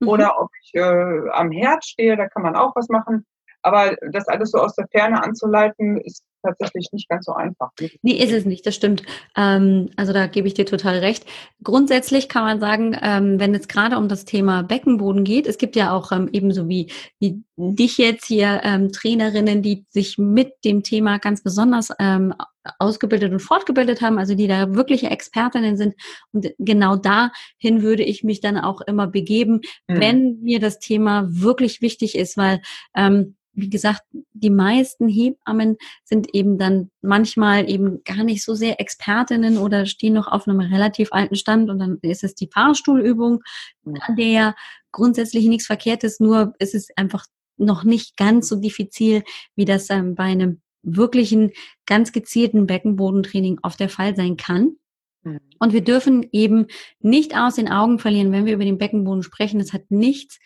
mhm. 0.00 0.08
oder 0.08 0.40
ob 0.40 0.50
ich 0.62 0.74
äh, 0.74 1.30
am 1.32 1.50
Herd 1.50 1.84
stehe, 1.84 2.16
da 2.16 2.28
kann 2.28 2.42
man 2.42 2.56
auch 2.56 2.76
was 2.76 2.88
machen. 2.88 3.26
Aber 3.62 3.96
das 4.10 4.28
alles 4.28 4.50
so 4.50 4.58
aus 4.58 4.74
der 4.74 4.88
Ferne 4.88 5.22
anzuleiten, 5.22 5.98
ist 6.00 6.24
tatsächlich 6.42 6.88
nicht 6.92 7.08
ganz 7.08 7.26
so 7.26 7.32
einfach. 7.32 7.70
Nee, 8.02 8.12
ist 8.12 8.32
es 8.32 8.44
nicht, 8.44 8.66
das 8.66 8.74
stimmt. 8.74 9.02
Ähm, 9.36 9.90
also 9.96 10.12
da 10.12 10.26
gebe 10.26 10.48
ich 10.48 10.54
dir 10.54 10.66
total 10.66 10.98
recht. 10.98 11.24
Grundsätzlich 11.62 12.28
kann 12.28 12.44
man 12.44 12.60
sagen, 12.60 12.96
ähm, 13.00 13.38
wenn 13.40 13.54
es 13.54 13.68
gerade 13.68 13.98
um 13.98 14.08
das 14.08 14.24
Thema 14.24 14.62
Beckenboden 14.62 15.24
geht, 15.24 15.46
es 15.46 15.58
gibt 15.58 15.76
ja 15.76 15.92
auch 15.92 16.12
ähm, 16.12 16.28
ebenso 16.32 16.68
wie, 16.68 16.90
wie 17.18 17.42
dich 17.56 17.98
jetzt 17.98 18.26
hier 18.26 18.60
ähm, 18.64 18.92
Trainerinnen, 18.92 19.62
die 19.62 19.86
sich 19.88 20.18
mit 20.18 20.52
dem 20.64 20.82
Thema 20.82 21.18
ganz 21.18 21.42
besonders 21.42 21.90
ähm, 21.98 22.34
ausgebildet 22.78 23.32
und 23.32 23.40
fortgebildet 23.40 24.00
haben, 24.02 24.18
also 24.18 24.34
die 24.34 24.46
da 24.46 24.74
wirkliche 24.74 25.10
Expertinnen 25.10 25.76
sind. 25.76 25.94
Und 26.32 26.48
genau 26.58 26.96
dahin 26.96 27.82
würde 27.82 28.02
ich 28.02 28.24
mich 28.24 28.40
dann 28.40 28.58
auch 28.58 28.80
immer 28.82 29.06
begeben, 29.06 29.60
mhm. 29.88 30.00
wenn 30.00 30.40
mir 30.42 30.60
das 30.60 30.78
Thema 30.78 31.26
wirklich 31.28 31.80
wichtig 31.80 32.16
ist, 32.16 32.36
weil 32.36 32.60
ähm, 32.94 33.36
wie 33.54 33.68
gesagt, 33.68 34.02
die 34.32 34.50
meisten 34.50 35.08
Hebammen 35.08 35.76
sind 36.04 36.31
eben 36.32 36.58
dann 36.58 36.90
manchmal 37.00 37.68
eben 37.70 38.02
gar 38.04 38.24
nicht 38.24 38.44
so 38.44 38.54
sehr 38.54 38.80
Expertinnen 38.80 39.58
oder 39.58 39.86
stehen 39.86 40.14
noch 40.14 40.28
auf 40.28 40.48
einem 40.48 40.60
relativ 40.60 41.08
alten 41.12 41.36
Stand 41.36 41.70
und 41.70 41.78
dann 41.78 41.98
ist 42.02 42.24
es 42.24 42.34
die 42.34 42.48
Fahrstuhlübung, 42.52 43.42
an 43.84 44.16
der 44.16 44.54
grundsätzlich 44.90 45.46
nichts 45.46 45.66
verkehrt 45.66 46.04
ist, 46.04 46.20
nur 46.20 46.54
ist 46.58 46.74
es 46.74 46.88
einfach 46.96 47.26
noch 47.56 47.84
nicht 47.84 48.16
ganz 48.16 48.48
so 48.48 48.56
diffizil, 48.56 49.22
wie 49.56 49.64
das 49.64 49.90
ähm, 49.90 50.14
bei 50.14 50.24
einem 50.24 50.60
wirklichen, 50.82 51.52
ganz 51.86 52.12
gezielten 52.12 52.66
Beckenbodentraining 52.66 53.60
oft 53.62 53.78
der 53.80 53.88
Fall 53.88 54.16
sein 54.16 54.36
kann. 54.36 54.76
Mhm. 55.22 55.40
Und 55.58 55.72
wir 55.72 55.82
dürfen 55.82 56.26
eben 56.32 56.66
nicht 57.00 57.36
aus 57.36 57.54
den 57.54 57.68
Augen 57.68 57.98
verlieren, 57.98 58.32
wenn 58.32 58.46
wir 58.46 58.54
über 58.54 58.64
den 58.64 58.78
Beckenboden 58.78 59.22
sprechen. 59.22 59.58
Das 59.58 59.72
hat 59.72 59.90
nichts, 59.90 60.38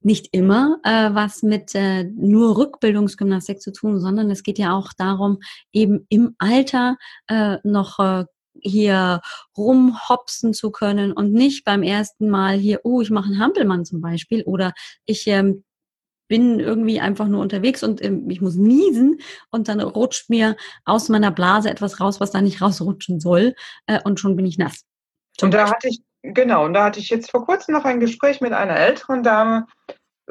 nicht 0.00 0.28
immer 0.32 0.78
äh, 0.84 1.10
was 1.12 1.42
mit 1.42 1.74
äh, 1.74 2.04
nur 2.04 2.56
Rückbildungsgymnastik 2.56 3.60
zu 3.60 3.72
tun, 3.72 4.00
sondern 4.00 4.30
es 4.30 4.42
geht 4.42 4.58
ja 4.58 4.76
auch 4.76 4.92
darum, 4.96 5.38
eben 5.72 6.06
im 6.08 6.34
Alter 6.38 6.96
äh, 7.28 7.56
noch 7.64 7.98
äh, 7.98 8.24
hier 8.60 9.20
rumhopsen 9.56 10.54
zu 10.54 10.70
können 10.70 11.12
und 11.12 11.32
nicht 11.32 11.64
beim 11.64 11.82
ersten 11.82 12.30
Mal 12.30 12.56
hier, 12.56 12.80
oh, 12.84 13.00
ich 13.00 13.10
mache 13.10 13.26
einen 13.26 13.38
Hampelmann 13.38 13.84
zum 13.84 14.00
Beispiel 14.00 14.42
oder 14.44 14.72
ich 15.04 15.26
ähm, 15.26 15.64
bin 16.28 16.58
irgendwie 16.58 17.00
einfach 17.00 17.28
nur 17.28 17.40
unterwegs 17.40 17.82
und 17.82 18.02
ähm, 18.02 18.28
ich 18.30 18.40
muss 18.40 18.56
niesen 18.56 19.18
und 19.50 19.68
dann 19.68 19.80
rutscht 19.80 20.28
mir 20.28 20.56
aus 20.84 21.08
meiner 21.08 21.30
Blase 21.30 21.70
etwas 21.70 22.00
raus, 22.00 22.20
was 22.20 22.30
da 22.30 22.40
nicht 22.40 22.60
rausrutschen 22.60 23.20
soll 23.20 23.54
äh, 23.86 24.00
und 24.04 24.18
schon 24.18 24.36
bin 24.36 24.46
ich 24.46 24.58
nass. 24.58 24.84
Und 25.40 25.54
da 25.54 25.68
hatte 25.68 25.88
ich, 25.88 26.00
genau, 26.34 26.64
und 26.64 26.74
da 26.74 26.84
hatte 26.84 27.00
ich 27.00 27.10
jetzt 27.10 27.30
vor 27.30 27.44
kurzem 27.44 27.74
noch 27.74 27.84
ein 27.84 28.00
Gespräch 28.00 28.40
mit 28.40 28.52
einer 28.52 28.76
älteren 28.76 29.22
Dame, 29.22 29.66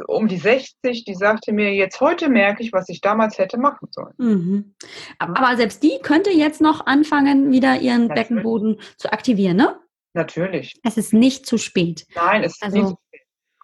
um 0.07 0.27
die 0.27 0.37
60, 0.37 1.05
die 1.05 1.15
sagte 1.15 1.53
mir, 1.53 1.73
jetzt 1.73 2.01
heute 2.01 2.29
merke 2.29 2.61
ich, 2.61 2.73
was 2.73 2.89
ich 2.89 3.01
damals 3.01 3.37
hätte 3.37 3.57
machen 3.57 3.87
sollen. 3.91 4.13
Mhm. 4.17 4.75
Aber 5.19 5.55
selbst 5.55 5.83
die 5.83 5.99
könnte 6.01 6.31
jetzt 6.31 6.61
noch 6.61 6.85
anfangen, 6.85 7.51
wieder 7.51 7.79
ihren 7.79 8.07
Natürlich. 8.07 8.27
Beckenboden 8.27 8.81
zu 8.97 9.11
aktivieren, 9.11 9.57
ne? 9.57 9.79
Natürlich. 10.13 10.79
Es 10.83 10.97
ist 10.97 11.13
nicht 11.13 11.45
zu 11.45 11.57
spät. 11.57 12.05
Nein, 12.15 12.43
es 12.43 12.53
ist 12.53 12.63
also, 12.63 12.77
nicht 12.77 12.87
zu 12.89 12.95
spät. 13.07 13.21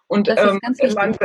Und 0.08 0.28
ähm, 0.28 0.60
man, 0.96 1.18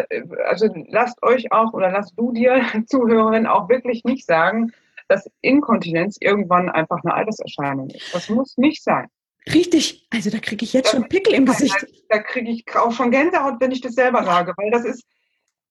also 0.47 0.69
lasst 0.89 1.21
euch 1.23 1.51
auch 1.51 1.73
oder 1.73 1.91
lasst 1.91 2.15
du 2.17 2.33
dir, 2.33 2.63
Zuhörerin, 2.87 3.47
auch 3.47 3.69
wirklich 3.69 4.05
nicht 4.05 4.27
sagen, 4.27 4.73
dass 5.09 5.29
Inkontinenz 5.41 6.17
irgendwann 6.21 6.69
einfach 6.69 6.99
eine 7.05 7.15
Alterserscheinung 7.15 7.91
ist. 7.91 8.15
Das 8.15 8.29
muss 8.29 8.57
nicht 8.57 8.83
sein. 8.83 9.09
Richtig, 9.53 10.07
also 10.13 10.31
da 10.31 10.39
kriege 10.39 10.65
ich 10.65 10.73
jetzt 10.73 10.91
schon 10.91 11.09
Pickel 11.09 11.35
im 11.35 11.47
Gesicht. 11.47 11.75
Da 12.09 12.19
kriege 12.19 12.51
ich 12.51 12.65
auch 12.75 12.93
schon 12.93 13.11
Gänsehaut, 13.11 13.61
wenn 13.61 13.71
ich 13.71 13.81
das 13.81 13.95
selber 13.95 14.25
sage, 14.25 14.53
weil 14.57 14.71
das 14.71 14.85
ist 14.85 15.05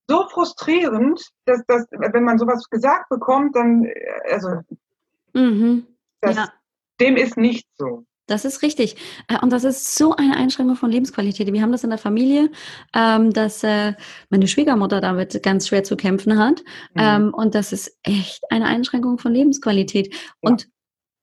so 0.08 0.28
frustrierend, 0.30 1.20
dass, 1.46 1.62
dass 1.68 1.86
wenn 1.92 2.24
man 2.24 2.38
sowas 2.38 2.70
gesagt 2.70 3.10
bekommt, 3.10 3.56
dann, 3.56 3.86
äh, 3.86 3.94
also, 4.32 4.50
mhm. 5.34 5.88
das, 6.22 6.36
ja. 6.36 6.54
dem 7.00 7.18
ist 7.18 7.38
nicht 7.38 7.68
so. 7.78 8.06
Das 8.28 8.44
ist 8.44 8.62
richtig. 8.64 8.96
Äh, 9.28 9.40
und 9.42 9.52
das 9.52 9.64
ist 9.64 9.96
so 9.96 10.16
eine 10.16 10.36
Einschränkung 10.36 10.76
von 10.76 10.92
Lebensqualität. 10.92 11.52
Wir 11.52 11.62
haben 11.62 11.72
das 11.72 11.84
in 11.84 11.90
der 11.90 12.00
Familie, 12.00 12.50
ähm, 12.94 13.32
dass 13.32 13.64
äh, 13.64 13.94
meine 14.30 14.48
Schwiegermutter 14.48 15.02
damit 15.02 15.42
ganz 15.44 15.68
schwer 15.68 15.84
zu 15.84 15.96
kämpfen 15.96 16.40
hat. 16.40 16.62
Mhm. 16.94 17.02
Ähm, 17.02 17.34
und 17.34 17.56
das 17.56 17.72
ist 17.72 17.98
echt 18.04 18.44
eine 18.50 18.66
Einschränkung 18.66 19.20
von 19.20 19.34
Lebensqualität. 19.34 20.14
Ja. 20.14 20.20
Und 20.42 20.68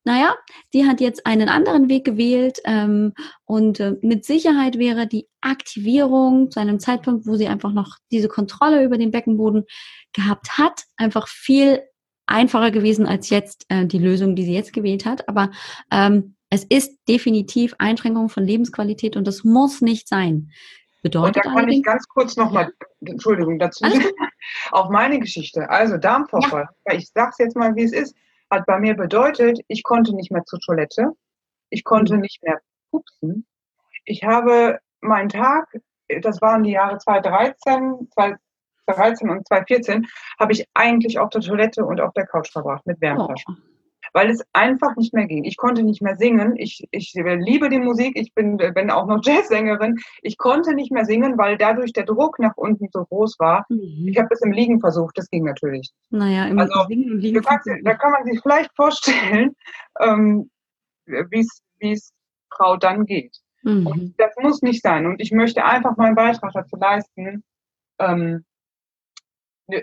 naja, 0.04 0.34
die 0.74 0.86
hat 0.86 1.00
jetzt 1.00 1.26
einen 1.26 1.48
anderen 1.48 1.88
Weg 1.88 2.04
gewählt 2.04 2.60
ähm, 2.64 3.12
und 3.44 3.80
äh, 3.80 3.96
mit 4.02 4.24
Sicherheit 4.24 4.78
wäre 4.78 5.06
die 5.06 5.28
Aktivierung 5.40 6.50
zu 6.50 6.60
einem 6.60 6.80
Zeitpunkt, 6.80 7.26
wo 7.26 7.36
sie 7.36 7.46
einfach 7.46 7.72
noch 7.72 7.96
diese 8.10 8.28
Kontrolle 8.28 8.84
über 8.84 8.98
den 8.98 9.12
Beckenboden 9.12 9.64
gehabt 10.12 10.58
hat, 10.58 10.84
einfach 10.96 11.28
viel 11.28 11.82
einfacher 12.26 12.70
gewesen 12.70 13.06
als 13.06 13.30
jetzt 13.30 13.66
äh, 13.68 13.86
die 13.86 13.98
Lösung, 13.98 14.34
die 14.34 14.44
sie 14.44 14.54
jetzt 14.54 14.72
gewählt 14.72 15.04
hat. 15.04 15.28
Aber 15.28 15.50
ähm, 15.90 16.34
es 16.50 16.64
ist 16.64 16.98
definitiv 17.08 17.74
Einschränkung 17.78 18.28
von 18.28 18.44
Lebensqualität 18.44 19.16
und 19.16 19.26
das 19.26 19.44
muss 19.44 19.80
nicht 19.80 20.08
sein. 20.08 20.50
Bedeutet 21.02 21.44
und 21.44 21.46
da 21.46 21.60
kann 21.60 21.68
ich 21.68 21.82
ganz 21.82 22.06
kurz 22.08 22.36
nochmal, 22.36 22.72
Entschuldigung, 23.00 23.58
dazu 23.58 23.84
auf 24.70 24.88
meine 24.88 25.18
Geschichte. 25.18 25.68
Also 25.68 25.96
Darmvorfall, 25.96 26.68
ja. 26.86 26.94
ich 26.94 27.08
sag's 27.12 27.38
jetzt 27.38 27.56
mal, 27.56 27.74
wie 27.74 27.84
es 27.84 27.92
ist, 27.92 28.14
hat 28.52 28.66
bei 28.66 28.78
mir 28.78 28.94
bedeutet, 28.94 29.60
ich 29.66 29.82
konnte 29.82 30.14
nicht 30.14 30.30
mehr 30.30 30.44
zur 30.44 30.60
Toilette, 30.60 31.12
ich 31.70 31.84
konnte 31.84 32.14
mhm. 32.14 32.20
nicht 32.20 32.42
mehr 32.42 32.60
pupsen. 32.90 33.46
Ich 34.04 34.24
habe 34.24 34.78
meinen 35.00 35.30
Tag, 35.30 35.68
das 36.20 36.40
waren 36.42 36.62
die 36.62 36.72
Jahre 36.72 36.98
2013, 36.98 38.08
2013 38.86 39.30
und 39.30 39.48
2014, 39.48 40.06
habe 40.38 40.52
ich 40.52 40.66
eigentlich 40.74 41.18
auf 41.18 41.30
der 41.30 41.40
Toilette 41.40 41.84
und 41.84 42.00
auf 42.00 42.12
der 42.12 42.26
Couch 42.26 42.52
verbracht 42.52 42.86
mit 42.86 43.00
Wärmflaschen. 43.00 43.56
Oh 43.58 43.71
weil 44.12 44.30
es 44.30 44.42
einfach 44.52 44.96
nicht 44.96 45.14
mehr 45.14 45.26
ging. 45.26 45.44
Ich 45.44 45.56
konnte 45.56 45.82
nicht 45.82 46.02
mehr 46.02 46.16
singen. 46.16 46.56
Ich, 46.56 46.86
ich 46.90 47.12
liebe 47.14 47.68
die 47.68 47.78
Musik. 47.78 48.16
Ich 48.16 48.34
bin, 48.34 48.56
bin 48.56 48.90
auch 48.90 49.06
noch 49.06 49.20
Jazzsängerin. 49.24 49.98
Ich 50.22 50.38
konnte 50.38 50.74
nicht 50.74 50.92
mehr 50.92 51.04
singen, 51.04 51.38
weil 51.38 51.56
dadurch 51.56 51.92
der 51.92 52.04
Druck 52.04 52.38
nach 52.38 52.56
unten 52.56 52.88
so 52.92 53.04
groß 53.04 53.38
war. 53.38 53.64
Mhm. 53.68 54.08
Ich 54.08 54.18
habe 54.18 54.28
es 54.30 54.42
im 54.42 54.52
Liegen 54.52 54.80
versucht. 54.80 55.16
Das 55.16 55.28
ging 55.30 55.44
natürlich. 55.44 55.90
Naja, 56.10 56.46
im 56.46 56.58
also, 56.58 56.84
Singen 56.88 57.12
und 57.12 57.20
Liegen. 57.20 57.42
Da 57.84 57.94
kann 57.94 58.12
man 58.12 58.24
sich 58.24 58.40
vielleicht 58.42 58.74
vorstellen, 58.76 59.56
ähm, 60.00 60.50
wie 61.06 61.46
es 61.80 62.12
Frau 62.54 62.76
dann 62.76 63.06
geht. 63.06 63.36
Mhm. 63.62 63.86
Und 63.86 64.14
das 64.18 64.34
muss 64.40 64.62
nicht 64.62 64.82
sein. 64.82 65.06
Und 65.06 65.20
ich 65.20 65.32
möchte 65.32 65.64
einfach 65.64 65.96
meinen 65.96 66.14
Beitrag 66.14 66.52
dazu 66.52 66.76
leisten, 66.76 67.44
ähm, 67.98 68.44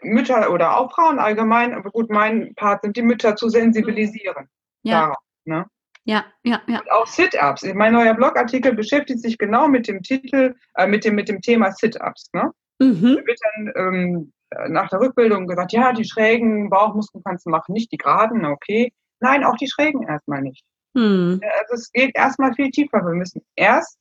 Mütter 0.04 0.52
oder 0.52 0.78
auch 0.78 0.92
Frauen 0.94 1.20
allgemein, 1.20 1.74
aber 1.74 1.90
gut, 1.92 2.10
mein 2.10 2.54
Part 2.56 2.82
sind 2.84 2.98
die 2.98 3.02
Mütter 3.02 3.36
zu 3.36 3.50
sensibilisieren. 3.50 4.48
Ja. 4.84 5.02
Darauf, 5.02 5.18
ne? 5.46 5.66
Ja, 6.06 6.26
ja, 6.44 6.62
ja. 6.68 6.80
Und 6.80 6.92
auch 6.92 7.08
Sit-Ups. 7.08 7.64
Mein 7.76 7.94
neuer 7.94 8.16
Blogartikel 8.16 8.74
beschäftigt 8.74 9.22
sich 9.22 9.38
genau 9.38 9.68
mit 9.68 9.88
dem 9.88 10.02
Titel, 10.02 10.56
äh, 10.76 10.88
mit, 10.88 11.06
dem, 11.06 11.16
mit 11.16 11.30
dem 11.30 11.42
Thema 11.42 11.72
Sit-Ups. 11.72 12.30
Ne? 12.34 12.52
Mhm. 12.80 13.18
Da 13.18 13.26
wird 13.26 13.40
dann 13.56 13.74
ähm, 13.76 14.34
nach 14.70 14.90
der 14.90 15.02
Rückbildung 15.02 15.46
gesagt, 15.46 15.74
ja, 15.74 15.94
die 15.94 16.06
schrägen 16.06 16.70
Bauchmuskeln 16.70 17.24
kannst 17.24 17.46
du 17.46 17.52
machen, 17.52 17.74
nicht 17.74 17.92
die 17.92 17.98
geraden, 17.98 18.46
okay. 18.46 18.92
Nein, 19.20 19.44
auch 19.44 19.56
die 19.58 19.70
schrägen 19.70 20.08
erstmal 20.08 20.42
nicht. 20.42 20.64
Mhm. 20.94 21.42
Also 21.60 21.76
es 21.76 21.92
geht 21.92 22.12
erstmal 22.16 22.54
viel 22.54 22.72
tiefer. 22.72 23.06
Wir 23.06 23.14
müssen 23.14 23.42
erst 23.56 24.00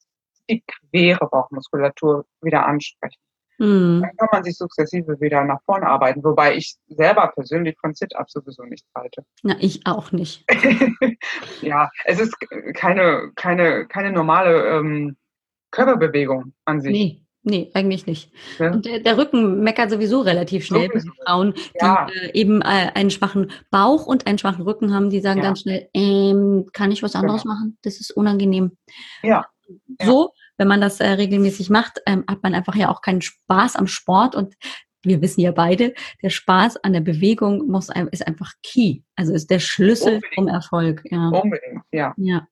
die 0.49 0.65
quere 0.67 1.29
Bauchmuskulatur 1.29 2.25
wieder 2.41 2.65
ansprechen. 2.65 3.21
Mhm. 3.59 4.03
Dann 4.03 4.17
kann 4.17 4.29
man 4.33 4.45
sich 4.45 4.57
sukzessive 4.57 5.21
wieder 5.21 5.45
nach 5.45 5.61
vorne 5.65 5.87
arbeiten, 5.87 6.23
wobei 6.23 6.57
ich 6.57 6.77
selber 6.89 7.33
persönlich 7.35 7.77
von 7.81 7.95
Sit-Up 7.95 8.31
sowieso 8.31 8.63
nicht 8.63 8.87
halte. 8.95 9.25
Na, 9.43 9.57
ich 9.61 9.87
auch 9.87 10.13
nicht. 10.13 10.45
ja, 11.63 11.91
es 12.05 12.21
ist 12.21 12.37
keine, 12.75 13.33
keine, 13.35 13.87
keine 13.87 14.13
normale 14.13 14.79
ähm, 14.79 15.17
Körperbewegung 15.71 16.53
an 16.65 16.81
sich. 16.81 16.93
Nee. 16.93 17.25
Nee, 17.45 17.71
eigentlich 17.73 18.05
nicht. 18.07 18.31
Ja. 18.59 18.73
Und 18.73 18.85
der, 18.85 18.99
der, 18.99 19.17
Rücken 19.17 19.61
meckert 19.63 19.91
sowieso 19.91 20.21
relativ 20.21 20.67
schnell 20.67 20.89
bei 20.89 21.01
Frauen, 21.25 21.55
die 21.55 21.71
ja. 21.81 22.07
äh, 22.09 22.33
eben 22.35 22.61
äh, 22.61 22.91
einen 22.95 23.11
schwachen 23.11 23.53
Bauch 23.71 24.07
und 24.07 24.27
einen 24.27 24.39
schwachen 24.39 24.65
Rücken 24.65 24.93
haben, 24.93 25.09
die 25.09 25.21
sagen 25.21 25.39
ja. 25.39 25.45
ganz 25.45 25.61
schnell, 25.61 25.89
ähm, 25.95 26.67
kann 26.75 26.91
ich 26.91 27.03
was 27.03 27.15
anderes 27.15 27.45
genau. 27.45 27.55
machen? 27.55 27.79
Das 27.83 28.01
ist 28.01 28.11
unangenehm. 28.11 28.77
Ja. 29.23 29.47
So 30.03 30.33
wenn 30.59 30.69
man 30.69 30.81
das 30.81 31.01
äh, 31.01 31.09
regelmäßig 31.09 31.71
macht, 31.71 32.01
ähm, 32.07 32.25
hat 32.29 32.43
man 32.43 32.55
einfach 32.55 32.75
ja 32.75 32.91
auch 32.91 33.01
keinen 33.01 33.23
Spaß 33.23 33.77
am 33.77 33.87
Sport 33.87 34.35
und 34.35 34.55
wir 35.05 35.23
wissen 35.23 35.41
ja 35.41 35.53
beide, 35.53 35.95
der 36.23 36.31
Spaß 36.31 36.79
an 36.79 36.93
der 36.93 37.01
Bewegung 37.01 37.69
muss, 37.69 37.89
ist 38.11 38.27
einfach 38.27 38.53
key. 38.63 39.03
Also 39.17 39.33
ist 39.33 39.49
der 39.49 39.61
Schlüssel 39.61 40.15
Unbedingt. 40.17 40.35
zum 40.35 40.49
Erfolg. 40.49 41.03
Ja. 41.05 41.29
Unbedingt, 41.29 41.83
ja. 41.93 42.15
Ja. 42.17 42.49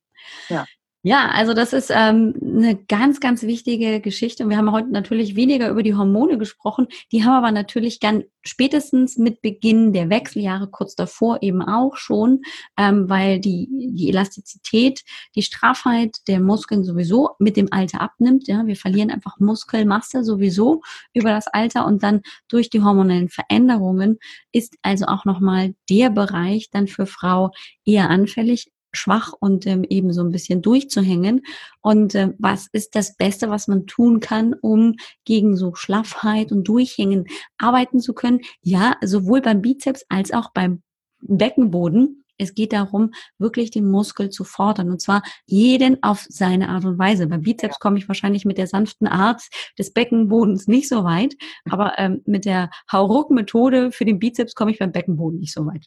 ja. 0.48 0.64
Ja, 1.08 1.28
also 1.28 1.54
das 1.54 1.72
ist 1.72 1.92
ähm, 1.94 2.34
eine 2.42 2.74
ganz, 2.74 3.20
ganz 3.20 3.44
wichtige 3.44 4.00
Geschichte. 4.00 4.42
Und 4.42 4.50
wir 4.50 4.56
haben 4.56 4.72
heute 4.72 4.90
natürlich 4.90 5.36
weniger 5.36 5.70
über 5.70 5.84
die 5.84 5.94
Hormone 5.94 6.36
gesprochen. 6.36 6.88
Die 7.12 7.22
haben 7.22 7.34
aber 7.34 7.52
natürlich 7.52 8.00
dann 8.00 8.24
spätestens 8.42 9.16
mit 9.16 9.40
Beginn 9.40 9.92
der 9.92 10.10
Wechseljahre, 10.10 10.68
kurz 10.68 10.96
davor 10.96 11.44
eben 11.44 11.62
auch 11.62 11.94
schon, 11.94 12.42
ähm, 12.76 13.08
weil 13.08 13.38
die, 13.38 13.68
die 13.94 14.08
Elastizität, 14.08 15.04
die 15.36 15.42
Straffheit 15.42 16.16
der 16.26 16.40
Muskeln 16.40 16.82
sowieso 16.82 17.36
mit 17.38 17.56
dem 17.56 17.68
Alter 17.70 18.00
abnimmt. 18.00 18.48
Ja, 18.48 18.66
wir 18.66 18.74
verlieren 18.74 19.12
einfach 19.12 19.38
Muskelmasse 19.38 20.24
sowieso 20.24 20.82
über 21.14 21.30
das 21.30 21.46
Alter 21.46 21.86
und 21.86 22.02
dann 22.02 22.22
durch 22.48 22.68
die 22.68 22.82
hormonellen 22.82 23.28
Veränderungen 23.28 24.18
ist 24.50 24.74
also 24.82 25.06
auch 25.06 25.24
nochmal 25.24 25.76
der 25.88 26.10
Bereich 26.10 26.68
dann 26.72 26.88
für 26.88 27.06
Frau 27.06 27.52
eher 27.84 28.10
anfällig 28.10 28.72
schwach 28.96 29.32
und 29.38 29.66
ähm, 29.66 29.84
eben 29.84 30.12
so 30.12 30.22
ein 30.22 30.30
bisschen 30.30 30.62
durchzuhängen. 30.62 31.42
Und 31.80 32.14
äh, 32.14 32.32
was 32.38 32.68
ist 32.72 32.94
das 32.94 33.16
Beste, 33.16 33.50
was 33.50 33.68
man 33.68 33.86
tun 33.86 34.20
kann, 34.20 34.54
um 34.54 34.96
gegen 35.24 35.56
so 35.56 35.74
Schlaffheit 35.74 36.52
und 36.52 36.64
Durchhängen 36.66 37.26
arbeiten 37.58 38.00
zu 38.00 38.14
können? 38.14 38.40
Ja, 38.62 38.96
sowohl 39.02 39.40
beim 39.40 39.62
Bizeps 39.62 40.04
als 40.08 40.32
auch 40.32 40.50
beim 40.52 40.82
Beckenboden. 41.20 42.24
Es 42.38 42.54
geht 42.54 42.72
darum, 42.72 43.12
wirklich 43.38 43.70
den 43.70 43.90
Muskel 43.90 44.28
zu 44.28 44.44
fordern. 44.44 44.90
Und 44.90 45.00
zwar 45.00 45.22
jeden 45.46 46.02
auf 46.02 46.26
seine 46.28 46.68
Art 46.68 46.84
und 46.84 46.98
Weise. 46.98 47.26
Beim 47.26 47.42
Bizeps 47.42 47.78
komme 47.78 47.98
ich 47.98 48.08
wahrscheinlich 48.08 48.44
mit 48.44 48.58
der 48.58 48.66
sanften 48.66 49.06
Art 49.06 49.42
des 49.78 49.92
Beckenbodens 49.92 50.66
nicht 50.66 50.88
so 50.88 51.04
weit. 51.04 51.34
Aber 51.70 51.98
ähm, 51.98 52.22
mit 52.26 52.44
der 52.44 52.70
Hauruck-Methode 52.92 53.92
für 53.92 54.04
den 54.04 54.18
Bizeps 54.18 54.54
komme 54.54 54.70
ich 54.70 54.78
beim 54.78 54.92
Beckenboden 54.92 55.40
nicht 55.40 55.54
so 55.54 55.64
weit. 55.66 55.86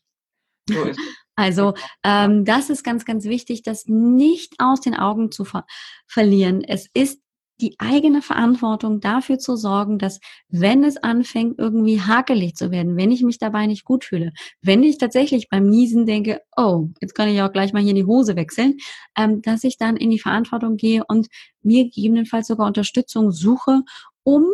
So 0.69 0.83
ist 0.83 0.99
es. 0.99 1.15
Also 1.35 1.73
ähm, 2.03 2.43
das 2.43 2.69
ist 2.69 2.83
ganz, 2.83 3.05
ganz 3.05 3.23
wichtig, 3.23 3.63
das 3.63 3.85
nicht 3.85 4.55
aus 4.57 4.81
den 4.81 4.93
Augen 4.93 5.31
zu 5.31 5.45
ver 5.45 5.65
verlieren. 6.05 6.65
Es 6.65 6.87
ist 6.93 7.21
die 7.61 7.75
eigene 7.77 8.21
Verantwortung 8.21 8.99
dafür 8.99 9.37
zu 9.37 9.55
sorgen, 9.55 9.99
dass 9.99 10.19
wenn 10.47 10.83
es 10.83 10.97
anfängt, 10.97 11.57
irgendwie 11.57 12.01
hakelig 12.01 12.55
zu 12.55 12.71
werden, 12.71 12.97
wenn 12.97 13.11
ich 13.11 13.21
mich 13.21 13.37
dabei 13.37 13.67
nicht 13.67 13.83
gut 13.83 14.05
fühle, 14.05 14.31
wenn 14.61 14.83
ich 14.83 14.97
tatsächlich 14.97 15.49
beim 15.49 15.69
Niesen 15.69 16.05
denke, 16.05 16.41
oh, 16.55 16.87
jetzt 17.01 17.15
kann 17.15 17.29
ich 17.29 17.41
auch 17.41 17.51
gleich 17.51 17.73
mal 17.73 17.81
hier 17.81 17.91
in 17.91 17.97
die 17.97 18.05
Hose 18.05 18.35
wechseln, 18.35 18.77
ähm, 19.17 19.41
dass 19.41 19.63
ich 19.63 19.77
dann 19.77 19.97
in 19.97 20.09
die 20.09 20.19
Verantwortung 20.19 20.77
gehe 20.77 21.03
und 21.07 21.27
mir 21.61 21.85
gegebenenfalls 21.85 22.47
sogar 22.47 22.67
Unterstützung 22.67 23.31
suche, 23.31 23.81
um 24.23 24.45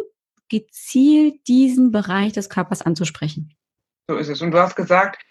gezielt 0.50 1.48
diesen 1.48 1.92
Bereich 1.92 2.34
des 2.34 2.50
Körpers 2.50 2.82
anzusprechen. 2.82 3.56
So 4.08 4.18
ist 4.18 4.30
es. 4.30 4.42
Und 4.42 4.52
du 4.52 4.60
hast 4.60 4.76
gesagt, 4.76 5.24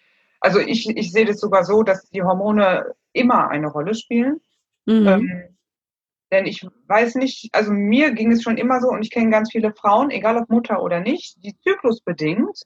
also 0.45 0.61
ich, 0.61 0.88
ich 0.95 1.11
sehe 1.11 1.24
das 1.24 1.40
sogar 1.40 1.64
so, 1.64 1.82
dass 1.82 2.09
die 2.11 2.22
Hormone 2.22 2.95
immer 3.14 3.49
eine 3.49 3.68
Rolle 3.68 3.95
spielen. 3.95 4.40
Mhm. 4.84 5.07
Ähm, 5.07 5.57
denn 6.30 6.47
ich 6.47 6.66
weiß 6.86 7.14
nicht, 7.14 7.49
also 7.53 7.72
mir 7.72 8.12
ging 8.12 8.30
es 8.30 8.42
schon 8.42 8.59
immer 8.59 8.80
so 8.80 8.88
und 8.88 9.03
ich 9.03 9.11
kenne 9.11 9.30
ganz 9.30 9.51
viele 9.51 9.72
Frauen, 9.72 10.11
egal 10.11 10.36
ob 10.36 10.51
Mutter 10.51 10.82
oder 10.82 11.01
nicht, 11.01 11.42
die 11.42 11.57
zyklusbedingt 11.61 12.62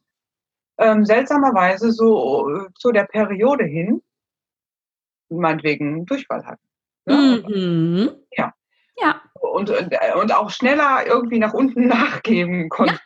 ähm, 0.78 1.04
seltsamerweise 1.04 1.92
so 1.92 2.50
äh, 2.50 2.68
zu 2.76 2.90
der 2.90 3.04
Periode 3.04 3.64
hin, 3.64 4.02
meinetwegen 5.28 6.04
Durchfall 6.04 6.44
hatten. 6.46 6.66
Ne? 7.04 7.44
Mhm. 7.46 8.10
Ja. 8.36 8.54
Ja. 9.00 9.22
Und, 9.34 9.70
und 9.70 10.34
auch 10.34 10.50
schneller 10.50 11.06
irgendwie 11.06 11.38
nach 11.38 11.54
unten 11.54 11.86
nachgeben 11.88 12.68
konnten. 12.70 12.98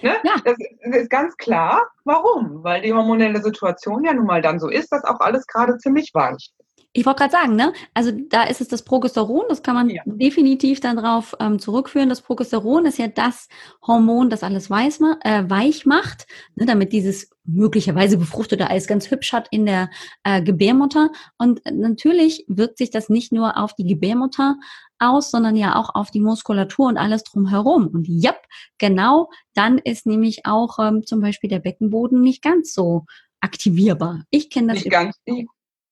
Ja. 0.00 0.12
Ne? 0.12 0.18
Ja. 0.24 0.36
Das 0.44 0.56
ist 1.00 1.10
ganz 1.10 1.36
klar. 1.36 1.90
Warum? 2.04 2.62
Weil 2.62 2.82
die 2.82 2.92
hormonelle 2.92 3.42
Situation 3.42 4.04
ja 4.04 4.12
nun 4.12 4.26
mal 4.26 4.42
dann 4.42 4.60
so 4.60 4.68
ist, 4.68 4.92
dass 4.92 5.04
auch 5.04 5.20
alles 5.20 5.46
gerade 5.46 5.78
ziemlich 5.78 6.12
weich 6.14 6.34
ist. 6.34 6.55
Ich 6.96 7.04
wollte 7.04 7.18
gerade 7.18 7.32
sagen, 7.32 7.56
ne? 7.56 7.74
Also 7.92 8.10
da 8.10 8.44
ist 8.44 8.62
es 8.62 8.68
das 8.68 8.82
Progesteron, 8.82 9.44
das 9.50 9.62
kann 9.62 9.74
man 9.74 9.90
ja. 9.90 10.02
definitiv 10.06 10.80
dann 10.80 10.96
drauf 10.96 11.36
ähm, 11.40 11.58
zurückführen. 11.58 12.08
Das 12.08 12.22
Progesteron 12.22 12.86
ist 12.86 12.98
ja 12.98 13.06
das 13.06 13.48
Hormon, 13.86 14.30
das 14.30 14.42
alles 14.42 14.70
weiß, 14.70 15.00
äh, 15.22 15.44
weich 15.46 15.84
macht, 15.84 16.26
ne? 16.54 16.64
damit 16.64 16.94
dieses 16.94 17.30
möglicherweise 17.44 18.16
befruchtete 18.16 18.70
Eis 18.70 18.86
ganz 18.86 19.10
hübsch 19.10 19.34
hat 19.34 19.46
in 19.50 19.66
der 19.66 19.90
äh, 20.24 20.40
Gebärmutter. 20.40 21.10
Und 21.36 21.60
natürlich 21.70 22.46
wirkt 22.48 22.78
sich 22.78 22.88
das 22.88 23.10
nicht 23.10 23.30
nur 23.30 23.58
auf 23.58 23.74
die 23.74 23.84
Gebärmutter 23.84 24.56
aus, 24.98 25.30
sondern 25.30 25.54
ja 25.54 25.76
auch 25.76 25.94
auf 25.94 26.10
die 26.10 26.20
Muskulatur 26.20 26.86
und 26.86 26.96
alles 26.96 27.24
drumherum. 27.24 27.88
Und 27.88 28.08
ja, 28.08 28.34
genau, 28.78 29.28
dann 29.52 29.76
ist 29.76 30.06
nämlich 30.06 30.46
auch 30.46 30.78
ähm, 30.78 31.04
zum 31.04 31.20
Beispiel 31.20 31.50
der 31.50 31.58
Beckenboden 31.58 32.22
nicht 32.22 32.42
ganz 32.42 32.72
so 32.72 33.04
aktivierbar. 33.40 34.24
Ich 34.30 34.48
kenne 34.48 34.68
das. 34.68 34.82
Nicht 34.82 34.90
ganz, 34.90 35.16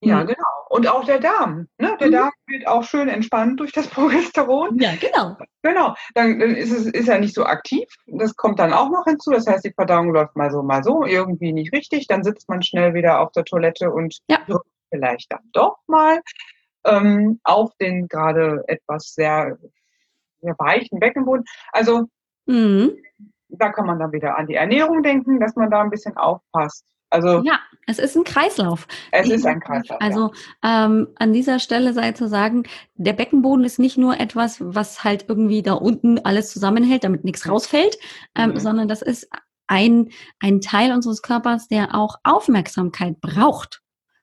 ja, 0.05 0.23
mhm. 0.23 0.27
genau. 0.27 0.47
Und 0.69 0.87
auch 0.87 1.03
der 1.05 1.19
Darm. 1.19 1.67
Ne? 1.77 1.97
Der 1.99 2.07
mhm. 2.07 2.11
Darm 2.11 2.31
wird 2.47 2.67
auch 2.67 2.83
schön 2.83 3.09
entspannt 3.09 3.59
durch 3.59 3.71
das 3.71 3.87
Progesteron. 3.89 4.77
Ja, 4.79 4.91
genau. 4.99 5.37
Genau. 5.63 5.95
Dann, 6.13 6.39
dann 6.39 6.55
ist 6.55 6.71
es 6.71 6.85
ist 6.85 7.07
er 7.07 7.19
nicht 7.19 7.33
so 7.33 7.45
aktiv. 7.45 7.87
Das 8.07 8.35
kommt 8.35 8.59
dann 8.59 8.73
auch 8.73 8.89
noch 8.89 9.05
hinzu. 9.05 9.31
Das 9.31 9.47
heißt, 9.47 9.65
die 9.65 9.73
Verdauung 9.73 10.11
läuft 10.11 10.35
mal 10.35 10.51
so, 10.51 10.61
mal 10.61 10.83
so, 10.83 11.05
irgendwie 11.05 11.53
nicht 11.53 11.73
richtig. 11.73 12.07
Dann 12.07 12.23
sitzt 12.23 12.47
man 12.49 12.61
schnell 12.61 12.93
wieder 12.93 13.19
auf 13.19 13.31
der 13.31 13.45
Toilette 13.45 13.91
und 13.91 14.19
ja. 14.29 14.39
vielleicht 14.89 15.31
dann 15.31 15.41
doch 15.53 15.77
mal 15.87 16.21
ähm, 16.85 17.39
auf 17.43 17.75
den 17.77 18.07
gerade 18.07 18.63
etwas 18.67 19.13
sehr, 19.13 19.57
sehr 20.41 20.55
weichen 20.59 20.99
Beckenboden. 20.99 21.45
Also 21.71 22.05
mhm. 22.45 22.95
da 23.49 23.71
kann 23.71 23.87
man 23.87 23.99
dann 23.99 24.11
wieder 24.11 24.37
an 24.37 24.47
die 24.47 24.55
Ernährung 24.55 25.01
denken, 25.01 25.39
dass 25.39 25.55
man 25.55 25.71
da 25.71 25.81
ein 25.81 25.89
bisschen 25.89 26.15
aufpasst. 26.15 26.85
Also 27.15 27.43
ja, 27.45 27.59
es 27.87 27.99
ist 27.99 28.15
ein 28.15 28.23
Kreislauf. 28.23 28.87
Es 29.11 29.29
ist 29.29 29.45
ein 29.45 29.59
Kreislauf. 29.59 30.01
Also 30.01 30.31
ähm, 30.63 31.07
an 31.17 31.33
dieser 31.33 31.59
Stelle 31.59 31.93
sei 31.93 32.11
zu 32.13 32.27
sagen, 32.27 32.63
der 32.95 33.13
Beckenboden 33.13 33.63
ist 33.63 33.79
nicht 33.79 33.97
nur 33.97 34.19
etwas, 34.19 34.57
was 34.59 35.03
halt 35.03 35.25
irgendwie 35.27 35.61
da 35.61 35.73
unten 35.73 36.19
alles 36.19 36.51
zusammenhält, 36.51 37.03
damit 37.03 37.23
nichts 37.23 37.47
rausfällt, 37.47 37.97
ähm, 38.35 38.51
mhm. 38.51 38.59
sondern 38.59 38.87
das 38.87 39.01
ist 39.01 39.29
ein, 39.67 40.09
ein 40.39 40.61
Teil 40.61 40.91
unseres 40.91 41.21
Körpers, 41.21 41.67
der 41.67 41.95
auch 41.95 42.17
Aufmerksamkeit 42.23 43.21
braucht. 43.21 43.81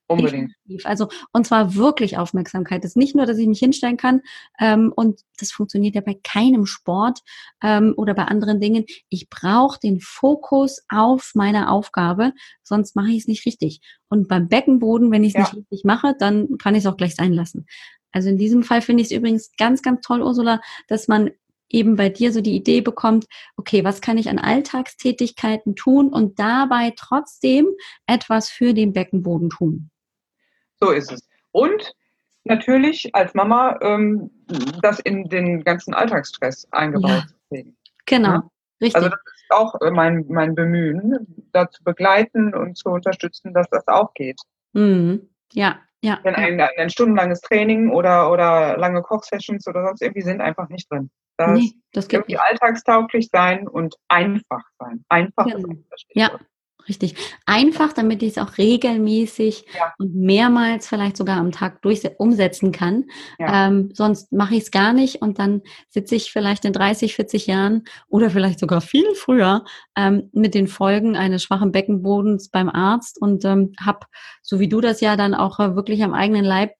Unbedingt. 0.08 0.52
Also, 0.84 1.08
und 1.32 1.46
zwar 1.46 1.74
wirklich 1.74 2.18
Aufmerksamkeit. 2.18 2.84
Das 2.84 2.92
ist 2.92 2.96
nicht 2.96 3.14
nur, 3.14 3.24
dass 3.26 3.38
ich 3.38 3.46
mich 3.46 3.60
hinstellen 3.60 3.96
kann, 3.96 4.20
ähm, 4.60 4.92
und 4.94 5.20
das 5.38 5.52
funktioniert 5.52 5.94
ja 5.94 6.00
bei 6.00 6.18
keinem 6.22 6.66
Sport 6.66 7.20
ähm, 7.62 7.94
oder 7.96 8.14
bei 8.14 8.24
anderen 8.24 8.60
Dingen. 8.60 8.84
Ich 9.08 9.30
brauche 9.30 9.78
den 9.80 10.00
Fokus 10.00 10.82
auf 10.88 11.32
meine 11.34 11.70
Aufgabe, 11.70 12.32
sonst 12.62 12.96
mache 12.96 13.10
ich 13.10 13.18
es 13.18 13.28
nicht 13.28 13.46
richtig. 13.46 13.80
Und 14.08 14.28
beim 14.28 14.48
Beckenboden, 14.48 15.10
wenn 15.10 15.24
ich 15.24 15.34
es 15.34 15.34
ja. 15.34 15.40
nicht 15.40 15.56
richtig 15.56 15.84
mache, 15.84 16.14
dann 16.18 16.58
kann 16.58 16.74
ich 16.74 16.84
es 16.84 16.86
auch 16.86 16.96
gleich 16.96 17.14
sein 17.14 17.32
lassen. 17.32 17.66
Also 18.12 18.28
in 18.28 18.36
diesem 18.36 18.62
Fall 18.62 18.82
finde 18.82 19.02
ich 19.02 19.10
es 19.10 19.16
übrigens 19.16 19.52
ganz, 19.56 19.82
ganz 19.82 20.04
toll, 20.06 20.22
Ursula, 20.22 20.60
dass 20.86 21.08
man 21.08 21.30
eben 21.72 21.96
bei 21.96 22.10
dir 22.10 22.32
so 22.32 22.40
die 22.40 22.54
Idee 22.54 22.82
bekommt, 22.82 23.26
okay, 23.56 23.82
was 23.84 24.00
kann 24.00 24.18
ich 24.18 24.28
an 24.28 24.38
Alltagstätigkeiten 24.38 25.74
tun 25.74 26.08
und 26.08 26.38
dabei 26.38 26.92
trotzdem 26.96 27.66
etwas 28.06 28.50
für 28.50 28.74
den 28.74 28.92
Beckenboden 28.92 29.50
tun? 29.50 29.90
So 30.82 30.90
ist 30.90 31.12
es. 31.12 31.28
Und 31.52 31.94
natürlich 32.44 33.14
als 33.14 33.34
Mama 33.34 33.78
ähm, 33.82 34.30
das 34.82 34.98
in 35.00 35.28
den 35.28 35.62
ganzen 35.62 35.94
Alltagsstress 35.94 36.66
eingebaut 36.72 37.10
ja. 37.10 37.26
zu 37.26 37.34
kriegen. 37.48 37.76
Genau, 38.06 38.28
ja? 38.28 38.50
richtig. 38.80 38.96
Also 38.96 39.08
das 39.10 39.20
ist 39.36 39.50
auch 39.50 39.74
mein, 39.92 40.24
mein 40.28 40.54
Bemühen, 40.54 41.46
da 41.52 41.70
zu 41.70 41.84
begleiten 41.84 42.52
und 42.54 42.76
zu 42.76 42.88
unterstützen, 42.88 43.54
dass 43.54 43.68
das 43.70 43.86
auch 43.86 44.12
geht. 44.14 44.40
Mhm. 44.72 45.28
Ja, 45.52 45.78
ja. 46.00 46.18
Denn 46.24 46.34
ein, 46.34 46.60
ein, 46.60 46.90
stundenlanges 46.90 47.40
Training 47.42 47.90
oder, 47.90 48.32
oder 48.32 48.76
lange 48.76 49.02
Kochsessions 49.02 49.68
oder 49.68 49.86
sonst 49.86 50.02
irgendwie 50.02 50.22
sind 50.22 50.40
einfach 50.40 50.68
nicht 50.68 50.90
drin. 50.90 51.10
Das, 51.36 51.52
nee, 51.52 51.72
das 51.92 52.08
geht 52.08 52.20
irgendwie 52.20 52.32
nicht. 52.32 52.42
alltagstauglich 52.42 53.28
sein 53.30 53.68
und 53.68 53.94
einfach 54.08 54.62
sein. 54.78 55.04
Einfach. 55.08 55.46
Genau. 55.46 55.74
Ja, 56.14 56.40
Richtig. 56.88 57.14
Einfach, 57.46 57.92
damit 57.92 58.22
ich 58.22 58.30
es 58.30 58.38
auch 58.38 58.58
regelmäßig 58.58 59.64
ja. 59.74 59.92
und 59.98 60.14
mehrmals 60.14 60.88
vielleicht 60.88 61.16
sogar 61.16 61.38
am 61.38 61.52
Tag 61.52 61.80
durch 61.82 62.02
umsetzen 62.18 62.72
kann. 62.72 63.04
Ja. 63.38 63.68
Ähm, 63.68 63.90
sonst 63.94 64.32
mache 64.32 64.54
ich 64.54 64.64
es 64.64 64.70
gar 64.70 64.92
nicht 64.92 65.22
und 65.22 65.38
dann 65.38 65.62
sitze 65.88 66.16
ich 66.16 66.32
vielleicht 66.32 66.64
in 66.64 66.72
30, 66.72 67.14
40 67.14 67.46
Jahren 67.46 67.84
oder 68.08 68.30
vielleicht 68.30 68.58
sogar 68.58 68.80
viel 68.80 69.14
früher 69.14 69.64
ähm, 69.96 70.30
mit 70.32 70.54
den 70.54 70.68
Folgen 70.68 71.16
eines 71.16 71.42
schwachen 71.42 71.72
Beckenbodens 71.72 72.48
beim 72.48 72.68
Arzt 72.68 73.20
und 73.20 73.44
ähm, 73.44 73.72
habe, 73.80 74.06
so 74.42 74.58
wie 74.58 74.68
du 74.68 74.80
das 74.80 75.00
ja 75.00 75.16
dann 75.16 75.34
auch 75.34 75.60
äh, 75.60 75.76
wirklich 75.76 76.02
am 76.02 76.14
eigenen 76.14 76.44
Leib 76.44 76.72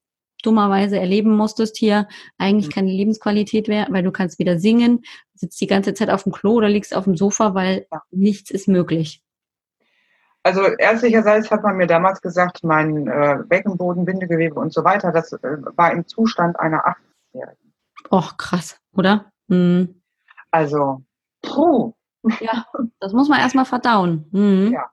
dummerweise 0.43 0.99
erleben 0.99 1.37
musstest 1.37 1.77
hier, 1.77 2.09
eigentlich 2.37 2.67
mhm. 2.67 2.73
keine 2.73 2.91
Lebensqualität 2.91 3.69
mehr, 3.69 3.87
weil 3.91 4.03
du 4.03 4.11
kannst 4.11 4.39
wieder 4.39 4.59
singen, 4.59 5.03
sitzt 5.35 5.61
die 5.61 5.67
ganze 5.67 5.95
Zeit 5.95 6.11
auf 6.11 6.25
dem 6.25 6.33
Klo 6.33 6.55
oder 6.55 6.69
liegst 6.69 6.95
auf 6.95 7.05
dem 7.05 7.17
Sofa, 7.17 7.55
weil 7.55 7.87
ja. 7.91 8.03
nichts 8.11 8.51
ist 8.51 8.69
möglich. 8.69 9.23
Also 10.45 10.63
ärztlicherseits 10.63 11.51
hat 11.51 11.63
man 11.63 11.77
mir 11.77 11.87
damals 11.87 12.21
gesagt, 12.21 12.65
mein 12.65 13.07
äh, 13.07 13.39
Beckenboden, 13.47 14.05
Bindegewebe 14.05 14.59
und 14.59 14.73
so 14.73 14.83
weiter, 14.85 15.13
das 15.13 15.33
äh, 15.33 15.39
war 15.77 15.93
im 15.93 16.07
Zustand 16.07 16.59
einer 16.59 16.85
80-Jährigen. 16.87 17.73
Och, 18.11 18.37
krass, 18.37 18.81
oder? 18.93 19.31
Hm. 19.49 20.03
Also, 20.51 21.03
puh. 21.43 21.93
Ja, 22.41 22.67
das 23.01 23.13
muss 23.13 23.29
man 23.29 23.41
erstmal 23.41 23.65
verdauen. 23.65 24.27
Hm. 24.33 24.73
Ja. 24.73 24.91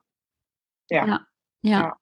Ja. 0.88 1.06
Ja. 1.06 1.20
ja. 1.62 1.80
ja. 1.80 1.96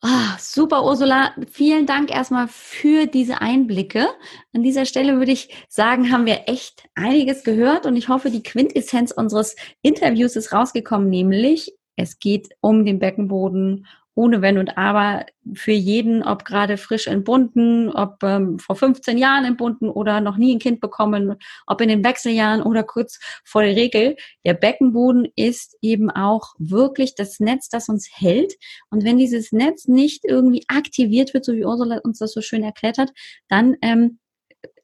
Ah, 0.00 0.36
super, 0.38 0.84
Ursula. 0.84 1.34
Vielen 1.50 1.84
Dank 1.86 2.14
erstmal 2.14 2.46
für 2.46 3.06
diese 3.06 3.40
Einblicke. 3.40 4.06
An 4.54 4.62
dieser 4.62 4.84
Stelle 4.86 5.18
würde 5.18 5.32
ich 5.32 5.52
sagen, 5.68 6.12
haben 6.12 6.24
wir 6.24 6.42
echt 6.46 6.88
einiges 6.94 7.42
gehört 7.42 7.84
und 7.84 7.96
ich 7.96 8.08
hoffe, 8.08 8.30
die 8.30 8.44
Quintessenz 8.44 9.10
unseres 9.10 9.56
Interviews 9.82 10.36
ist 10.36 10.52
rausgekommen, 10.52 11.10
nämlich 11.10 11.76
es 11.98 12.18
geht 12.18 12.50
um 12.60 12.84
den 12.84 12.98
Beckenboden 12.98 13.86
ohne 14.14 14.42
Wenn 14.42 14.58
und 14.58 14.76
Aber 14.76 15.26
für 15.54 15.72
jeden, 15.72 16.24
ob 16.24 16.44
gerade 16.44 16.76
frisch 16.76 17.06
entbunden, 17.06 17.88
ob 17.90 18.20
ähm, 18.24 18.58
vor 18.58 18.74
15 18.74 19.16
Jahren 19.16 19.44
entbunden 19.44 19.88
oder 19.88 20.20
noch 20.20 20.36
nie 20.36 20.54
ein 20.54 20.58
Kind 20.58 20.80
bekommen, 20.80 21.36
ob 21.66 21.80
in 21.80 21.88
den 21.88 22.02
Wechseljahren 22.04 22.62
oder 22.62 22.82
kurz 22.82 23.20
vor 23.44 23.62
der 23.62 23.76
Regel. 23.76 24.16
Der 24.44 24.54
Beckenboden 24.54 25.28
ist 25.36 25.76
eben 25.82 26.10
auch 26.10 26.54
wirklich 26.58 27.14
das 27.14 27.38
Netz, 27.38 27.68
das 27.68 27.88
uns 27.88 28.08
hält. 28.12 28.54
Und 28.90 29.04
wenn 29.04 29.18
dieses 29.18 29.52
Netz 29.52 29.86
nicht 29.86 30.24
irgendwie 30.24 30.64
aktiviert 30.66 31.32
wird, 31.32 31.44
so 31.44 31.52
wie 31.52 31.64
Ursula 31.64 32.00
uns 32.02 32.18
das 32.18 32.32
so 32.32 32.40
schön 32.40 32.64
erklärt 32.64 32.98
hat, 32.98 33.12
dann 33.48 33.76
ähm, 33.82 34.18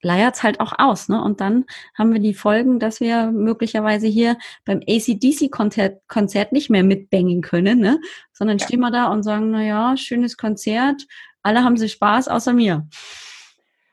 leiert 0.03 0.37
es 0.37 0.43
halt 0.43 0.61
auch 0.61 0.73
aus. 0.79 1.09
Ne? 1.09 1.23
Und 1.23 1.41
dann 1.41 1.65
haben 1.97 2.13
wir 2.13 2.21
die 2.21 2.35
Folgen, 2.35 2.79
dass 2.79 3.01
wir 3.01 3.33
möglicherweise 3.33 4.07
hier 4.07 4.37
beim 4.65 4.81
ACDC-Konzert 4.87 6.03
Konzert 6.09 6.53
nicht 6.53 6.71
mehr 6.71 6.85
mitbängen 6.85 7.41
können, 7.41 7.81
ne? 7.81 8.01
sondern 8.33 8.59
ja. 8.59 8.67
stehen 8.67 8.81
wir 8.81 8.91
da 8.91 9.07
und 9.07 9.23
sagen, 9.23 9.51
na 9.51 9.63
ja, 9.63 9.97
schönes 9.97 10.37
Konzert, 10.37 11.07
alle 11.43 11.65
haben 11.65 11.77
sie 11.77 11.89
Spaß, 11.89 12.29
außer 12.29 12.53
mir. 12.53 12.87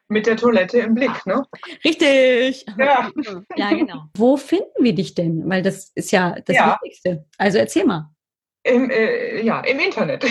Mit 0.07 0.27
der 0.27 0.35
Toilette 0.35 0.79
im 0.79 0.93
Blick, 0.93 1.25
ne? 1.25 1.45
Richtig. 1.85 2.65
Ja. 2.77 3.09
ja, 3.55 3.69
genau. 3.69 4.03
Wo 4.17 4.35
finden 4.35 4.83
wir 4.83 4.93
dich 4.93 5.15
denn? 5.15 5.49
Weil 5.49 5.61
das 5.61 5.89
ist 5.95 6.11
ja 6.11 6.35
das 6.45 6.53
ja. 6.53 6.77
Wichtigste. 6.81 7.25
Also 7.37 7.59
erzähl 7.59 7.85
mal. 7.85 8.09
Im, 8.63 8.91
äh, 8.91 9.41
ja, 9.41 9.61
im 9.61 9.79
Internet. 9.79 10.23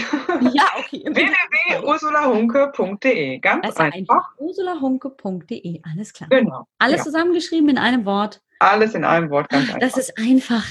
Ja, 0.53 0.69
okay. 0.79 1.03
www.ursulahunke.de. 1.05 3.41
Ganz 3.41 3.67
also 3.67 3.83
einfach. 3.83 3.99
einfach. 3.99 4.39
Ursulahunke.de, 4.39 5.81
alles 5.91 6.13
klar. 6.13 6.29
Genau. 6.31 6.69
Alles 6.79 6.99
ja. 6.99 7.05
zusammengeschrieben 7.05 7.71
in 7.71 7.79
einem 7.79 8.05
Wort. 8.05 8.41
Alles 8.61 8.95
in 8.95 9.05
einem 9.05 9.31
Wort, 9.31 9.49
ganz 9.49 9.67
einfach. 9.69 9.81
Das 9.81 9.97
ist 9.97 10.17
einfach. 10.17 10.65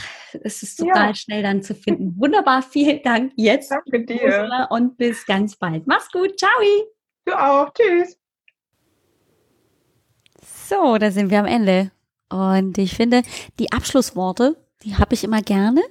Es 0.44 0.64
ist 0.64 0.78
total 0.78 1.08
ja. 1.08 1.16
schnell 1.16 1.44
dann 1.44 1.62
zu 1.64 1.76
finden. 1.76 2.16
Wunderbar, 2.18 2.62
vielen 2.62 3.04
Dank 3.04 3.34
jetzt. 3.36 3.72
Danke 3.72 4.06
dir. 4.06 4.24
Ursula, 4.24 4.68
und 4.70 4.98
bis 4.98 5.26
ganz 5.26 5.58
bald. 5.58 5.86
Mach's 5.88 6.10
gut. 6.12 6.40
Ciao. 6.40 6.52
Du 7.26 7.34
auch. 7.34 7.74
Tschüss. 7.74 8.18
So, 10.42 10.98
da 10.98 11.12
sind 11.12 11.32
wir 11.32 11.40
am 11.40 11.46
Ende. 11.46 11.92
Und 12.30 12.78
ich 12.78 12.96
finde, 12.96 13.24
die 13.58 13.72
Abschlussworte, 13.72 14.56
die 14.84 14.96
habe 14.96 15.16
ich 15.16 15.24
immer 15.24 15.42
gerne, 15.42 15.82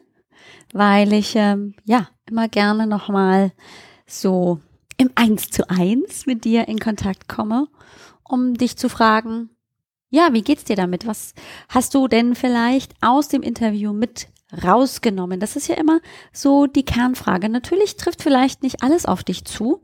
weil 0.73 1.13
ich 1.13 1.35
ähm, 1.37 1.75
ja 1.85 2.09
immer 2.27 2.49
gerne 2.49 2.87
nochmal 2.87 3.53
so 4.07 4.61
im 4.97 5.11
Eins 5.15 5.51
zu 5.51 5.69
eins 5.71 6.27
mit 6.27 6.45
dir 6.45 6.69
in 6.69 6.79
Kontakt 6.79 7.29
komme, 7.29 7.69
um 8.25 8.55
dich 8.55 8.77
zu 8.77 8.89
fragen, 8.89 9.51
ja, 10.11 10.33
wie 10.33 10.43
geht's 10.43 10.65
dir 10.65 10.77
damit? 10.77 11.07
Was 11.07 11.35
hast 11.69 11.95
du 11.95 12.09
denn 12.09 12.35
vielleicht 12.35 12.95
aus 13.01 13.29
dem 13.29 13.43
Interview 13.43 13.93
mit 13.93 14.29
rausgenommen? 14.65 15.39
Das 15.39 15.55
ist 15.55 15.69
ja 15.69 15.75
immer 15.77 16.01
so 16.33 16.67
die 16.67 16.85
Kernfrage. 16.85 17.49
Natürlich 17.49 17.97
trifft 17.97 18.23
vielleicht 18.23 18.63
nicht 18.63 18.83
alles 18.83 19.07
auf 19.07 19.23
dich 19.23 19.45
zu. 19.45 19.83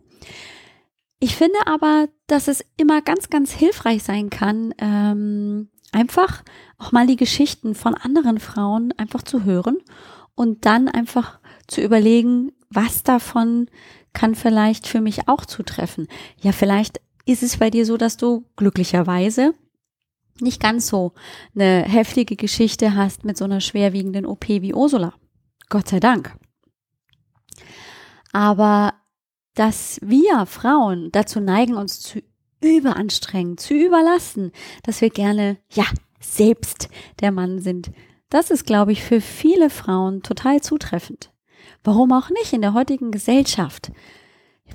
Ich 1.21 1.37
finde 1.37 1.59
aber, 1.67 2.09
dass 2.27 2.49
es 2.49 2.65
immer 2.77 3.03
ganz, 3.03 3.31
ganz 3.31 3.53
hilfreich 3.53 4.03
sein 4.03 4.31
kann, 4.31 4.75
ähm, 4.79 5.69
einfach 5.93 6.43
auch 6.79 6.93
mal 6.93 7.07
die 7.07 7.17
Geschichten 7.17 7.75
von 7.75 7.95
anderen 7.95 8.41
Frauen 8.41 8.93
einfach 8.97 9.23
zu 9.23 9.45
hören 9.45 9.79
und 10.35 10.67
dann 10.67 10.89
einfach 10.89 11.39
zu 11.67 11.81
überlegen, 11.81 12.53
was 12.71 13.03
davon 13.03 13.69
kann 14.13 14.35
vielleicht 14.35 14.87
für 14.87 15.01
mich 15.01 15.29
auch 15.29 15.45
zutreffen. 15.45 16.09
Ja, 16.41 16.53
vielleicht 16.53 17.01
ist 17.27 17.43
es 17.43 17.57
bei 17.57 17.71
dir 17.71 17.87
so, 17.87 17.97
dass 17.97 18.17
du 18.17 18.45
glücklicherweise 18.57 19.55
nicht 20.41 20.61
ganz 20.61 20.89
so 20.89 21.13
eine 21.55 21.83
heftige 21.83 22.37
Geschichte 22.37 22.95
hast 22.95 23.25
mit 23.25 23.37
so 23.37 23.45
einer 23.45 23.61
schwerwiegenden 23.61 24.27
OP 24.27 24.49
wie 24.49 24.75
Ursula. 24.75 25.15
Gott 25.69 25.89
sei 25.89 26.01
Dank. 26.01 26.37
Aber 28.33 28.95
dass 29.55 30.01
wir 30.03 30.47
Frauen 30.47 31.11
dazu 31.13 31.41
neigen, 31.41 31.75
uns 31.75 32.01
zu 32.01 32.21
überanstrengen, 32.61 33.59
zu 33.59 33.75
überlassen, 33.75 34.53
dass 34.83 35.01
wir 35.01 35.11
gerne, 35.11 35.59
ja, 35.71 35.85
selbst 36.21 36.89
der 37.21 37.31
Mann 37.31 37.61
sind. 37.61 37.93
Das 38.35 38.51
ist, 38.51 38.67
glaube 38.67 38.91
ich, 38.91 39.05
für 39.05 39.21
viele 39.21 39.71
Frauen 39.71 40.25
total 40.25 40.61
zutreffend. 40.61 41.31
Warum 41.85 42.11
auch 42.13 42.31
nicht 42.31 42.53
in 42.53 42.63
der 42.63 42.75
heutigen 42.75 43.13
Gesellschaft? 43.13 43.93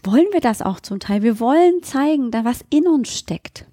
Wollen 0.02 0.28
wir 0.32 0.40
das 0.40 0.62
auch 0.62 0.80
zum 0.80 1.02
Teil? 1.02 1.24
Wir 1.24 1.42
wollen 1.42 1.84
zeigen, 1.84 2.32
da 2.32 2.46
was 2.46 2.64
in 2.70 2.88
uns 2.88 3.10
steckt. 3.10 3.66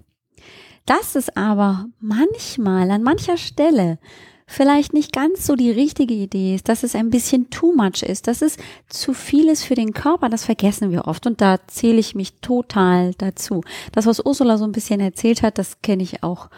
Dass 0.85 1.15
es 1.15 1.37
aber 1.37 1.85
manchmal 2.01 2.91
an 2.91 3.01
mancher 3.01 3.37
Stelle 3.37 3.97
vielleicht 4.45 4.93
nicht 4.93 5.13
ganz 5.13 5.45
so 5.45 5.55
die 5.55 5.71
richtige 5.71 6.13
Idee 6.13 6.55
ist, 6.55 6.67
dass 6.67 6.83
es 6.83 6.93
ein 6.93 7.09
bisschen 7.09 7.49
too 7.49 7.73
much 7.73 8.01
ist, 8.01 8.27
dass 8.27 8.41
es 8.41 8.57
zu 8.89 9.13
viel 9.13 9.47
ist 9.47 9.63
für 9.63 9.75
den 9.75 9.93
Körper, 9.93 10.27
das 10.27 10.45
vergessen 10.45 10.91
wir 10.91 11.07
oft 11.07 11.27
und 11.27 11.39
da 11.39 11.59
zähle 11.67 11.99
ich 11.99 12.13
mich 12.13 12.39
total 12.41 13.13
dazu. 13.17 13.61
Das, 13.91 14.05
was 14.05 14.25
Ursula 14.25 14.57
so 14.57 14.65
ein 14.65 14.71
bisschen 14.71 15.01
erzählt 15.01 15.43
hat, 15.43 15.57
das 15.57 15.81
kenne 15.81 16.03
ich 16.03 16.23
auch. 16.23 16.49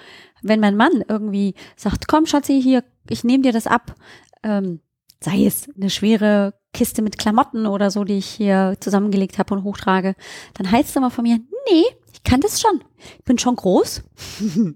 Wenn 0.42 0.60
mein 0.60 0.76
Mann 0.76 1.04
irgendwie 1.08 1.56
sagt, 1.76 2.08
komm 2.08 2.26
Schatzi, 2.26 2.62
hier, 2.62 2.84
ich 3.10 3.24
nehme 3.24 3.44
dir 3.44 3.52
das 3.52 3.68
ab, 3.68 3.96
ähm, 4.44 4.80
sei 5.22 5.46
es 5.46 5.68
eine 5.76 5.90
schwere 5.90 6.54
Kiste 6.74 7.02
mit 7.02 7.18
Klamotten 7.18 7.66
oder 7.66 7.92
so, 7.92 8.04
die 8.04 8.18
ich 8.18 8.28
hier 8.28 8.78
zusammengelegt 8.80 9.38
habe 9.38 9.54
und 9.54 9.64
hochtrage, 9.64 10.16
dann 10.54 10.72
heißt 10.72 10.90
es 10.90 10.96
immer 10.96 11.12
von 11.12 11.24
mir, 11.24 11.40
nee, 11.72 11.84
ich 12.14 12.24
kann 12.24 12.42
das 12.42 12.62
schon. 12.62 12.84
Ich 13.18 13.26
bin 13.26 13.38
schon 13.38 13.56
groß. 13.56 14.04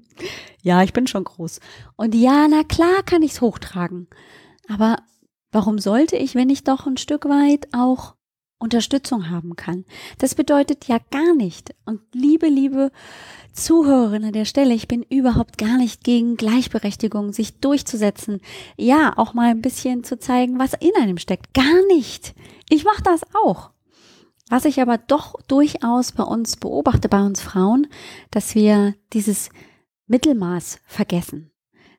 ja, 0.62 0.84
ich 0.84 0.94
bin 0.94 1.08
schon 1.08 1.24
groß. 1.24 1.60
Und 1.96 2.16
ja, 2.16 2.48
na 2.50 2.64
klar 2.64 3.04
kann 3.06 3.22
ich 3.22 3.34
es 3.34 3.42
hochtragen. 3.42 4.08
Aber 4.68 4.98
warum 5.52 5.80
sollte 5.80 6.16
ich, 6.16 6.36
wenn 6.36 6.50
ich 6.50 6.64
doch 6.64 6.88
ein 6.88 6.98
Stück 6.98 7.26
weit 7.26 7.68
auch 7.74 8.16
Unterstützung 8.64 9.30
haben 9.30 9.56
kann? 9.56 9.86
Das 10.18 10.34
bedeutet 10.34 10.88
ja 10.88 10.98
gar 11.12 11.36
nicht. 11.36 11.76
Und 11.86 12.02
liebe, 12.14 12.48
liebe 12.48 12.92
Zuhörerin 13.52 14.24
an 14.24 14.34
der 14.34 14.46
Stelle, 14.46 14.74
ich 14.74 14.88
bin 14.88 15.04
überhaupt 15.04 15.58
gar 15.58 15.78
nicht 15.78 16.04
gegen 16.04 16.38
Gleichberechtigung, 16.38 17.34
sich 17.34 17.60
durchzusetzen. 17.60 18.40
Ja, 18.78 19.14
auch 19.18 19.34
mal 19.34 19.52
ein 19.52 19.62
bisschen 19.62 20.04
zu 20.04 20.18
zeigen, 20.18 20.58
was 20.58 20.74
in 20.74 20.96
einem 21.00 21.18
steckt. 21.18 21.54
Gar 21.54 21.86
nicht. 21.88 22.34
Ich 22.70 22.86
mache 22.86 23.04
das 23.04 23.22
auch. 23.44 23.72
Was 24.50 24.66
ich 24.66 24.82
aber 24.82 24.98
doch 24.98 25.42
durchaus 25.48 26.14
bei 26.14 26.24
uns 26.24 26.58
beobachte, 26.58 27.10
bei 27.10 27.22
uns 27.22 27.42
Frauen, 27.42 27.88
dass 28.32 28.56
wir 28.56 28.96
dieses 29.14 29.50
Mittelmaß 30.08 30.80
vergessen. 30.86 31.52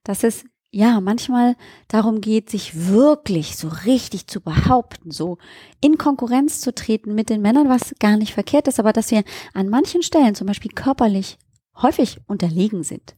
Dass 0.03 0.25
es 0.25 0.45
ja 0.75 1.01
manchmal 1.01 1.57
darum 1.89 2.21
geht, 2.21 2.51
sich 2.51 2.89
wirklich 2.89 3.57
so 3.57 3.69
richtig 3.87 4.27
zu 4.27 4.41
behaupten, 4.41 5.11
so 5.11 5.39
in 5.81 5.99
Konkurrenz 5.99 6.61
zu 6.61 6.75
treten 6.75 7.15
mit 7.15 7.31
den 7.31 7.41
Männern, 7.41 7.69
was 7.69 7.95
gar 8.01 8.17
nicht 8.17 8.35
verkehrt 8.35 8.69
ist, 8.69 8.81
aber 8.81 8.93
dass 8.93 9.11
wir 9.11 9.23
an 9.53 9.69
manchen 9.69 10.03
Stellen 10.03 10.35
zum 10.35 10.47
Beispiel 10.47 10.73
körperlich 10.73 11.39
häufig 11.77 12.19
unterlegen 12.27 12.83
sind. 12.83 13.17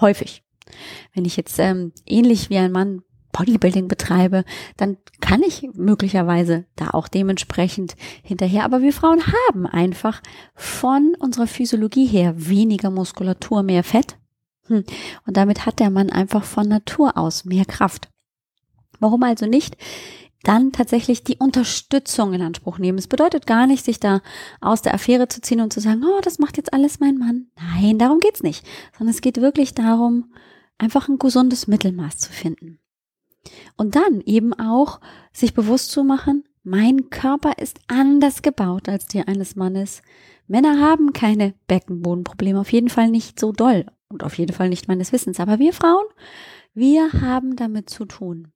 Häufig. 0.00 0.42
Wenn 1.14 1.24
ich 1.24 1.36
jetzt 1.36 1.58
ähm, 1.58 1.92
ähnlich 2.06 2.50
wie 2.50 2.58
ein 2.58 2.72
Mann 2.72 3.02
Bodybuilding 3.32 3.88
betreibe, 3.88 4.44
dann 4.76 4.96
kann 5.20 5.42
ich 5.42 5.68
möglicherweise 5.74 6.64
da 6.76 6.90
auch 6.90 7.08
dementsprechend 7.08 7.94
hinterher. 8.22 8.64
Aber 8.64 8.82
wir 8.82 8.92
Frauen 8.92 9.22
haben 9.26 9.66
einfach 9.66 10.22
von 10.54 11.14
unserer 11.18 11.46
Physiologie 11.46 12.06
her 12.06 12.34
weniger 12.36 12.90
Muskulatur, 12.90 13.62
mehr 13.62 13.84
Fett. 13.84 14.16
Hm. 14.68 14.84
Und 15.26 15.36
damit 15.36 15.66
hat 15.66 15.78
der 15.78 15.90
Mann 15.90 16.10
einfach 16.10 16.44
von 16.44 16.68
Natur 16.68 17.16
aus 17.16 17.44
mehr 17.44 17.64
Kraft. 17.64 18.08
Warum 19.00 19.22
also 19.22 19.46
nicht 19.46 19.76
dann 20.44 20.72
tatsächlich 20.72 21.24
die 21.24 21.36
Unterstützung 21.38 22.32
in 22.32 22.42
Anspruch 22.42 22.78
nehmen. 22.78 22.98
Es 22.98 23.08
bedeutet 23.08 23.46
gar 23.46 23.66
nicht, 23.66 23.84
sich 23.84 23.98
da 23.98 24.20
aus 24.60 24.82
der 24.82 24.94
Affäre 24.94 25.28
zu 25.28 25.40
ziehen 25.40 25.60
und 25.60 25.72
zu 25.72 25.80
sagen, 25.80 26.04
oh, 26.04 26.20
das 26.22 26.38
macht 26.38 26.56
jetzt 26.56 26.72
alles 26.72 27.00
mein 27.00 27.18
Mann. 27.18 27.48
Nein, 27.56 27.98
darum 27.98 28.20
geht's 28.20 28.42
nicht. 28.42 28.64
Sondern 28.96 29.14
es 29.14 29.20
geht 29.20 29.40
wirklich 29.40 29.74
darum, 29.74 30.32
einfach 30.78 31.08
ein 31.08 31.18
gesundes 31.18 31.66
Mittelmaß 31.66 32.18
zu 32.18 32.32
finden. 32.32 32.78
Und 33.76 33.96
dann 33.96 34.20
eben 34.24 34.54
auch 34.54 35.00
sich 35.32 35.54
bewusst 35.54 35.90
zu 35.90 36.04
machen, 36.04 36.44
mein 36.62 37.10
Körper 37.10 37.58
ist 37.58 37.80
anders 37.88 38.42
gebaut 38.42 38.88
als 38.88 39.06
der 39.06 39.26
eines 39.26 39.56
Mannes. 39.56 40.02
Männer 40.46 40.80
haben 40.80 41.12
keine 41.12 41.54
Beckenbodenprobleme, 41.66 42.60
auf 42.60 42.72
jeden 42.72 42.90
Fall 42.90 43.10
nicht 43.10 43.40
so 43.40 43.52
doll 43.52 43.86
und 44.08 44.22
auf 44.22 44.38
jeden 44.38 44.52
Fall 44.52 44.68
nicht 44.68 44.88
meines 44.88 45.12
Wissens. 45.12 45.40
Aber 45.40 45.58
wir 45.58 45.72
Frauen, 45.72 46.06
wir 46.74 47.12
haben 47.12 47.56
damit 47.56 47.90
zu 47.90 48.04
tun. 48.04 48.52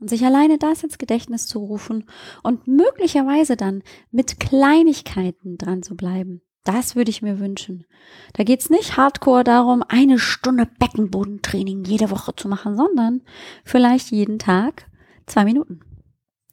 Und 0.00 0.10
sich 0.10 0.24
alleine 0.24 0.58
das 0.58 0.82
ins 0.82 0.98
Gedächtnis 0.98 1.46
zu 1.46 1.60
rufen 1.60 2.04
und 2.42 2.66
möglicherweise 2.66 3.56
dann 3.56 3.82
mit 4.10 4.40
Kleinigkeiten 4.40 5.56
dran 5.56 5.82
zu 5.82 5.96
bleiben. 5.96 6.42
Das 6.64 6.96
würde 6.96 7.10
ich 7.10 7.22
mir 7.22 7.38
wünschen. 7.38 7.84
Da 8.32 8.42
geht's 8.42 8.70
nicht 8.70 8.96
hardcore 8.96 9.44
darum, 9.44 9.82
eine 9.86 10.18
Stunde 10.18 10.66
Beckenbodentraining 10.66 11.84
jede 11.84 12.10
Woche 12.10 12.34
zu 12.34 12.48
machen, 12.48 12.76
sondern 12.76 13.22
vielleicht 13.64 14.10
jeden 14.10 14.38
Tag 14.38 14.90
zwei 15.26 15.44
Minuten. 15.44 15.80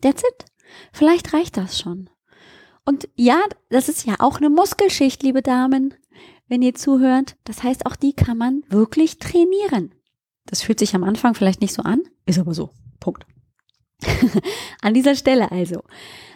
That's 0.02 0.22
it. 0.22 0.46
Vielleicht 0.92 1.34
reicht 1.34 1.58
das 1.58 1.80
schon. 1.80 2.10
Und 2.86 3.08
ja, 3.16 3.40
das 3.70 3.90
ist 3.90 4.06
ja 4.06 4.16
auch 4.20 4.38
eine 4.38 4.50
Muskelschicht, 4.50 5.24
liebe 5.24 5.42
Damen, 5.42 5.94
wenn 6.52 6.62
ihr 6.62 6.76
zuhört. 6.76 7.38
Das 7.45 7.64
heißt, 7.64 7.86
auch 7.86 7.95
die 7.95 8.14
kann 8.14 8.38
man 8.38 8.64
wirklich 8.70 9.18
trainieren. 9.18 9.95
Das 10.45 10.62
fühlt 10.62 10.80
sich 10.80 10.93
am 10.93 11.04
Anfang 11.04 11.34
vielleicht 11.34 11.62
nicht 11.62 11.74
so 11.74 11.82
an, 11.82 12.02
ist 12.26 12.39
aber 12.39 12.54
so. 12.54 12.72
Punkt. 12.99 13.26
an 14.82 14.93
dieser 14.93 15.16
Stelle 15.16 15.52
also. 15.52 15.82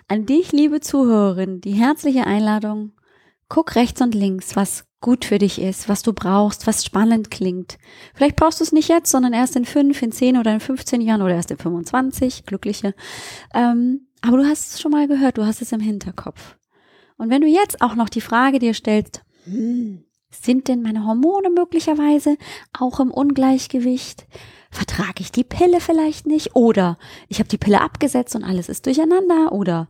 An 0.07 0.25
dich, 0.25 0.53
liebe 0.53 0.79
Zuhörerin, 0.79 1.59
die 1.59 1.73
herzliche 1.73 2.25
Einladung, 2.25 2.93
Guck 3.47 3.75
rechts 3.75 4.01
und 4.01 4.15
links, 4.15 4.55
was 4.55 4.85
gut 5.01 5.23
für 5.23 5.37
dich 5.37 5.61
ist, 5.61 5.87
was 5.87 6.01
du 6.01 6.13
brauchst, 6.13 6.65
was 6.65 6.83
spannend 6.83 7.29
klingt. 7.29 7.77
Vielleicht 8.15 8.37
brauchst 8.37 8.59
du 8.59 8.63
es 8.63 8.71
nicht 8.71 8.89
jetzt, 8.89 9.11
sondern 9.11 9.33
erst 9.33 9.55
in 9.55 9.65
fünf, 9.65 10.01
in 10.01 10.11
zehn 10.11 10.37
oder 10.37 10.51
in 10.51 10.59
15 10.59 10.99
Jahren 10.99 11.21
oder 11.21 11.35
erst 11.35 11.51
in 11.51 11.57
25, 11.57 12.45
glückliche. 12.45 12.95
Ähm, 13.53 14.07
aber 14.21 14.37
du 14.37 14.45
hast 14.45 14.73
es 14.73 14.81
schon 14.81 14.91
mal 14.91 15.07
gehört, 15.07 15.37
du 15.37 15.45
hast 15.45 15.61
es 15.61 15.71
im 15.71 15.79
Hinterkopf. 15.79 16.57
Und 17.17 17.29
wenn 17.29 17.41
du 17.41 17.47
jetzt 17.47 17.81
auch 17.81 17.93
noch 17.93 18.09
die 18.09 18.21
Frage 18.21 18.57
dir 18.57 18.73
stellst, 18.73 19.21
hm, 19.45 20.03
Sind 20.29 20.67
denn 20.67 20.81
meine 20.81 21.05
Hormone 21.05 21.49
möglicherweise 21.49 22.37
auch 22.73 22.99
im 22.99 23.11
Ungleichgewicht? 23.11 24.27
Vertrage 24.71 25.21
ich 25.21 25.31
die 25.31 25.43
Pille 25.43 25.79
vielleicht 25.79 26.25
nicht? 26.25 26.55
Oder 26.55 26.97
ich 27.29 27.39
habe 27.39 27.47
die 27.47 27.57
Pille 27.57 27.81
abgesetzt 27.81 28.35
und 28.35 28.43
alles 28.43 28.67
ist 28.67 28.85
durcheinander? 28.85 29.53
Oder 29.53 29.87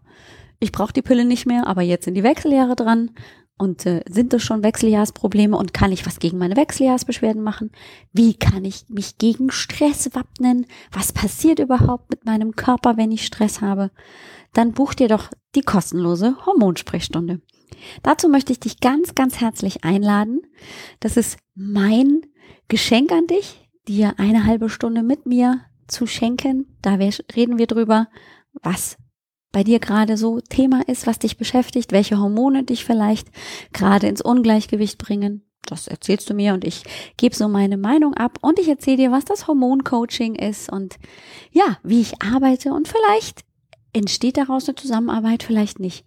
ich 0.60 0.72
brauche 0.72 0.94
die 0.94 1.02
Pille 1.02 1.26
nicht 1.26 1.46
mehr, 1.46 1.68
aber 1.68 1.82
jetzt 1.82 2.06
sind 2.06 2.14
die 2.14 2.24
Wechseljahre 2.24 2.76
dran 2.76 3.12
und 3.58 3.86
äh, 3.86 4.04
sind 4.10 4.34
das 4.34 4.44
schon 4.44 4.64
Wechseljahrsprobleme 4.64 5.58
und 5.58 5.74
kann 5.74 5.92
ich 5.92 6.06
was 6.06 6.20
gegen 6.20 6.38
meine 6.38 6.58
Wechseljahrsbeschwerden 6.58 7.42
machen? 7.42 7.72
Wie 8.12 8.34
kann 8.34 8.66
ich 8.66 8.86
mich 8.90 9.18
gegen 9.18 9.50
Stress 9.52 10.14
wappnen? 10.14 10.66
Was 10.92 11.14
passiert 11.14 11.60
überhaupt 11.60 12.10
mit 12.10 12.26
meinem 12.26 12.56
Körper, 12.56 12.98
wenn 12.98 13.12
ich 13.12 13.26
Stress 13.26 13.62
habe? 13.62 13.92
Dann 14.54 14.74
buch 14.74 14.94
dir 14.94 15.08
doch 15.08 15.30
die 15.56 15.62
kostenlose 15.62 16.36
Hormonsprechstunde. 16.46 17.42
Dazu 18.04 18.30
möchte 18.30 18.52
ich 18.52 18.60
dich 18.60 18.80
ganz, 18.80 19.16
ganz 19.16 19.40
herzlich 19.40 19.84
einladen. 19.84 20.42
Das 21.00 21.18
ist 21.18 21.38
mein 21.56 22.22
Geschenk 22.68 23.12
an 23.12 23.28
dich, 23.28 23.70
dir 23.88 24.16
eine 24.18 24.46
halbe 24.46 24.70
Stunde 24.70 25.04
mit 25.04 25.26
mir 25.26 25.62
zu 25.88 26.08
schenken. 26.08 26.78
Da 26.82 26.96
reden 26.96 27.58
wir 27.58 27.68
drüber, 27.68 28.08
was 28.54 28.98
bei 29.52 29.64
dir 29.64 29.80
gerade 29.80 30.18
so 30.18 30.42
Thema 30.42 30.82
ist, 30.88 31.08
was 31.08 31.20
dich 31.20 31.38
beschäftigt, 31.38 31.92
welche 31.92 32.20
Hormone 32.20 32.64
dich 32.64 32.84
vielleicht 32.84 33.30
gerade 33.72 34.08
ins 34.08 34.22
Ungleichgewicht 34.22 34.98
bringen. 34.98 35.44
Das 35.66 35.88
erzählst 35.88 36.30
du 36.30 36.34
mir 36.34 36.54
und 36.54 36.64
ich 36.64 36.84
gebe 37.18 37.36
so 37.36 37.48
meine 37.48 37.78
Meinung 37.78 38.14
ab 38.14 38.38
und 38.42 38.60
ich 38.60 38.68
erzähle 38.68 38.98
dir, 38.98 39.12
was 39.12 39.26
das 39.26 39.48
Hormoncoaching 39.48 40.36
ist 40.36 40.72
und 40.72 40.98
ja, 41.52 41.78
wie 41.84 42.02
ich 42.02 42.22
arbeite 42.22 42.74
und 42.74 42.88
vielleicht 42.88 43.46
entsteht 43.94 44.38
daraus 44.38 44.68
eine 44.68 44.76
Zusammenarbeit, 44.76 45.42
vielleicht 45.42 45.80
nicht. 45.80 46.06